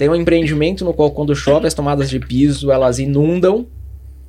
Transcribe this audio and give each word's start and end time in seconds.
Tem 0.00 0.08
um 0.08 0.14
empreendimento 0.14 0.82
no 0.82 0.94
qual, 0.94 1.10
quando 1.10 1.36
chove, 1.36 1.66
as 1.66 1.74
tomadas 1.74 2.08
de 2.08 2.18
piso 2.18 2.72
elas 2.72 2.98
inundam 2.98 3.66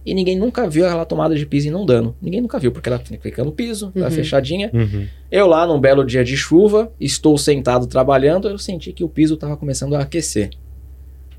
e 0.05 0.13
ninguém 0.13 0.37
nunca 0.37 0.69
viu 0.69 0.85
aquela 0.85 1.05
tomada 1.05 1.33
de 1.33 1.45
piso 1.45 1.69
inundando. 1.69 2.13
Ninguém 2.21 2.41
nunca 2.41 2.59
viu, 2.59 2.73
porque 2.73 2.89
ela 2.89 2.99
fica 2.99 3.41
no 3.45 3.53
piso, 3.53 3.85
uhum. 3.85 4.01
ela 4.01 4.11
fechadinha. 4.11 4.69
Uhum. 4.73 5.07
Eu 5.31 5.47
lá, 5.47 5.65
num 5.65 5.79
belo 5.79 6.05
dia 6.05 6.25
de 6.25 6.35
chuva, 6.35 6.91
estou 6.99 7.37
sentado 7.37 7.87
trabalhando, 7.87 8.49
eu 8.49 8.57
senti 8.57 8.91
que 8.91 9.01
o 9.01 9.07
piso 9.07 9.35
estava 9.35 9.55
começando 9.55 9.95
a 9.95 10.01
aquecer. 10.01 10.49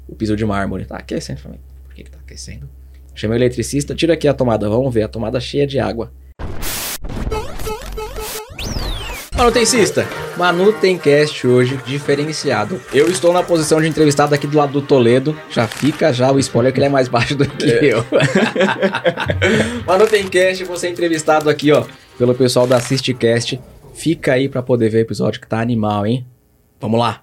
O 0.09 0.15
piso 0.15 0.35
de 0.35 0.47
mármore 0.47 0.87
tá 0.87 0.97
aquecendo. 0.97 1.39
Falei, 1.39 1.61
por 1.85 1.95
que, 1.95 2.03
que 2.03 2.11
tá 2.11 2.17
aquecendo? 2.25 2.67
Chamei 3.15 3.37
o 3.37 3.39
eletricista, 3.39 3.95
tira 3.95 4.15
aqui 4.15 4.27
a 4.27 4.33
tomada, 4.33 4.67
vamos 4.67 4.95
ver, 4.95 5.03
a 5.03 5.09
tomada 5.09 5.39
cheia 5.41 5.67
de 5.67 5.79
água. 5.79 6.11
Manutencista, 9.43 10.07
Manutencast 10.37 11.49
hoje 11.49 11.77
diferenciado. 11.85 12.81
Eu 12.95 13.11
estou 13.11 13.33
na 13.33 13.43
posição 13.43 13.81
de 13.81 13.89
entrevistado 13.89 14.33
aqui 14.33 14.47
do 14.47 14.57
lado 14.57 14.73
do 14.73 14.81
Toledo. 14.81 15.37
Já 15.51 15.67
fica 15.67 16.13
já 16.13 16.31
o 16.31 16.39
spoiler 16.39 16.73
que 16.73 16.79
ele 16.79 16.87
é 16.87 16.89
mais 16.89 17.09
baixo 17.09 17.35
do 17.35 17.45
que 17.49 17.69
é. 17.69 17.93
eu. 17.93 18.07
Manutencast, 19.85 20.63
você 20.63 20.87
é 20.87 20.91
entrevistado 20.91 21.51
aqui, 21.51 21.73
ó, 21.73 21.85
pelo 22.17 22.37
pessoal 22.37 22.69
da 22.69 22.77
Assistcast. 22.77 23.61
Fica 23.93 24.35
aí 24.35 24.49
para 24.49 24.63
poder 24.63 24.89
ver 24.91 24.99
o 24.99 25.01
episódio 25.01 25.41
que 25.41 25.49
tá 25.49 25.61
animal, 25.61 26.07
hein? 26.07 26.25
Vamos 26.81 27.01
lá. 27.01 27.23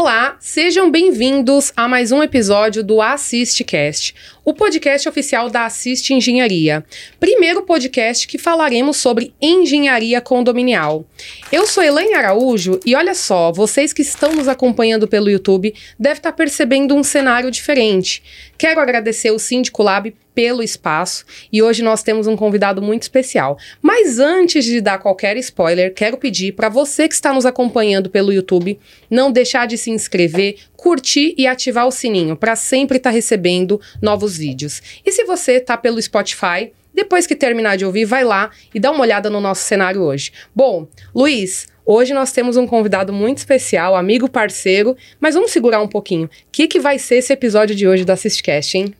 Olá, 0.00 0.36
sejam 0.38 0.88
bem-vindos 0.92 1.72
a 1.76 1.88
mais 1.88 2.12
um 2.12 2.22
episódio 2.22 2.84
do 2.84 3.02
AssistCast, 3.02 4.14
o 4.44 4.54
podcast 4.54 5.08
oficial 5.08 5.50
da 5.50 5.66
Assist 5.66 6.14
Engenharia. 6.14 6.84
Primeiro 7.18 7.62
podcast 7.62 8.28
que 8.28 8.38
falaremos 8.38 8.96
sobre 8.96 9.34
engenharia 9.42 10.20
condominial. 10.20 11.04
Eu 11.50 11.66
sou 11.66 11.82
Elaine 11.82 12.14
Araújo 12.14 12.78
e 12.86 12.94
olha 12.94 13.12
só, 13.12 13.50
vocês 13.50 13.92
que 13.92 14.02
estão 14.02 14.32
nos 14.36 14.46
acompanhando 14.46 15.08
pelo 15.08 15.28
YouTube 15.28 15.74
devem 15.98 16.18
estar 16.18 16.32
percebendo 16.32 16.94
um 16.94 17.02
cenário 17.02 17.50
diferente. 17.50 18.22
Quero 18.56 18.80
agradecer 18.80 19.32
o 19.32 19.38
Síndico 19.40 19.82
Lab 19.82 20.14
pelo 20.38 20.62
espaço 20.62 21.24
e 21.52 21.60
hoje 21.60 21.82
nós 21.82 22.00
temos 22.00 22.28
um 22.28 22.36
convidado 22.36 22.80
muito 22.80 23.02
especial. 23.02 23.58
Mas 23.82 24.20
antes 24.20 24.64
de 24.64 24.80
dar 24.80 24.98
qualquer 24.98 25.36
spoiler, 25.38 25.92
quero 25.92 26.16
pedir 26.16 26.52
para 26.52 26.68
você 26.68 27.08
que 27.08 27.14
está 27.14 27.34
nos 27.34 27.44
acompanhando 27.44 28.08
pelo 28.08 28.32
YouTube 28.32 28.78
não 29.10 29.32
deixar 29.32 29.66
de 29.66 29.76
se 29.76 29.90
inscrever, 29.90 30.58
curtir 30.76 31.34
e 31.36 31.44
ativar 31.44 31.88
o 31.88 31.90
sininho 31.90 32.36
para 32.36 32.54
sempre 32.54 32.98
estar 32.98 33.10
tá 33.10 33.14
recebendo 33.14 33.80
novos 34.00 34.38
vídeos. 34.38 34.80
E 35.04 35.10
se 35.10 35.24
você 35.24 35.54
está 35.54 35.76
pelo 35.76 36.00
Spotify, 36.00 36.70
depois 36.94 37.26
que 37.26 37.34
terminar 37.34 37.76
de 37.76 37.84
ouvir, 37.84 38.04
vai 38.04 38.22
lá 38.22 38.52
e 38.72 38.78
dá 38.78 38.92
uma 38.92 39.00
olhada 39.00 39.28
no 39.28 39.40
nosso 39.40 39.62
cenário 39.62 40.02
hoje. 40.02 40.30
Bom, 40.54 40.86
Luiz, 41.12 41.66
Hoje 41.90 42.12
nós 42.12 42.32
temos 42.32 42.58
um 42.58 42.66
convidado 42.66 43.14
muito 43.14 43.38
especial, 43.38 43.96
amigo 43.96 44.28
parceiro, 44.28 44.94
mas 45.18 45.34
vamos 45.34 45.50
segurar 45.50 45.80
um 45.80 45.88
pouquinho. 45.88 46.26
O 46.26 46.30
que, 46.52 46.68
que 46.68 46.78
vai 46.78 46.98
ser 46.98 47.14
esse 47.14 47.32
episódio 47.32 47.74
de 47.74 47.88
hoje 47.88 48.04
da 48.04 48.12
Assistcast, 48.12 48.76
hein? 48.76 48.94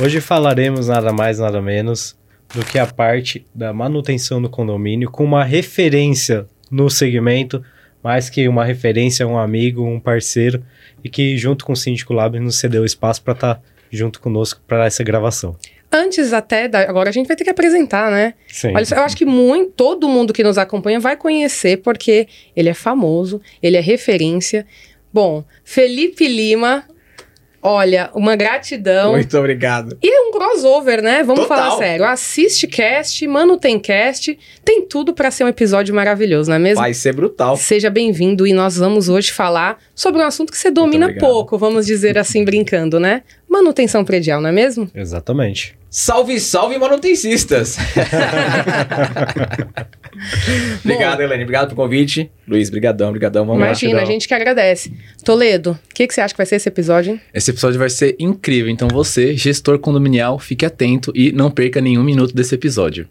Hoje 0.00 0.20
falaremos 0.20 0.88
nada 0.88 1.12
mais, 1.12 1.38
nada 1.38 1.60
menos 1.60 2.16
do 2.54 2.64
que 2.64 2.78
a 2.78 2.86
parte 2.86 3.44
da 3.54 3.72
manutenção 3.72 4.40
do 4.40 4.48
condomínio 4.48 5.10
com 5.10 5.24
uma 5.24 5.44
referência 5.44 6.46
no 6.70 6.88
segmento, 6.88 7.62
mais 8.02 8.30
que 8.30 8.46
uma 8.48 8.64
referência, 8.64 9.26
um 9.26 9.38
amigo, 9.38 9.84
um 9.84 9.98
parceiro, 9.98 10.62
e 11.02 11.08
que 11.08 11.36
junto 11.36 11.64
com 11.64 11.72
o 11.72 11.76
Síndico 11.76 12.12
Lab 12.12 12.38
nos 12.38 12.58
cedeu 12.58 12.84
espaço 12.84 13.22
para 13.22 13.34
estar 13.34 13.54
tá 13.56 13.62
junto 13.90 14.20
conosco 14.20 14.60
para 14.66 14.86
essa 14.86 15.02
gravação. 15.02 15.56
Antes 15.90 16.32
até, 16.32 16.68
da, 16.68 16.80
agora 16.80 17.10
a 17.10 17.12
gente 17.12 17.26
vai 17.26 17.36
ter 17.36 17.44
que 17.44 17.50
apresentar, 17.50 18.10
né? 18.10 18.34
Sim. 18.48 18.72
Olha, 18.74 18.84
eu 18.90 19.02
acho 19.02 19.16
que 19.16 19.24
muito, 19.24 19.72
todo 19.72 20.08
mundo 20.08 20.32
que 20.32 20.42
nos 20.42 20.58
acompanha 20.58 20.98
vai 20.98 21.16
conhecer, 21.16 21.78
porque 21.78 22.26
ele 22.54 22.68
é 22.68 22.74
famoso, 22.74 23.40
ele 23.62 23.76
é 23.76 23.80
referência. 23.80 24.66
Bom, 25.12 25.44
Felipe 25.64 26.26
Lima, 26.26 26.84
Olha, 27.62 28.10
uma 28.14 28.36
gratidão. 28.36 29.12
Muito 29.12 29.36
obrigado. 29.38 29.96
E 30.02 30.08
é 30.08 30.20
um 30.28 30.30
crossover, 30.30 31.02
né? 31.02 31.22
Vamos 31.22 31.42
Total. 31.42 31.56
falar 31.58 31.78
sério. 31.78 32.04
Assiste 32.04 32.66
cast, 32.66 33.26
mano 33.26 33.56
tem 33.56 33.78
cast, 33.78 34.38
tem 34.64 34.82
tudo 34.82 35.12
para 35.12 35.30
ser 35.30 35.44
um 35.44 35.48
episódio 35.48 35.94
maravilhoso, 35.94 36.50
não 36.50 36.56
é 36.56 36.60
mesmo? 36.60 36.80
Vai 36.80 36.94
ser 36.94 37.14
brutal. 37.14 37.56
Seja 37.56 37.90
bem-vindo 37.90 38.46
e 38.46 38.52
nós 38.52 38.76
vamos 38.76 39.08
hoje 39.08 39.32
falar 39.32 39.78
sobre 39.94 40.20
um 40.20 40.24
assunto 40.24 40.52
que 40.52 40.58
você 40.58 40.70
domina 40.70 41.14
pouco, 41.14 41.58
vamos 41.58 41.86
dizer 41.86 42.18
assim 42.18 42.44
brincando, 42.44 43.00
né? 43.00 43.22
Manutenção 43.48 44.04
predial, 44.04 44.40
não 44.40 44.50
é 44.50 44.52
mesmo? 44.52 44.90
Exatamente. 44.94 45.74
Salve, 45.98 46.38
salve 46.38 46.78
manutencistas! 46.78 47.78
obrigado, 50.84 51.22
Helene. 51.22 51.44
Obrigado 51.44 51.68
pelo 51.68 51.76
convite. 51.76 52.30
Luiz, 52.46 52.68
brigadão, 52.68 53.12
brigadão. 53.12 53.46
Vamos 53.46 53.62
Imagina, 53.62 53.96
lá. 53.96 54.02
a 54.02 54.04
gente 54.04 54.28
que 54.28 54.34
agradece. 54.34 54.92
Toledo, 55.24 55.70
o 55.70 55.94
que, 55.94 56.06
que 56.06 56.12
você 56.12 56.20
acha 56.20 56.34
que 56.34 56.38
vai 56.38 56.44
ser 56.44 56.56
esse 56.56 56.68
episódio, 56.68 57.14
hein? 57.14 57.20
Esse 57.32 57.50
episódio 57.50 57.78
vai 57.78 57.88
ser 57.88 58.14
incrível. 58.18 58.70
Então 58.70 58.88
você, 58.88 59.34
gestor 59.38 59.78
condominial, 59.78 60.38
fique 60.38 60.66
atento 60.66 61.10
e 61.14 61.32
não 61.32 61.50
perca 61.50 61.80
nenhum 61.80 62.04
minuto 62.04 62.34
desse 62.34 62.54
episódio. 62.54 63.08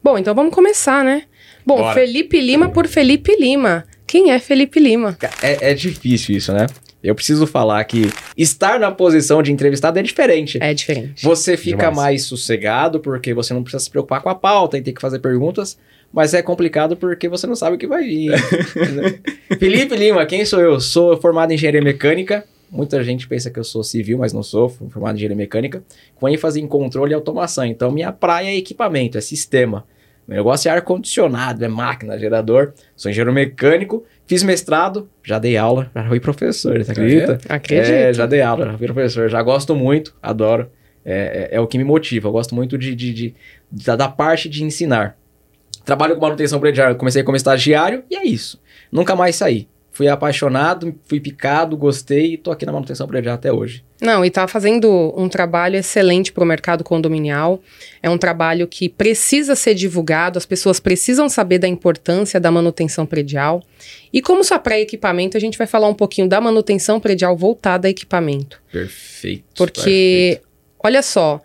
Bom, 0.00 0.16
então 0.16 0.32
vamos 0.32 0.54
começar, 0.54 1.04
né? 1.04 1.24
Bom, 1.66 1.78
Bora. 1.78 1.92
Felipe 1.92 2.40
Lima 2.40 2.68
por 2.68 2.86
Felipe 2.86 3.34
Lima. 3.34 3.84
Quem 4.06 4.30
é 4.30 4.38
Felipe 4.38 4.78
Lima? 4.78 5.18
É, 5.42 5.72
é 5.72 5.74
difícil 5.74 6.36
isso, 6.36 6.52
né? 6.52 6.68
Eu 7.02 7.14
preciso 7.14 7.46
falar 7.46 7.82
que 7.84 8.10
estar 8.36 8.80
na 8.80 8.90
posição 8.90 9.42
de 9.42 9.52
entrevistado 9.52 9.98
é 9.98 10.02
diferente. 10.02 10.58
É 10.60 10.74
diferente. 10.74 11.24
Você 11.24 11.56
fica 11.56 11.88
Demais. 11.88 11.96
mais 11.96 12.24
sossegado 12.24 12.98
porque 12.98 13.32
você 13.32 13.54
não 13.54 13.62
precisa 13.62 13.84
se 13.84 13.90
preocupar 13.90 14.20
com 14.20 14.28
a 14.28 14.34
pauta 14.34 14.76
e 14.76 14.82
ter 14.82 14.92
que 14.92 15.00
fazer 15.00 15.20
perguntas, 15.20 15.78
mas 16.12 16.34
é 16.34 16.42
complicado 16.42 16.96
porque 16.96 17.28
você 17.28 17.46
não 17.46 17.54
sabe 17.54 17.76
o 17.76 17.78
que 17.78 17.86
vai 17.86 18.02
vir. 18.02 18.32
Felipe 19.58 19.94
Lima, 19.94 20.26
quem 20.26 20.44
sou 20.44 20.60
eu? 20.60 20.80
Sou 20.80 21.16
formado 21.20 21.52
em 21.52 21.54
engenharia 21.54 21.82
mecânica. 21.82 22.44
Muita 22.70 23.02
gente 23.02 23.26
pensa 23.28 23.50
que 23.50 23.58
eu 23.58 23.64
sou 23.64 23.82
civil, 23.84 24.18
mas 24.18 24.32
não 24.32 24.42
sou, 24.42 24.68
formado 24.68 25.14
em 25.14 25.18
engenharia 25.18 25.36
mecânica, 25.36 25.82
com 26.16 26.28
ênfase 26.28 26.60
em 26.60 26.66
controle 26.66 27.12
e 27.12 27.14
automação. 27.14 27.64
Então, 27.64 27.90
minha 27.90 28.12
praia 28.12 28.48
é 28.48 28.56
equipamento, 28.56 29.16
é 29.16 29.20
sistema. 29.20 29.86
Meu 30.26 30.36
negócio 30.36 30.68
é 30.68 30.72
ar-condicionado, 30.72 31.64
é 31.64 31.68
máquina, 31.68 32.18
gerador. 32.18 32.74
Sou 32.94 33.10
engenheiro 33.10 33.32
mecânico, 33.32 34.04
fiz 34.28 34.42
mestrado, 34.42 35.08
já 35.24 35.38
dei 35.38 35.56
aula, 35.56 35.90
já 35.94 36.06
fui 36.06 36.20
professor, 36.20 36.78
você 36.78 36.92
acredita? 36.92 37.38
É? 37.48 37.54
Acredito. 37.54 37.90
É, 37.90 38.12
já 38.12 38.26
dei 38.26 38.42
aula, 38.42 38.66
já 38.66 38.78
fui 38.78 38.86
professor, 38.86 39.28
já 39.28 39.42
gosto 39.42 39.74
muito, 39.74 40.14
adoro. 40.22 40.70
É, 41.04 41.48
é, 41.50 41.56
é 41.56 41.60
o 41.60 41.66
que 41.66 41.78
me 41.78 41.84
motiva, 41.84 42.28
eu 42.28 42.32
gosto 42.32 42.54
muito 42.54 42.76
de, 42.76 42.94
de, 42.94 43.14
de, 43.14 43.34
de, 43.72 43.96
da 43.96 44.08
parte 44.08 44.48
de 44.48 44.62
ensinar. 44.62 45.16
Trabalho 45.84 46.14
com 46.16 46.20
manutenção 46.20 46.60
predial, 46.60 46.94
comecei 46.96 47.22
como 47.22 47.36
estagiário 47.36 48.04
e 48.10 48.16
é 48.16 48.26
isso. 48.26 48.60
Nunca 48.92 49.16
mais 49.16 49.36
saí. 49.36 49.66
Fui 49.90 50.06
apaixonado, 50.06 50.94
fui 51.06 51.18
picado, 51.18 51.76
gostei 51.76 52.34
e 52.34 52.36
tô 52.36 52.52
aqui 52.52 52.64
na 52.64 52.70
manutenção 52.70 53.08
predial 53.08 53.34
até 53.34 53.52
hoje. 53.52 53.82
Não, 54.00 54.24
e 54.24 54.30
tá 54.30 54.46
fazendo 54.46 55.12
um 55.16 55.28
trabalho 55.28 55.74
excelente 55.74 56.30
para 56.30 56.44
o 56.44 56.46
mercado 56.46 56.84
condominial. 56.84 57.60
É 58.00 58.08
um 58.08 58.16
trabalho 58.16 58.68
que 58.68 58.88
precisa 58.88 59.56
ser 59.56 59.74
divulgado, 59.74 60.38
as 60.38 60.46
pessoas 60.46 60.78
precisam 60.78 61.28
saber 61.28 61.58
da 61.58 61.66
importância 61.66 62.38
da 62.38 62.48
manutenção 62.48 63.04
predial. 63.04 63.60
E 64.12 64.22
como 64.22 64.42
só 64.42 64.58
pré-equipamento, 64.58 65.36
a 65.36 65.40
gente 65.40 65.58
vai 65.58 65.66
falar 65.66 65.88
um 65.88 65.94
pouquinho 65.94 66.28
da 66.28 66.40
manutenção 66.40 66.98
predial 66.98 67.36
voltada 67.36 67.88
a 67.88 67.90
equipamento. 67.90 68.60
Perfeito. 68.72 69.44
Porque, 69.56 70.40
perfeito. 70.40 70.48
olha 70.82 71.02
só, 71.02 71.40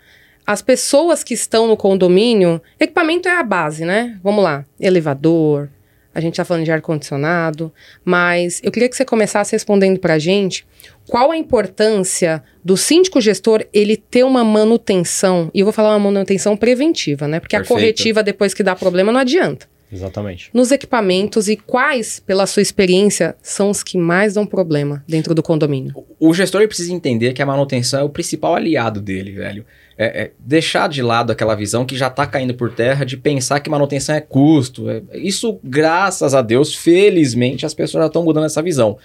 as 0.46 0.62
pessoas 0.62 1.24
que 1.24 1.34
estão 1.34 1.68
no 1.68 1.78
condomínio, 1.78 2.62
equipamento 2.80 3.28
é 3.28 3.38
a 3.38 3.44
base, 3.44 3.86
né? 3.86 4.20
Vamos 4.24 4.44
lá, 4.44 4.66
elevador, 4.80 5.70
a 6.14 6.22
gente 6.22 6.34
está 6.34 6.46
falando 6.46 6.64
de 6.64 6.72
ar-condicionado, 6.72 7.74
mas 8.06 8.62
eu 8.64 8.72
queria 8.72 8.88
que 8.88 8.96
você 8.96 9.04
começasse 9.04 9.54
respondendo 9.54 10.00
para 10.00 10.14
a 10.14 10.20
gente 10.20 10.66
qual 11.08 11.32
a 11.32 11.38
importância 11.38 12.44
do 12.64 12.78
síndico 12.78 13.20
gestor 13.20 13.66
ele 13.74 13.98
ter 13.98 14.24
uma 14.24 14.44
manutenção, 14.44 15.50
e 15.54 15.62
eu 15.62 15.66
vou 15.66 15.74
falar 15.74 15.90
uma 15.96 16.12
manutenção 16.12 16.56
preventiva, 16.56 17.28
né? 17.28 17.40
Porque 17.40 17.56
Perfeito. 17.56 17.74
a 17.74 17.76
corretiva 17.76 18.24
depois 18.24 18.54
que 18.54 18.64
dá 18.64 18.76
problema 18.76 19.12
não 19.12 19.20
adianta. 19.20 19.68
Exatamente. 19.94 20.50
Nos 20.54 20.72
equipamentos 20.72 21.48
e 21.48 21.56
quais, 21.56 22.20
pela 22.20 22.48
sua 22.48 22.62
experiência, 22.62 23.36
são 23.42 23.70
os 23.70 23.84
que 23.84 23.98
mais 23.98 24.34
dão 24.34 24.46
problema 24.46 25.04
dentro 25.08 25.36
do 25.36 25.44
condomínio? 25.44 25.94
O 26.20 26.34
gestor 26.34 26.68
precisa 26.68 26.92
entender 26.92 27.34
que 27.34 27.42
a 27.42 27.46
manutenção 27.46 28.00
é 28.00 28.04
o 28.04 28.10
principal 28.10 28.56
aliado 28.56 29.00
dele, 29.00 29.32
velho 29.32 29.66
é, 29.98 30.24
é, 30.24 30.32
deixar 30.40 30.90
de 30.90 31.02
lado 31.02 31.32
aquela 31.32 31.56
visão 31.56 31.86
que 31.86 31.96
já 31.96 32.08
está 32.08 32.26
caindo 32.26 32.54
por 32.54 32.72
terra 32.72 33.06
de 33.06 33.18
pensar 33.18 33.60
que 33.60 33.70
manutenção 33.70 34.16
é 34.16 34.22
custo. 34.22 34.90
É, 34.90 35.02
isso, 35.14 35.60
graças 35.64 36.34
a 36.34 36.42
Deus, 36.42 36.74
felizmente, 36.74 37.66
as 37.66 37.74
pessoas 37.74 38.04
já 38.04 38.08
estão 38.08 38.24
mudando 38.24 38.46
essa 38.46 38.62
visão. 38.62 38.98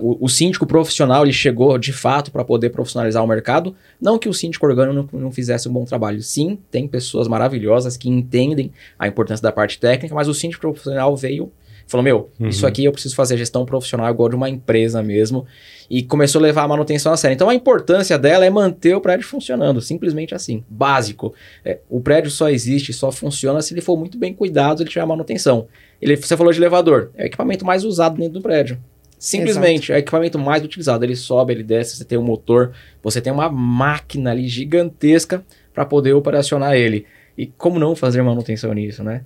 O, 0.00 0.24
o, 0.24 0.28
síndico 0.28 0.66
profissional 0.66 1.24
ele 1.24 1.32
chegou 1.32 1.76
de 1.78 1.92
fato 1.92 2.30
para 2.30 2.44
poder 2.44 2.70
profissionalizar 2.70 3.22
o 3.22 3.26
mercado. 3.26 3.74
Não 4.00 4.18
que 4.18 4.28
o 4.28 4.34
síndico 4.34 4.66
orgânico 4.66 5.10
não, 5.12 5.20
não 5.20 5.32
fizesse 5.32 5.68
um 5.68 5.72
bom 5.72 5.84
trabalho. 5.84 6.22
Sim, 6.22 6.58
tem 6.70 6.88
pessoas 6.88 7.28
maravilhosas 7.28 7.96
que 7.96 8.08
entendem 8.08 8.72
a 8.98 9.06
importância 9.06 9.42
da 9.42 9.52
parte 9.52 9.78
técnica, 9.78 10.14
mas 10.14 10.28
o 10.28 10.34
síndico 10.34 10.60
profissional 10.60 11.16
veio 11.16 11.52
Falou, 11.86 12.02
meu, 12.02 12.30
uhum. 12.40 12.48
isso 12.48 12.66
aqui 12.66 12.84
eu 12.84 12.92
preciso 12.92 13.14
fazer 13.14 13.36
gestão 13.36 13.64
profissional 13.66 14.10
igual 14.10 14.28
de 14.28 14.36
uma 14.36 14.48
empresa 14.48 15.02
mesmo. 15.02 15.46
E 15.88 16.02
começou 16.02 16.38
a 16.38 16.42
levar 16.42 16.62
a 16.62 16.68
manutenção 16.68 17.12
a 17.12 17.16
sério. 17.16 17.34
Então 17.34 17.48
a 17.48 17.54
importância 17.54 18.18
dela 18.18 18.44
é 18.44 18.50
manter 18.50 18.94
o 18.94 19.00
prédio 19.00 19.26
funcionando, 19.26 19.80
simplesmente 19.80 20.34
assim, 20.34 20.64
básico. 20.68 21.34
É, 21.64 21.78
o 21.88 22.00
prédio 22.00 22.30
só 22.30 22.48
existe, 22.48 22.92
só 22.92 23.12
funciona 23.12 23.60
se 23.60 23.74
ele 23.74 23.80
for 23.80 23.96
muito 23.96 24.16
bem 24.16 24.32
cuidado, 24.32 24.82
ele 24.82 24.90
tiver 24.90 25.04
manutenção. 25.04 25.66
Ele, 26.00 26.16
você 26.16 26.36
falou 26.36 26.52
de 26.52 26.58
elevador, 26.58 27.10
é 27.14 27.24
o 27.24 27.26
equipamento 27.26 27.64
mais 27.64 27.84
usado 27.84 28.16
dentro 28.16 28.34
do 28.34 28.42
prédio. 28.42 28.78
Simplesmente, 29.18 29.90
é 29.90 29.94
o 29.94 29.98
equipamento 29.98 30.38
mais 30.38 30.62
utilizado. 30.62 31.02
Ele 31.02 31.16
sobe, 31.16 31.54
ele 31.54 31.62
desce, 31.62 31.96
você 31.96 32.04
tem 32.04 32.18
um 32.18 32.22
motor, 32.22 32.72
você 33.02 33.20
tem 33.22 33.32
uma 33.32 33.48
máquina 33.48 34.30
ali 34.30 34.46
gigantesca 34.48 35.42
para 35.72 35.86
poder 35.86 36.12
operacionar 36.12 36.74
ele. 36.74 37.06
E 37.36 37.46
como 37.46 37.78
não 37.78 37.96
fazer 37.96 38.20
manutenção 38.22 38.72
nisso, 38.74 39.02
né? 39.02 39.24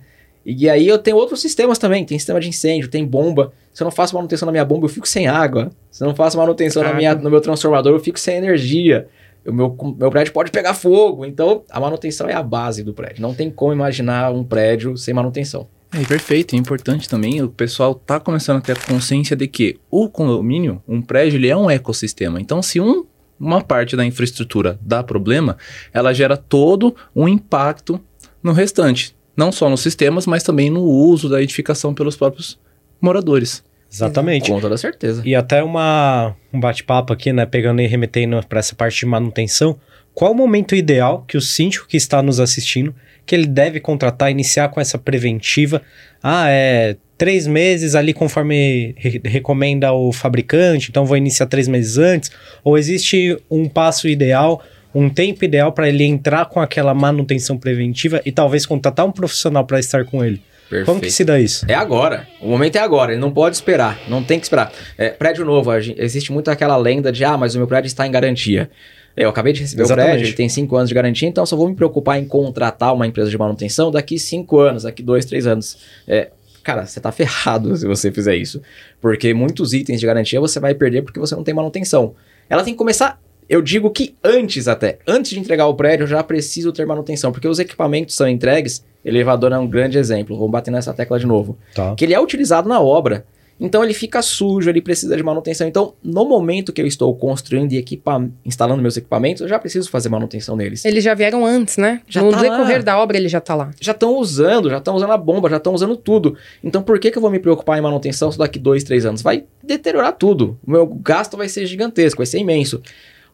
E 0.50 0.66
aí 0.70 0.88
eu 0.88 0.96
tenho 0.96 1.18
outros 1.18 1.42
sistemas 1.42 1.76
também, 1.76 2.06
tem 2.06 2.18
sistema 2.18 2.40
de 2.40 2.48
incêndio, 2.48 2.88
tem 2.88 3.04
bomba. 3.04 3.52
Se 3.70 3.82
eu 3.82 3.84
não 3.84 3.92
faço 3.92 4.14
manutenção 4.14 4.46
na 4.46 4.52
minha 4.52 4.64
bomba, 4.64 4.86
eu 4.86 4.88
fico 4.88 5.06
sem 5.06 5.26
água. 5.28 5.70
Se 5.90 6.02
eu 6.02 6.08
não 6.08 6.14
faço 6.14 6.38
manutenção 6.38 6.82
na 6.82 6.94
minha, 6.94 7.14
no 7.14 7.28
meu 7.28 7.42
transformador, 7.42 7.92
eu 7.92 8.00
fico 8.00 8.18
sem 8.18 8.38
energia. 8.38 9.08
O 9.46 9.52
meu, 9.52 9.76
meu 9.98 10.10
prédio 10.10 10.32
pode 10.32 10.50
pegar 10.50 10.72
fogo. 10.72 11.26
Então, 11.26 11.64
a 11.68 11.78
manutenção 11.78 12.30
é 12.30 12.32
a 12.32 12.42
base 12.42 12.82
do 12.82 12.94
prédio. 12.94 13.20
Não 13.20 13.34
tem 13.34 13.50
como 13.50 13.74
imaginar 13.74 14.32
um 14.32 14.42
prédio 14.42 14.96
sem 14.96 15.12
manutenção. 15.12 15.68
É 15.92 16.02
perfeito, 16.04 16.54
é 16.54 16.58
importante 16.58 17.06
também 17.06 17.42
o 17.42 17.50
pessoal 17.50 17.94
tá 17.94 18.18
começando 18.18 18.56
a 18.56 18.60
ter 18.62 18.72
a 18.72 18.86
consciência 18.86 19.36
de 19.36 19.46
que 19.46 19.78
o 19.90 20.08
condomínio, 20.08 20.82
um 20.88 21.02
prédio, 21.02 21.36
ele 21.36 21.48
é 21.48 21.56
um 21.56 21.68
ecossistema. 21.68 22.40
Então, 22.40 22.62
se 22.62 22.80
um, 22.80 23.04
uma 23.38 23.62
parte 23.62 23.96
da 23.96 24.04
infraestrutura 24.04 24.78
dá 24.80 25.02
problema, 25.02 25.58
ela 25.92 26.14
gera 26.14 26.38
todo 26.38 26.96
um 27.14 27.28
impacto 27.28 28.00
no 28.42 28.52
restante, 28.52 29.14
não 29.38 29.52
só 29.52 29.70
nos 29.70 29.80
sistemas, 29.80 30.26
mas 30.26 30.42
também 30.42 30.68
no 30.68 30.82
uso 30.82 31.28
da 31.28 31.40
edificação 31.40 31.94
pelos 31.94 32.16
próprios 32.16 32.58
moradores. 33.00 33.62
Exatamente. 33.90 34.50
Com 34.50 34.60
toda 34.60 34.76
certeza. 34.76 35.22
E 35.24 35.34
até 35.34 35.62
uma, 35.62 36.34
um 36.52 36.58
bate-papo 36.58 37.12
aqui, 37.12 37.32
né, 37.32 37.46
pegando 37.46 37.80
e 37.80 37.86
remetendo 37.86 38.44
para 38.48 38.58
essa 38.58 38.74
parte 38.74 38.98
de 38.98 39.06
manutenção. 39.06 39.78
Qual 40.12 40.32
o 40.32 40.34
momento 40.34 40.74
ideal 40.74 41.24
que 41.26 41.36
o 41.36 41.40
síndico 41.40 41.86
que 41.86 41.96
está 41.96 42.20
nos 42.20 42.40
assistindo, 42.40 42.92
que 43.24 43.32
ele 43.32 43.46
deve 43.46 43.78
contratar, 43.78 44.28
iniciar 44.28 44.70
com 44.70 44.80
essa 44.80 44.98
preventiva? 44.98 45.80
Ah, 46.20 46.50
é 46.50 46.96
três 47.16 47.46
meses 47.46 47.94
ali 47.94 48.12
conforme 48.12 48.94
re 48.96 49.20
recomenda 49.24 49.92
o 49.92 50.12
fabricante, 50.12 50.90
então 50.90 51.06
vou 51.06 51.16
iniciar 51.16 51.46
três 51.46 51.68
meses 51.68 51.96
antes? 51.96 52.32
Ou 52.64 52.76
existe 52.76 53.36
um 53.48 53.68
passo 53.68 54.08
ideal, 54.08 54.60
um 54.94 55.08
tempo 55.08 55.44
ideal 55.44 55.72
para 55.72 55.88
ele 55.88 56.04
entrar 56.04 56.46
com 56.46 56.60
aquela 56.60 56.94
manutenção 56.94 57.58
preventiva 57.58 58.20
e 58.24 58.32
talvez 58.32 58.66
contratar 58.66 59.06
um 59.06 59.12
profissional 59.12 59.64
para 59.64 59.78
estar 59.78 60.04
com 60.04 60.24
ele? 60.24 60.42
Perfeito. 60.68 60.86
Como 60.86 61.00
que 61.00 61.10
se 61.10 61.24
dá 61.24 61.40
isso? 61.40 61.64
É 61.66 61.74
agora. 61.74 62.26
O 62.40 62.48
momento 62.48 62.76
é 62.76 62.80
agora. 62.80 63.12
Ele 63.12 63.20
não 63.20 63.30
pode 63.30 63.56
esperar. 63.56 63.98
Não 64.06 64.22
tem 64.22 64.38
que 64.38 64.44
esperar. 64.44 64.70
É, 64.98 65.08
prédio 65.08 65.44
novo. 65.44 65.72
Existe 65.74 66.30
muito 66.30 66.50
aquela 66.50 66.76
lenda 66.76 67.10
de, 67.10 67.24
ah, 67.24 67.38
mas 67.38 67.54
o 67.54 67.58
meu 67.58 67.66
prédio 67.66 67.86
está 67.86 68.06
em 68.06 68.10
garantia. 68.10 68.70
Eu 69.16 69.30
acabei 69.30 69.52
de 69.52 69.62
receber 69.62 69.82
Exatamente. 69.82 70.06
o 70.06 70.12
prédio, 70.12 70.26
ele 70.28 70.36
tem 70.36 70.48
5 70.48 70.76
anos 70.76 70.88
de 70.88 70.94
garantia, 70.94 71.28
então 71.28 71.44
só 71.44 71.56
vou 71.56 71.68
me 71.68 71.74
preocupar 71.74 72.20
em 72.20 72.24
contratar 72.24 72.94
uma 72.94 73.04
empresa 73.04 73.28
de 73.28 73.36
manutenção 73.36 73.90
daqui 73.90 74.16
5 74.16 74.58
anos, 74.60 74.82
daqui 74.84 75.02
2, 75.02 75.24
3 75.24 75.46
anos. 75.48 75.78
É, 76.06 76.30
cara, 76.62 76.86
você 76.86 77.00
tá 77.00 77.10
ferrado 77.10 77.74
se 77.76 77.84
você 77.84 78.12
fizer 78.12 78.36
isso. 78.36 78.62
Porque 79.00 79.34
muitos 79.34 79.72
itens 79.72 79.98
de 79.98 80.06
garantia 80.06 80.40
você 80.40 80.60
vai 80.60 80.72
perder 80.72 81.02
porque 81.02 81.18
você 81.18 81.34
não 81.34 81.42
tem 81.42 81.52
manutenção. 81.52 82.14
Ela 82.48 82.62
tem 82.62 82.74
que 82.74 82.78
começar 82.78 83.20
eu 83.48 83.62
digo 83.62 83.90
que 83.90 84.14
antes 84.22 84.68
até, 84.68 84.98
antes 85.06 85.30
de 85.30 85.40
entregar 85.40 85.66
o 85.66 85.74
prédio, 85.74 86.04
eu 86.04 86.08
já 86.08 86.22
preciso 86.22 86.72
ter 86.72 86.86
manutenção, 86.86 87.32
porque 87.32 87.48
os 87.48 87.58
equipamentos 87.58 88.14
são 88.14 88.28
entregues, 88.28 88.84
elevador 89.04 89.52
é 89.52 89.58
um 89.58 89.66
grande 89.66 89.96
exemplo, 89.96 90.36
vou 90.36 90.48
bater 90.48 90.70
nessa 90.70 90.92
tecla 90.92 91.18
de 91.18 91.26
novo, 91.26 91.56
tá. 91.74 91.94
que 91.94 92.04
ele 92.04 92.14
é 92.14 92.20
utilizado 92.20 92.68
na 92.68 92.80
obra. 92.80 93.24
Então 93.60 93.82
ele 93.82 93.92
fica 93.92 94.22
sujo, 94.22 94.70
ele 94.70 94.80
precisa 94.80 95.16
de 95.16 95.22
manutenção. 95.22 95.66
Então, 95.66 95.94
no 96.02 96.24
momento 96.24 96.72
que 96.72 96.80
eu 96.80 96.86
estou 96.86 97.12
construindo 97.16 97.72
e 97.72 97.76
equipa 97.76 98.28
instalando 98.44 98.80
meus 98.80 98.96
equipamentos, 98.96 99.42
eu 99.42 99.48
já 99.48 99.58
preciso 99.58 99.90
fazer 99.90 100.08
manutenção 100.08 100.54
neles. 100.54 100.84
Eles 100.84 101.02
já 101.02 101.12
vieram 101.12 101.44
antes, 101.44 101.76
né? 101.76 102.00
Já 102.06 102.22
no 102.22 102.30
tá 102.30 102.40
decorrer 102.40 102.76
lá. 102.76 102.82
da 102.82 102.98
obra 102.98 103.16
ele 103.16 103.28
já 103.28 103.40
tá 103.40 103.54
lá. 103.54 103.70
Já 103.80 103.92
estão 103.92 104.16
usando, 104.16 104.70
já 104.70 104.78
estão 104.78 104.94
usando 104.94 105.10
a 105.10 105.16
bomba, 105.16 105.50
já 105.50 105.56
estão 105.56 105.74
usando 105.74 105.96
tudo. 105.96 106.36
Então 106.62 106.82
por 106.82 107.00
que, 107.00 107.10
que 107.10 107.18
eu 107.18 107.22
vou 107.22 107.30
me 107.30 107.40
preocupar 107.40 107.76
em 107.76 107.82
manutenção 107.82 108.30
só 108.30 108.38
daqui 108.38 108.60
dois, 108.60 108.84
três 108.84 109.04
anos? 109.04 109.22
Vai 109.22 109.44
deteriorar 109.62 110.12
tudo. 110.12 110.56
O 110.64 110.70
meu 110.70 110.86
gasto 110.86 111.36
vai 111.36 111.48
ser 111.48 111.66
gigantesco, 111.66 112.18
vai 112.18 112.26
ser 112.26 112.38
imenso. 112.38 112.80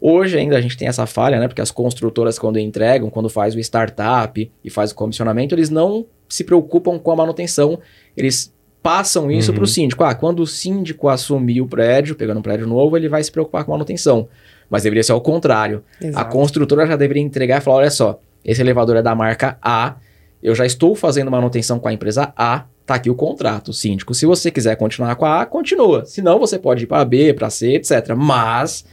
Hoje 0.06 0.36
ainda 0.38 0.58
a 0.58 0.60
gente 0.60 0.76
tem 0.76 0.86
essa 0.86 1.06
falha, 1.06 1.40
né? 1.40 1.48
Porque 1.48 1.62
as 1.62 1.70
construtoras, 1.70 2.38
quando 2.38 2.58
entregam, 2.58 3.08
quando 3.08 3.30
faz 3.30 3.54
o 3.54 3.58
startup 3.58 4.52
e 4.62 4.68
faz 4.68 4.90
o 4.90 4.94
comissionamento, 4.94 5.54
eles 5.54 5.70
não 5.70 6.04
se 6.28 6.44
preocupam 6.44 6.98
com 6.98 7.10
a 7.10 7.16
manutenção. 7.16 7.78
Eles 8.14 8.52
passam 8.82 9.30
isso 9.30 9.50
Uhum. 9.50 9.54
para 9.54 9.64
o 9.64 9.66
síndico. 9.66 10.04
Ah, 10.04 10.14
quando 10.14 10.40
o 10.40 10.46
síndico 10.46 11.08
assumir 11.08 11.62
o 11.62 11.66
prédio, 11.66 12.14
pegando 12.14 12.38
um 12.38 12.42
prédio 12.42 12.66
novo, 12.66 12.98
ele 12.98 13.08
vai 13.08 13.24
se 13.24 13.32
preocupar 13.32 13.64
com 13.64 13.72
a 13.72 13.76
manutenção. 13.76 14.28
Mas 14.68 14.82
deveria 14.82 15.02
ser 15.02 15.12
ao 15.12 15.22
contrário. 15.22 15.82
A 16.02 16.06
Exato. 16.06 16.30
construtora 16.36 16.86
já 16.86 16.96
deveria 16.96 17.22
entregar 17.22 17.58
e 17.58 17.60
falar: 17.62 17.78
olha 17.78 17.90
só, 17.90 18.20
esse 18.44 18.60
elevador 18.60 18.96
é 18.96 19.02
da 19.02 19.14
marca 19.14 19.56
A, 19.62 19.96
eu 20.42 20.54
já 20.54 20.66
estou 20.66 20.94
fazendo 20.94 21.30
manutenção 21.30 21.78
com 21.78 21.88
a 21.88 21.92
empresa 21.94 22.30
A, 22.36 22.64
tá 22.84 22.96
aqui 22.96 23.08
o 23.08 23.14
contrato, 23.14 23.72
síndico. 23.72 24.12
Se 24.12 24.26
você 24.26 24.50
quiser 24.50 24.76
continuar 24.76 25.16
com 25.16 25.24
a 25.24 25.40
A, 25.40 25.46
continua. 25.46 26.04
Se 26.04 26.20
não, 26.20 26.38
você 26.38 26.58
pode 26.58 26.84
ir 26.84 26.86
para 26.86 27.02
B, 27.06 27.32
para 27.32 27.48
C, 27.48 27.72
etc. 27.76 28.14
Mas 28.14 28.84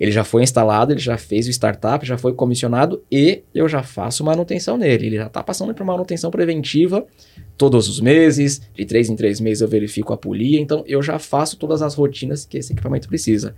ele 0.00 0.10
já 0.10 0.24
foi 0.24 0.42
instalado, 0.42 0.94
ele 0.94 0.98
já 0.98 1.18
fez 1.18 1.46
o 1.46 1.50
startup, 1.50 2.06
já 2.06 2.16
foi 2.16 2.32
comissionado 2.32 3.04
e 3.12 3.42
eu 3.54 3.68
já 3.68 3.82
faço 3.82 4.24
manutenção 4.24 4.78
nele. 4.78 5.06
Ele 5.08 5.16
já 5.16 5.26
está 5.26 5.42
passando 5.42 5.74
por 5.74 5.84
manutenção 5.84 6.30
preventiva 6.30 7.06
todos 7.58 7.86
os 7.86 8.00
meses, 8.00 8.62
de 8.74 8.86
três 8.86 9.10
em 9.10 9.14
três 9.14 9.38
meses 9.38 9.60
eu 9.60 9.68
verifico 9.68 10.14
a 10.14 10.16
polia, 10.16 10.58
então 10.58 10.82
eu 10.86 11.02
já 11.02 11.18
faço 11.18 11.58
todas 11.58 11.82
as 11.82 11.94
rotinas 11.94 12.46
que 12.46 12.56
esse 12.56 12.72
equipamento 12.72 13.06
precisa. 13.06 13.54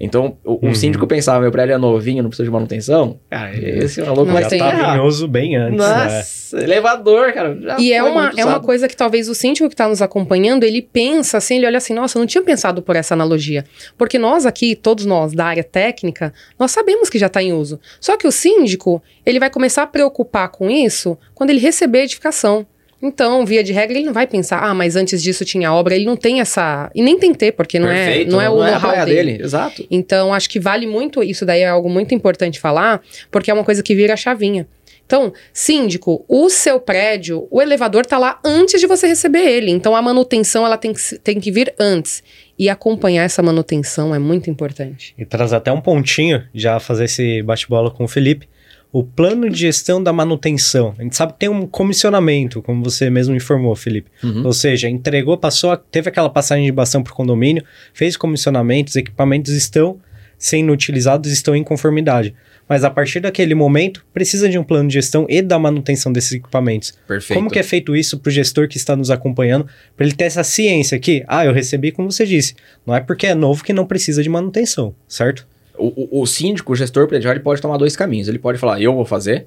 Então, 0.00 0.36
o, 0.44 0.54
o 0.54 0.66
Uhum. 0.66 0.74
síndico 0.74 1.06
pensava, 1.06 1.40
meu 1.40 1.50
prédio 1.50 1.74
é 1.74 1.78
novinho, 1.78 2.22
não 2.22 2.30
precisa 2.30 2.44
de 2.46 2.52
manutenção. 2.52 3.18
Cara, 3.30 3.56
esse 3.56 4.02
maluco 4.02 4.32
vai 4.32 4.46
tá 4.48 4.56
errar. 4.56 4.92
vinhoso 4.94 5.26
bem 5.28 5.56
antes, 5.56 5.78
né? 5.78 6.04
Nossa, 6.04 6.62
elevador, 6.62 7.32
cara. 7.32 7.58
já 7.60 7.76
E 7.78 7.92
é 7.92 8.02
uma, 8.02 8.32
é 8.36 8.44
uma 8.44 8.60
coisa 8.60 8.88
que 8.88 8.96
talvez 8.96 9.28
o 9.28 9.34
síndico 9.34 9.68
que 9.68 9.74
está 9.74 9.88
nos 9.88 10.02
acompanhando, 10.02 10.64
ele 10.64 10.82
pensa 10.82 11.38
assim, 11.38 11.56
ele 11.56 11.66
olha 11.66 11.78
assim, 11.78 11.94
nossa, 11.94 12.18
eu 12.18 12.20
não 12.20 12.26
tinha 12.26 12.42
pensado 12.42 12.82
por 12.82 12.96
essa 12.96 13.14
analogia. 13.14 13.64
Porque 13.96 14.18
nós 14.18 14.46
aqui, 14.46 14.74
todos 14.76 15.04
nós 15.06 15.32
da 15.32 15.46
área 15.46 15.64
técnica, 15.64 16.32
nós 16.58 16.70
sabemos 16.70 17.08
que 17.08 17.18
já 17.18 17.26
está 17.26 17.42
em 17.42 17.52
uso. 17.52 17.80
Só 18.00 18.16
que 18.16 18.26
o 18.26 18.32
síndico, 18.32 19.02
ele 19.24 19.38
vai 19.38 19.50
começar 19.50 19.82
a 19.82 19.86
preocupar 19.86 20.48
com 20.50 20.70
isso 20.70 21.16
quando 21.34 21.50
ele 21.50 21.60
receber 21.60 22.00
a 22.00 22.04
edificação. 22.04 22.66
Então, 23.02 23.44
via 23.44 23.62
de 23.62 23.72
regra, 23.72 23.96
ele 23.96 24.06
não 24.06 24.12
vai 24.12 24.26
pensar, 24.26 24.58
ah, 24.58 24.72
mas 24.72 24.96
antes 24.96 25.22
disso 25.22 25.44
tinha 25.44 25.72
obra. 25.72 25.94
Ele 25.94 26.06
não 26.06 26.16
tem 26.16 26.40
essa... 26.40 26.90
E 26.94 27.02
nem 27.02 27.18
tem 27.18 27.34
ter, 27.34 27.52
porque 27.52 27.78
não 27.78 27.88
é, 27.88 28.06
Perfeito, 28.06 28.32
não 28.32 28.40
é 28.40 28.48
o 28.48 28.56
know-how 28.56 28.80
praia 28.80 29.04
dele. 29.04 29.32
dele. 29.32 29.44
Exato. 29.44 29.86
Então, 29.90 30.32
acho 30.32 30.48
que 30.48 30.58
vale 30.58 30.86
muito, 30.86 31.22
isso 31.22 31.44
daí 31.44 31.60
é 31.60 31.68
algo 31.68 31.90
muito 31.90 32.14
importante 32.14 32.58
falar, 32.58 33.02
porque 33.30 33.50
é 33.50 33.54
uma 33.54 33.64
coisa 33.64 33.82
que 33.82 33.94
vira 33.94 34.14
a 34.14 34.16
chavinha. 34.16 34.66
Então, 35.06 35.32
síndico, 35.52 36.24
o 36.26 36.50
seu 36.50 36.80
prédio, 36.80 37.46
o 37.48 37.62
elevador 37.62 38.04
tá 38.04 38.18
lá 38.18 38.40
antes 38.44 38.80
de 38.80 38.88
você 38.88 39.06
receber 39.06 39.46
ele. 39.46 39.70
Então, 39.70 39.94
a 39.94 40.02
manutenção 40.02 40.66
ela 40.66 40.76
tem 40.76 40.92
que, 40.92 41.18
tem 41.18 41.38
que 41.38 41.52
vir 41.52 41.72
antes. 41.78 42.24
E 42.58 42.68
acompanhar 42.68 43.22
essa 43.22 43.42
manutenção 43.42 44.14
é 44.14 44.18
muito 44.18 44.50
importante. 44.50 45.14
E 45.16 45.24
traz 45.24 45.52
até 45.52 45.70
um 45.70 45.80
pontinho, 45.80 46.42
já 46.52 46.80
fazer 46.80 47.04
esse 47.04 47.40
bate-bola 47.42 47.90
com 47.90 48.04
o 48.04 48.08
Felipe. 48.08 48.48
O 48.92 49.04
plano 49.04 49.50
de 49.50 49.58
gestão 49.58 50.02
da 50.02 50.12
manutenção. 50.12 50.94
A 50.98 51.02
gente 51.02 51.16
sabe 51.16 51.32
que 51.34 51.40
tem 51.40 51.48
um 51.48 51.66
comissionamento, 51.66 52.62
como 52.62 52.82
você 52.82 53.10
mesmo 53.10 53.34
informou, 53.34 53.74
Felipe. 53.76 54.10
Uhum. 54.22 54.46
Ou 54.46 54.52
seja, 54.52 54.88
entregou, 54.88 55.36
passou, 55.36 55.76
teve 55.76 56.08
aquela 56.08 56.30
passagem 56.30 56.64
de 56.64 56.72
bastão 56.72 57.02
para 57.02 57.12
o 57.12 57.16
condomínio, 57.16 57.64
fez 57.92 58.16
comissionamento, 58.16 58.90
os 58.90 58.96
equipamentos 58.96 59.52
estão 59.52 59.98
sendo 60.38 60.72
utilizados, 60.72 61.30
estão 61.30 61.54
em 61.54 61.64
conformidade. 61.64 62.34
Mas 62.68 62.82
a 62.82 62.90
partir 62.90 63.20
daquele 63.20 63.54
momento, 63.54 64.04
precisa 64.12 64.48
de 64.48 64.58
um 64.58 64.64
plano 64.64 64.88
de 64.88 64.94
gestão 64.94 65.24
e 65.28 65.40
da 65.40 65.58
manutenção 65.58 66.12
desses 66.12 66.32
equipamentos. 66.32 66.94
Perfeito. 67.06 67.38
Como 67.38 67.50
que 67.50 67.58
é 67.58 67.62
feito 67.62 67.94
isso 67.94 68.18
para 68.18 68.28
o 68.28 68.32
gestor 68.32 68.68
que 68.68 68.76
está 68.76 68.96
nos 68.96 69.10
acompanhando, 69.10 69.66
para 69.96 70.04
ele 70.04 70.14
ter 70.14 70.24
essa 70.24 70.42
ciência 70.42 70.98
que, 70.98 71.24
ah, 71.28 71.44
eu 71.44 71.52
recebi 71.52 71.92
como 71.92 72.10
você 72.10 72.26
disse. 72.26 72.54
Não 72.84 72.94
é 72.94 73.00
porque 73.00 73.26
é 73.26 73.34
novo 73.34 73.62
que 73.62 73.72
não 73.72 73.86
precisa 73.86 74.22
de 74.22 74.28
manutenção, 74.28 74.94
certo? 75.06 75.46
O, 75.78 76.22
o, 76.22 76.26
síndico, 76.26 76.72
o 76.72 76.76
gestor 76.76 77.06
predial, 77.06 77.32
ele 77.32 77.42
pode 77.42 77.60
tomar 77.60 77.76
dois 77.76 77.96
caminhos. 77.96 78.28
Ele 78.28 78.38
pode 78.38 78.58
falar, 78.58 78.80
eu 78.80 78.94
vou 78.94 79.04
fazer, 79.04 79.46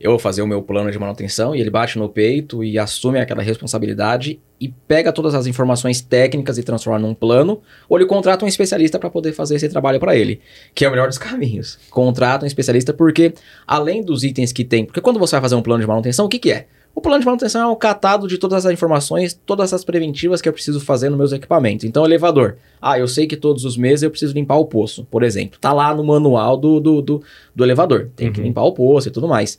eu 0.00 0.10
vou 0.10 0.18
fazer 0.18 0.42
o 0.42 0.46
meu 0.46 0.62
plano 0.62 0.90
de 0.90 0.98
manutenção, 0.98 1.54
e 1.54 1.60
ele 1.60 1.70
bate 1.70 1.98
no 1.98 2.08
peito 2.08 2.64
e 2.64 2.78
assume 2.78 3.20
aquela 3.20 3.42
responsabilidade 3.42 4.40
e 4.60 4.68
pega 4.68 5.12
todas 5.12 5.34
as 5.34 5.46
informações 5.46 6.00
técnicas 6.00 6.58
e 6.58 6.62
transforma 6.62 6.98
num 6.98 7.14
plano, 7.14 7.60
ou 7.88 7.98
ele 7.98 8.06
contrata 8.06 8.44
um 8.44 8.48
especialista 8.48 8.98
para 8.98 9.10
poder 9.10 9.32
fazer 9.32 9.56
esse 9.56 9.68
trabalho 9.68 9.98
para 9.98 10.16
ele, 10.16 10.40
que 10.74 10.84
é 10.84 10.88
o 10.88 10.90
melhor 10.90 11.08
dos 11.08 11.16
caminhos. 11.18 11.78
Contrata 11.90 12.44
um 12.44 12.46
especialista 12.46 12.92
porque, 12.92 13.34
além 13.66 14.02
dos 14.02 14.24
itens 14.24 14.52
que 14.52 14.64
tem, 14.64 14.84
porque 14.84 15.00
quando 15.00 15.18
você 15.18 15.32
vai 15.32 15.42
fazer 15.42 15.54
um 15.54 15.62
plano 15.62 15.80
de 15.80 15.86
manutenção, 15.86 16.26
o 16.26 16.28
que, 16.28 16.38
que 16.38 16.52
é? 16.52 16.66
O 16.94 17.00
plano 17.00 17.20
de 17.20 17.26
manutenção 17.26 17.62
é 17.62 17.72
um 17.72 17.76
catado 17.76 18.26
de 18.28 18.36
todas 18.36 18.66
as 18.66 18.72
informações, 18.72 19.38
todas 19.46 19.72
as 19.72 19.84
preventivas 19.84 20.42
que 20.42 20.48
eu 20.48 20.52
preciso 20.52 20.80
fazer 20.80 21.08
nos 21.08 21.16
meus 21.18 21.32
equipamentos. 21.32 21.84
Então, 21.84 22.04
elevador. 22.04 22.56
Ah, 22.80 22.98
eu 22.98 23.06
sei 23.08 23.26
que 23.26 23.36
todos 23.36 23.64
os 23.64 23.76
meses 23.76 24.02
eu 24.02 24.10
preciso 24.10 24.34
limpar 24.34 24.56
o 24.56 24.66
poço, 24.66 25.06
por 25.10 25.22
exemplo. 25.22 25.58
Tá 25.60 25.72
lá 25.72 25.94
no 25.94 26.04
manual 26.04 26.56
do, 26.56 26.78
do, 26.80 27.00
do, 27.00 27.22
do 27.54 27.64
elevador. 27.64 28.10
Tem 28.16 28.30
que 28.32 28.40
Uhum. 28.40 28.46
limpar 28.46 28.64
o 28.64 28.72
poço 28.72 29.08
e 29.08 29.10
tudo 29.10 29.28
mais. 29.28 29.58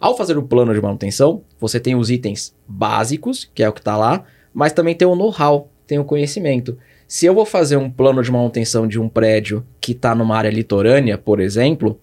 Ao 0.00 0.16
fazer 0.16 0.36
o 0.36 0.42
plano 0.42 0.74
de 0.74 0.80
manutenção, 0.80 1.42
você 1.60 1.78
tem 1.78 1.94
os 1.94 2.10
itens 2.10 2.52
básicos, 2.66 3.48
que 3.54 3.62
é 3.62 3.68
o 3.68 3.72
que 3.72 3.80
está 3.80 3.96
lá, 3.96 4.24
mas 4.52 4.72
também 4.72 4.94
tem 4.94 5.06
o 5.06 5.14
know-how, 5.14 5.68
tem 5.86 5.98
o 6.00 6.04
conhecimento. 6.04 6.76
Se 7.06 7.26
eu 7.26 7.34
vou 7.34 7.44
fazer 7.44 7.76
um 7.76 7.88
plano 7.90 8.22
de 8.22 8.32
manutenção 8.32 8.88
de 8.88 8.98
um 8.98 9.08
prédio 9.08 9.64
que 9.80 9.92
está 9.92 10.14
numa 10.14 10.36
área 10.36 10.50
litorânea, 10.50 11.16
por 11.18 11.38
exemplo, 11.38 12.00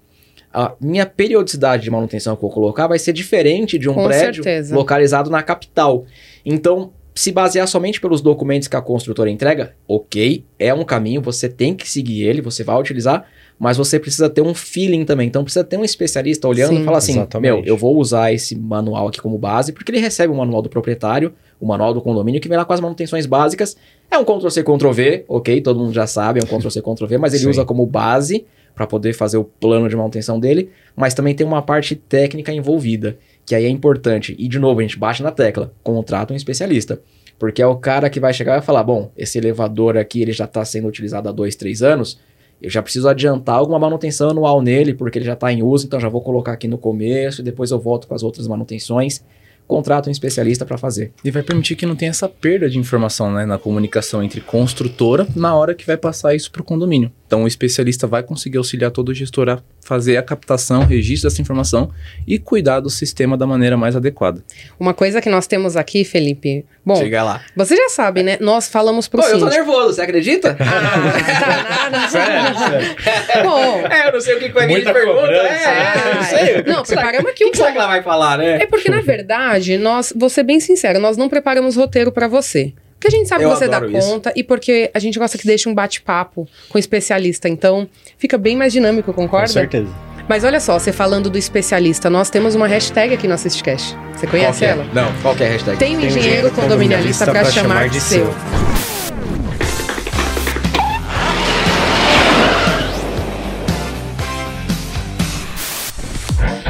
a 0.53 0.73
minha 0.79 1.05
periodicidade 1.05 1.83
de 1.83 1.91
manutenção 1.91 2.35
que 2.35 2.39
eu 2.39 2.49
vou 2.49 2.51
colocar 2.51 2.87
vai 2.87 2.99
ser 2.99 3.13
diferente 3.13 3.77
de 3.77 3.89
um 3.89 3.93
Com 3.93 4.05
prédio 4.05 4.43
certeza. 4.43 4.75
localizado 4.75 5.29
na 5.29 5.43
capital. 5.43 6.05
Então, 6.45 6.91
se 7.13 7.31
basear 7.31 7.67
somente 7.67 7.99
pelos 7.99 8.21
documentos 8.21 8.67
que 8.67 8.75
a 8.75 8.81
construtora 8.81 9.29
entrega, 9.29 9.75
ok, 9.87 10.45
é 10.57 10.73
um 10.73 10.83
caminho, 10.83 11.21
você 11.21 11.49
tem 11.49 11.75
que 11.75 11.87
seguir 11.87 12.23
ele, 12.23 12.41
você 12.41 12.63
vai 12.63 12.79
utilizar, 12.79 13.25
mas 13.59 13.75
você 13.75 13.99
precisa 13.99 14.29
ter 14.29 14.41
um 14.41 14.53
feeling 14.53 15.03
também. 15.03 15.27
Então 15.27 15.43
precisa 15.43 15.65
ter 15.65 15.77
um 15.77 15.83
especialista 15.83 16.47
olhando 16.47 16.75
Sim. 16.75 16.81
e 16.81 16.85
falar 16.85 16.99
assim: 16.99 17.11
Exatamente. 17.11 17.51
meu, 17.51 17.63
eu 17.65 17.75
vou 17.75 17.97
usar 17.97 18.31
esse 18.31 18.55
manual 18.55 19.09
aqui 19.09 19.21
como 19.21 19.37
base, 19.37 19.73
porque 19.73 19.91
ele 19.91 19.99
recebe 19.99 20.31
o 20.31 20.37
manual 20.37 20.61
do 20.61 20.69
proprietário, 20.69 21.33
o 21.59 21.67
manual 21.67 21.93
do 21.93 22.01
condomínio, 22.01 22.39
que 22.39 22.47
vem 22.47 22.57
lá 22.57 22.63
com 22.63 22.71
as 22.71 22.79
manutenções 22.79 23.25
básicas. 23.25 23.75
É 24.09 24.17
um 24.17 24.23
Ctrl-C, 24.23 24.63
Ctrl-V, 24.63 25.25
ok, 25.27 25.59
todo 25.59 25.77
mundo 25.77 25.93
já 25.93 26.07
sabe, 26.07 26.39
é 26.39 26.43
um 26.43 26.47
Ctrl-C, 26.47 26.81
Ctrl-V, 26.81 27.17
mas 27.17 27.33
ele 27.33 27.43
Sim. 27.43 27.49
usa 27.49 27.65
como 27.65 27.85
base 27.85 28.45
para 28.79 28.87
poder 28.87 29.11
fazer 29.11 29.35
o 29.35 29.43
plano 29.43 29.89
de 29.89 29.95
manutenção 29.97 30.39
dele, 30.39 30.69
mas 30.95 31.13
também 31.13 31.35
tem 31.35 31.45
uma 31.45 31.61
parte 31.61 31.97
técnica 31.97 32.53
envolvida, 32.53 33.17
que 33.45 33.53
aí 33.53 33.65
é 33.65 33.69
importante. 33.69 34.33
E 34.39 34.47
de 34.47 34.57
novo, 34.57 34.79
a 34.79 34.83
gente 34.83 34.97
bate 34.97 35.21
na 35.21 35.31
tecla, 35.31 35.73
contrata 35.83 36.33
um 36.33 36.37
especialista. 36.37 37.01
Porque 37.37 37.61
é 37.61 37.67
o 37.67 37.75
cara 37.75 38.09
que 38.09 38.21
vai 38.21 38.33
chegar 38.33 38.53
e 38.53 38.59
vai 38.59 38.65
falar: 38.65 38.85
bom, 38.85 39.11
esse 39.17 39.37
elevador 39.37 39.97
aqui 39.97 40.21
ele 40.21 40.31
já 40.31 40.45
está 40.45 40.63
sendo 40.63 40.87
utilizado 40.87 41.27
há 41.27 41.31
dois, 41.33 41.57
três 41.57 41.83
anos. 41.83 42.21
Eu 42.61 42.69
já 42.69 42.81
preciso 42.81 43.09
adiantar 43.09 43.55
alguma 43.55 43.77
manutenção 43.77 44.29
anual 44.29 44.61
nele, 44.61 44.93
porque 44.93 45.19
ele 45.19 45.25
já 45.25 45.33
está 45.33 45.51
em 45.51 45.61
uso, 45.61 45.85
então 45.85 45.99
já 45.99 46.07
vou 46.07 46.21
colocar 46.21 46.53
aqui 46.53 46.67
no 46.69 46.77
começo 46.77 47.41
e 47.41 47.43
depois 47.43 47.71
eu 47.71 47.79
volto 47.81 48.07
com 48.07 48.15
as 48.15 48.23
outras 48.23 48.47
manutenções. 48.47 49.21
Contrata 49.67 50.07
um 50.07 50.11
especialista 50.11 50.65
para 50.65 50.77
fazer. 50.77 51.11
E 51.21 51.29
vai 51.29 51.43
permitir 51.43 51.75
que 51.75 51.85
não 51.85 51.97
tenha 51.97 52.11
essa 52.11 52.29
perda 52.29 52.69
de 52.69 52.79
informação 52.79 53.29
né, 53.29 53.45
na 53.45 53.57
comunicação 53.57 54.23
entre 54.23 54.39
construtora 54.39 55.27
na 55.35 55.53
hora 55.53 55.75
que 55.75 55.85
vai 55.85 55.97
passar 55.97 56.33
isso 56.33 56.49
para 56.49 56.61
o 56.61 56.65
condomínio. 56.65 57.11
Então 57.29 57.43
o 57.43 57.47
especialista 57.47 58.07
vai 58.07 58.23
conseguir 58.23 58.57
auxiliar 58.57 58.89
todo 58.89 59.09
o 59.09 59.13
gestor 59.13 59.49
a 59.49 59.59
fazer 59.81 60.17
a 60.17 60.23
captação, 60.23 60.83
registro 60.83 61.29
dessa 61.29 61.39
informação 61.39 61.91
e 62.25 62.39
cuidar 62.39 62.79
do 62.79 62.89
sistema 62.89 63.37
da 63.37 63.45
maneira 63.45 63.77
mais 63.77 63.95
adequada. 63.95 64.43
Uma 64.79 64.95
coisa 64.95 65.21
que 65.21 65.29
nós 65.29 65.45
temos 65.45 65.77
aqui, 65.77 66.03
Felipe. 66.03 66.65
Bom, 66.83 66.95
Chega 66.95 67.21
lá. 67.21 67.41
você 67.55 67.75
já 67.75 67.87
sabe, 67.89 68.23
né? 68.23 68.37
Nós 68.41 68.67
falamos 68.67 69.07
pro 69.07 69.21
Pô, 69.21 69.27
eu 69.27 69.33
tô 69.33 69.45
síndico. 69.45 69.55
nervoso, 69.63 69.93
você 69.93 70.01
acredita? 70.01 70.57
Ah, 70.59 71.89
tá 71.89 71.89
nada. 71.91 72.09
Sério, 72.09 72.57
sério. 72.57 73.43
Bom, 73.43 73.87
é, 73.87 74.07
eu 74.07 74.13
não 74.13 74.21
sei 74.21 74.35
o 74.35 74.39
que 74.39 74.47
que 74.47 74.53
vai 74.55 74.65
vir 74.65 74.79
de 74.79 74.85
Muita 74.85 74.93
pergunta. 74.93 75.21
cobrança. 75.21 75.69
É, 75.69 76.09
eu 76.09 76.15
não 76.15 76.23
sei. 76.23 76.39
é. 76.39 76.63
Não, 76.63 76.81
O 76.81 76.85
preparamos 76.85 77.29
aqui 77.31 77.43
o 77.43 77.47
um 77.47 77.51
que 77.51 77.57
será 77.57 77.71
que 77.71 77.77
ela 77.77 77.87
vai 77.87 78.01
falar, 78.01 78.37
né? 78.39 78.63
É 78.63 78.65
porque, 78.65 78.89
na 78.89 79.01
verdade, 79.01 79.77
nós, 79.77 80.11
vou 80.15 80.29
ser 80.29 80.41
bem 80.41 80.59
sincero, 80.59 80.99
nós 80.99 81.15
não 81.15 81.29
preparamos 81.29 81.75
roteiro 81.75 82.11
pra 82.11 82.27
você. 82.27 82.73
Porque 82.99 83.07
a 83.07 83.17
gente 83.17 83.29
sabe 83.29 83.45
Eu 83.45 83.51
que 83.51 83.55
você 83.55 83.67
dá 83.69 83.79
isso. 83.85 84.09
conta 84.09 84.33
e 84.35 84.43
porque 84.43 84.91
a 84.93 84.99
gente 84.99 85.17
gosta 85.17 85.37
que 85.37 85.47
deixe 85.47 85.69
um 85.69 85.73
bate-papo 85.73 86.45
com 86.67 86.77
o 86.77 86.79
especialista. 86.79 87.47
Então, 87.47 87.87
fica 88.17 88.37
bem 88.37 88.57
mais 88.57 88.73
dinâmico, 88.73 89.13
Com 89.13 89.21
concorda? 89.23 89.47
certeza. 89.47 89.89
Mas 90.27 90.43
olha 90.43 90.59
só, 90.59 90.77
você 90.77 90.91
falando 90.91 91.29
do 91.29 91.37
especialista, 91.37 92.09
nós 92.09 92.29
temos 92.29 92.55
uma 92.55 92.67
hashtag 92.67 93.13
aqui 93.13 93.27
no 93.27 93.33
AssistCast. 93.33 93.97
Você 94.13 94.27
conhece 94.27 94.65
é? 94.65 94.69
ela? 94.69 94.85
Não, 94.93 95.11
qual 95.21 95.33
que 95.33 95.43
é 95.43 95.47
a 95.47 95.51
hashtag? 95.51 95.77
Tem 95.79 95.95
um 95.95 96.01
engenheiro 96.01 96.19
engenheiro 96.19 96.51
condominialista 96.51 97.25
pra 97.25 97.41
condominialista 97.45 97.61
chamar 97.61 97.89
de 97.89 97.99
seu. 98.01 98.78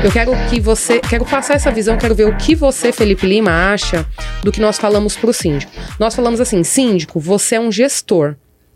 Eu 0.01 0.11
quero 0.13 0.31
que 0.49 0.61
você, 0.61 1.01
quero 1.01 1.25
passar 1.25 1.55
essa 1.55 1.69
visão, 1.69 1.97
quero 1.97 2.15
ver 2.15 2.25
o 2.25 2.37
que 2.37 2.55
você, 2.55 2.89
Felipe 2.89 3.27
Lima, 3.27 3.51
acha 3.51 4.07
do 4.41 4.49
que 4.49 4.61
nós 4.61 4.79
falamos 4.79 5.17
pro 5.17 5.33
síndico. 5.33 5.71
Nós 5.99 6.15
falamos 6.15 6.39
assim, 6.39 6.63
síndico, 6.63 7.19
você 7.19 7.55
é 7.55 7.59
um 7.59 7.69
gestor. 7.69 8.35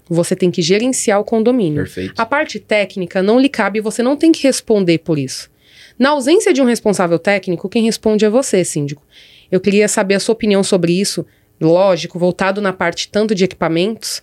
Você 0.10 0.36
tem 0.36 0.52
que 0.52 0.62
gerenciar 0.62 1.22
o 1.22 1.24
condomínio. 1.24 1.84
Perfeito. 1.84 2.14
A 2.18 2.26
parte 2.26 2.60
técnica 2.60 3.24
não 3.24 3.40
lhe 3.40 3.48
cabe 3.48 3.80
e 3.80 3.82
você 3.82 4.04
não 4.04 4.18
tem 4.18 4.34
que 4.34 4.44
responder 4.44 4.98
por 4.98 5.18
isso. 5.18 5.50
Na 5.98 6.10
ausência 6.10 6.54
de 6.54 6.62
um 6.62 6.66
responsável 6.66 7.18
técnico, 7.18 7.70
quem 7.70 7.86
responde 7.86 8.26
é 8.26 8.30
você, 8.30 8.66
síndico. 8.66 9.02
Eu 9.50 9.62
queria 9.62 9.88
saber 9.88 10.16
a 10.16 10.20
sua 10.20 10.34
opinião 10.34 10.62
sobre 10.62 11.00
isso, 11.00 11.26
lógico, 11.60 12.20
voltado 12.20 12.60
na 12.60 12.74
parte 12.74 13.08
tanto 13.10 13.34
de 13.34 13.46
equipamentos, 13.46 14.22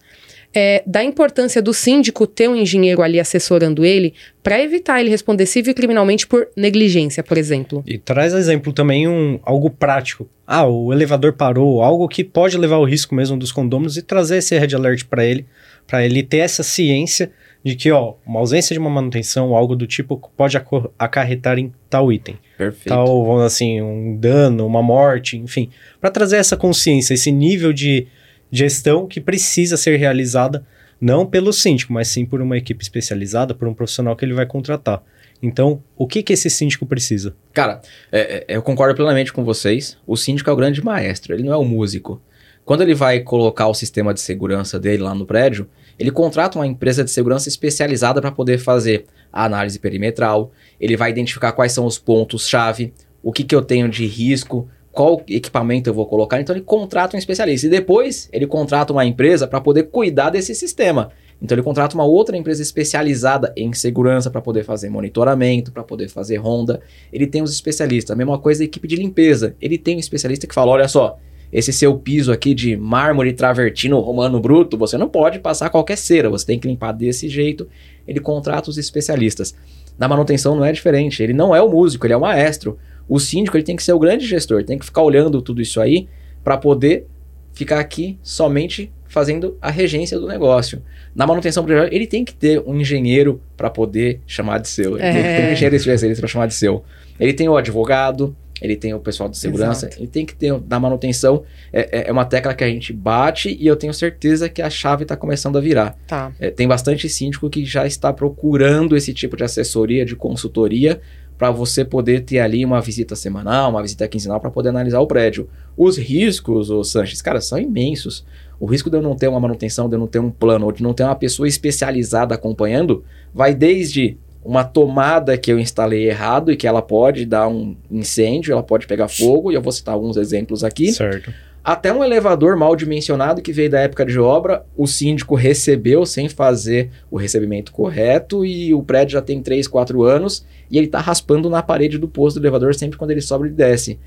é, 0.55 0.83
da 0.87 1.03
importância 1.03 1.63
do 1.63 1.73
síndico 1.73 2.27
ter 2.27 2.49
um 2.49 2.57
engenheiro 2.57 3.03
ali 3.03 3.21
assessorando 3.21 3.85
ele 3.85 4.15
para 4.43 4.61
evitar 4.61 5.01
ele 5.01 5.11
responder 5.11 5.47
civil 5.47 5.71
e 5.71 5.75
criminalmente 5.75 6.27
por 6.27 6.49
negligência, 6.57 7.23
por 7.23 7.39
exemplo. 7.39 7.85
E 7.87 7.99
traz 7.99 8.35
exemplo 8.35 8.73
também 8.73 9.07
um 9.07 9.39
algo 9.43 9.71
prático. 9.71 10.29
Ah, 10.47 10.67
o 10.67 10.93
elevador 10.93 11.35
parou, 11.35 11.83
algo 11.83 12.09
que 12.09 12.25
pode 12.25 12.59
levar 12.59 12.77
ao 12.77 12.85
risco 12.85 13.15
mesmo 13.15 13.37
dos 13.37 13.53
condôminos 13.53 13.97
e 13.97 14.03
trazer 14.03 14.39
esse 14.39 14.59
red 14.59 14.75
alert 14.75 15.05
para 15.05 15.25
ele, 15.25 15.47
para 15.87 16.05
ele 16.05 16.23
ter 16.23 16.39
essa 16.39 16.63
ciência 16.63 17.31
de 17.63 17.77
que, 17.77 17.93
ó, 17.93 18.15
uma 18.27 18.41
ausência 18.41 18.73
de 18.73 18.81
uma 18.81 18.89
manutenção, 18.91 19.55
algo 19.55 19.77
do 19.77 19.87
tipo 19.87 20.19
pode 20.37 20.57
acarretar 20.99 21.59
em 21.59 21.73
tal 21.91 22.11
item, 22.11 22.37
Perfeito. 22.57 22.89
tal, 22.89 23.07
vamos 23.07 23.37
dizer 23.37 23.47
assim, 23.47 23.83
um 23.83 24.17
dano, 24.17 24.67
uma 24.67 24.83
morte, 24.83 25.37
enfim, 25.37 25.69
para 26.01 26.11
trazer 26.11 26.39
essa 26.39 26.57
consciência, 26.57 27.13
esse 27.13 27.31
nível 27.31 27.73
de 27.73 28.07
gestão 28.51 29.07
que 29.07 29.21
precisa 29.21 29.77
ser 29.77 29.97
realizada 29.97 30.65
não 31.01 31.25
pelo 31.25 31.53
síndico, 31.53 31.93
mas 31.93 32.09
sim 32.09 32.27
por 32.27 32.43
uma 32.43 32.59
equipe 32.59 32.83
especializada, 32.83 33.55
por 33.55 33.67
um 33.67 33.75
profissional 33.75 34.15
que 34.15 34.25
ele 34.25 34.35
vai 34.35 34.45
contratar. 34.45 35.03
Então, 35.43 35.83
o 35.97 36.07
que 36.07 36.23
que 36.23 36.35
esse 36.35 36.51
síndico 36.51 36.85
precisa? 36.85 37.35
Cara, 37.53 37.81
é- 38.13 38.45
é- 38.49 38.57
eu 38.57 38.63
concordo 38.63 38.95
plenamente 38.95 39.33
com 39.33 39.43
vocês. 39.43 39.97
O 40.07 40.17
síndico 40.17 40.51
é 40.51 40.53
o 40.53 40.57
grande 40.57 40.85
maestro, 40.85 41.33
ele 41.33 41.43
não 41.43 41.53
é 41.53 41.57
o 41.57 41.65
músico. 41.65 42.21
Quando 42.65 42.83
ele 42.83 42.95
vai 42.95 43.21
colocar 43.21 43.67
o 43.67 43.75
sistema 43.75 44.13
de 44.13 44.21
segurança 44.21 44.79
dele 44.79 45.03
lá 45.03 45.15
no 45.15 45.25
prédio, 45.25 45.67
ele 45.99 46.11
contrata 46.11 46.59
uma 46.59 46.67
empresa 46.67 47.03
de 47.03 47.11
segurança 47.11 47.49
especializada 47.49 48.21
para 48.21 48.31
poder 48.31 48.59
fazer 48.59 49.07
a 49.33 49.45
análise 49.45 49.79
perimetral, 49.79 50.53
ele 50.79 50.97
vai 50.97 51.11
identificar 51.11 51.53
quais 51.53 51.73
são 51.73 51.87
os 51.87 51.99
pontos-chave, 51.99 52.93
o 53.23 53.33
que, 53.33 53.45
que 53.45 53.55
eu 53.55 53.63
tenho 53.63 53.89
de 53.89 54.07
risco, 54.07 54.69
qual 54.93 55.23
equipamento 55.29 55.89
eu 55.89 55.95
vou 55.95 56.07
colocar. 56.07 56.41
Então 56.41 56.55
ele 56.55 56.65
contrata 56.65 57.17
um 57.17 57.19
especialista 57.19 57.67
e 57.67 57.71
depois 57.71 58.29
ele 58.33 58.47
contrata 58.47 58.93
uma 58.93 59.05
empresa 59.05 59.47
para 59.47 59.61
poder 59.61 59.85
cuidar 59.85 60.31
desse 60.31 60.55
sistema. 60.55 61.11
Então 61.43 61.55
ele 61.55 61.63
contrata 61.63 61.95
uma 61.95 62.05
outra 62.05 62.37
empresa 62.37 62.61
especializada 62.61 63.53
em 63.57 63.73
segurança 63.73 64.31
para 64.31 64.43
poder 64.43 64.63
fazer 64.65 64.91
monitoramento, 64.91 65.73
para 65.73 65.83
poder 65.83 66.09
fazer 66.09 66.37
ronda. 66.37 66.81
Ele 67.13 67.27
tem 67.27 67.43
os 67.43 67.53
especialistas. 67.53 68.11
A 68.11 68.17
mesma 68.17 68.39
coisa 68.39 68.63
a 68.63 68.67
equipe 68.67 68.87
de 68.87 68.97
limpeza. 68.97 69.55
Ele 69.61 69.79
tem 69.79 69.97
um 69.97 70.01
especialista 70.01 70.47
que 70.47 70.55
fala: 70.55 70.73
olha 70.73 70.89
só, 70.89 71.19
esse 71.53 71.73
seu 71.73 71.97
piso 71.97 72.31
aqui 72.31 72.55
de 72.55 72.77
mármore 72.77 73.33
travertino 73.33 73.99
romano 74.01 74.39
bruto, 74.39 74.77
você 74.77 74.99
não 74.99 75.09
pode 75.09 75.39
passar 75.39 75.71
qualquer 75.71 75.97
cera, 75.97 76.29
você 76.29 76.45
tem 76.45 76.59
que 76.59 76.69
limpar 76.69 76.93
desse 76.93 77.29
jeito. 77.29 77.67
Ele 78.07 78.21
contrata 78.21 78.69
os 78.69 78.77
especialistas. 78.77 79.55
Na 79.99 80.09
manutenção 80.09 80.55
não 80.55 80.65
é 80.65 80.73
diferente. 80.73 81.23
Ele 81.23 81.33
não 81.33 81.55
é 81.55 81.63
o 81.63 81.69
músico, 81.69 82.07
ele 82.07 82.15
é 82.15 82.17
o 82.17 82.21
maestro. 82.21 82.79
O 83.11 83.19
síndico 83.19 83.57
ele 83.57 83.65
tem 83.65 83.75
que 83.77 83.83
ser 83.83 83.93
o 83.93 83.99
grande 83.99 84.25
gestor, 84.25 84.63
tem 84.65 84.79
que 84.79 84.85
ficar 84.87 85.03
olhando 85.03 85.43
tudo 85.43 85.61
isso 85.61 85.81
aí 85.81 86.07
para 86.45 86.57
poder 86.57 87.07
ficar 87.53 87.81
aqui 87.81 88.17
somente 88.23 88.93
fazendo 89.09 89.59
a 89.61 89.71
regência 89.71 90.19
do 90.19 90.29
negócio. 90.29 90.81
Na 91.13 91.27
manutenção 91.27 91.65
privada, 91.65 91.93
ele 91.93 92.07
tem 92.07 92.25
que 92.25 92.33
ter 92.33 92.63
um 92.65 92.77
engenheiro 92.81 93.41
para 93.57 93.69
poder 93.69 94.21
chamar 94.25 94.59
de 94.59 94.69
seu. 94.69 94.93
Ele 94.97 95.01
tem 95.03 95.13
que 95.23 95.29
ter 95.29 95.43
um 95.43 95.47
É. 95.49 95.53
engenheiro 95.53 95.75
especialista 95.77 96.21
para 96.23 96.29
chamar 96.29 96.47
de 96.47 96.55
seu. 96.55 96.85
Ele 97.19 97.33
tem 97.33 97.49
o 97.49 97.57
advogado, 97.57 98.37
ele 98.63 98.77
tem 98.77 98.95
o 98.95 99.01
pessoal 99.01 99.29
de 99.29 99.37
segurança, 99.37 99.87
Exato. 99.87 100.01
ele 100.01 100.07
tem 100.07 100.25
que 100.25 100.35
ter 100.37 100.55
na 100.69 100.79
manutenção. 100.79 101.43
É, 101.73 102.03
é- 102.03 102.09
é 102.09 102.13
uma 102.13 102.25
tecla 102.25 102.55
que 102.55 102.63
a 102.63 102.69
gente 102.69 102.93
bate 102.93 103.57
e 103.61 103.67
eu 103.67 103.75
tenho 103.75 103.93
certeza 103.93 104.49
que 104.49 104.63
a 104.63 104.71
chave 104.71 105.03
está 105.03 105.17
começando 105.17 105.59
a 105.59 105.61
virar. 105.61 105.99
Tá. 106.07 106.31
É, 106.39 106.49
tem 106.51 106.69
bastante 106.69 107.09
síndico 107.09 107.51
que 107.51 107.65
já 107.65 107.85
está 107.85 108.13
procurando 108.13 108.97
esse 108.97 109.13
tipo 109.13 109.37
de 109.37 109.43
assessoria, 109.43 110.05
de 110.05 110.15
consultoria, 110.15 111.01
para 111.41 111.51
você 111.51 111.87
poder 111.87 112.21
ter 112.21 112.39
ali 112.39 112.67
uma 112.67 112.83
visita 112.83 113.17
semanal, 113.17 113.71
uma 113.71 113.81
visita 113.81 114.07
quinzenal, 114.07 114.39
para 114.39 114.51
poder 114.51 114.69
analisar 114.69 115.01
o 115.01 115.07
prédio. 115.07 115.49
Os 115.75 115.97
riscos, 115.97 116.69
o 116.69 116.85
Sanches, 116.85 117.23
cara, 117.23 117.41
são 117.41 117.59
imensos. 117.59 118.27
O 118.61 118.67
risco 118.67 118.91
de 118.91 118.99
eu 118.99 119.01
não 119.01 119.17
ter 119.17 119.27
uma 119.27 119.41
manutenção, 119.41 119.89
de 119.89 119.95
eu 119.95 119.99
não 119.99 120.07
ter 120.07 120.19
um 120.19 120.31
plano, 120.31 120.67
ou 120.67 120.73
de 120.73 120.83
não 120.83 120.93
ter 120.93 121.03
uma 121.03 121.15
pessoa 121.15 121.49
especializada 121.49 122.35
acompanhando, 122.35 123.03
vai 123.33 123.55
desde 123.55 124.19
uma 124.45 124.65
tomada 124.65 125.39
que 125.39 125.51
eu 125.51 125.59
instalei 125.59 126.11
errado 126.11 126.53
e 126.53 126.59
que 126.59 126.67
ela 126.67 126.83
pode 126.83 127.25
dar 127.25 127.49
um 127.49 127.75
incêndio, 127.91 128.53
ela 128.53 128.63
pode 128.63 128.87
pegar 128.87 129.09
fogo, 129.09 129.51
e 129.51 129.55
eu 129.55 129.63
vou 129.63 129.73
citar 129.73 129.95
alguns 129.95 130.19
exemplos 130.19 130.63
aqui 130.63 130.93
Certo. 130.93 131.33
Até 131.63 131.93
um 131.93 132.03
elevador 132.03 132.57
mal 132.57 132.75
dimensionado 132.75 133.43
que 133.43 133.53
veio 133.53 133.71
da 133.71 133.81
época 133.81 134.07
de 134.07 134.19
obra, 134.19 134.65
o 134.77 134.87
síndico 134.87 135.35
recebeu 135.35 136.07
sem 136.07 136.29
fazer 136.29 136.91
o 137.11 137.19
recebimento 137.19 137.71
correto 137.71 138.45
e 138.45 138.73
o 138.73 138.83
prédio 138.83 139.13
já 139.13 139.23
tem 139.23 139.43
3, 139.43 139.69
4 139.69 140.03
anos 140.03 140.47
e 140.71 140.79
ele 140.79 140.87
tá 140.87 141.01
raspando 141.01 141.51
na 141.51 141.63
parede 141.63 141.99
do 141.99 142.09
posto 142.09 142.41
do 142.41 142.45
elevador 142.45 142.75
sempre 142.75 142.99
quando 142.99 143.11
ele 143.11 143.21
sobe 143.21 143.49
e 143.49 143.51
desce. 143.51 143.99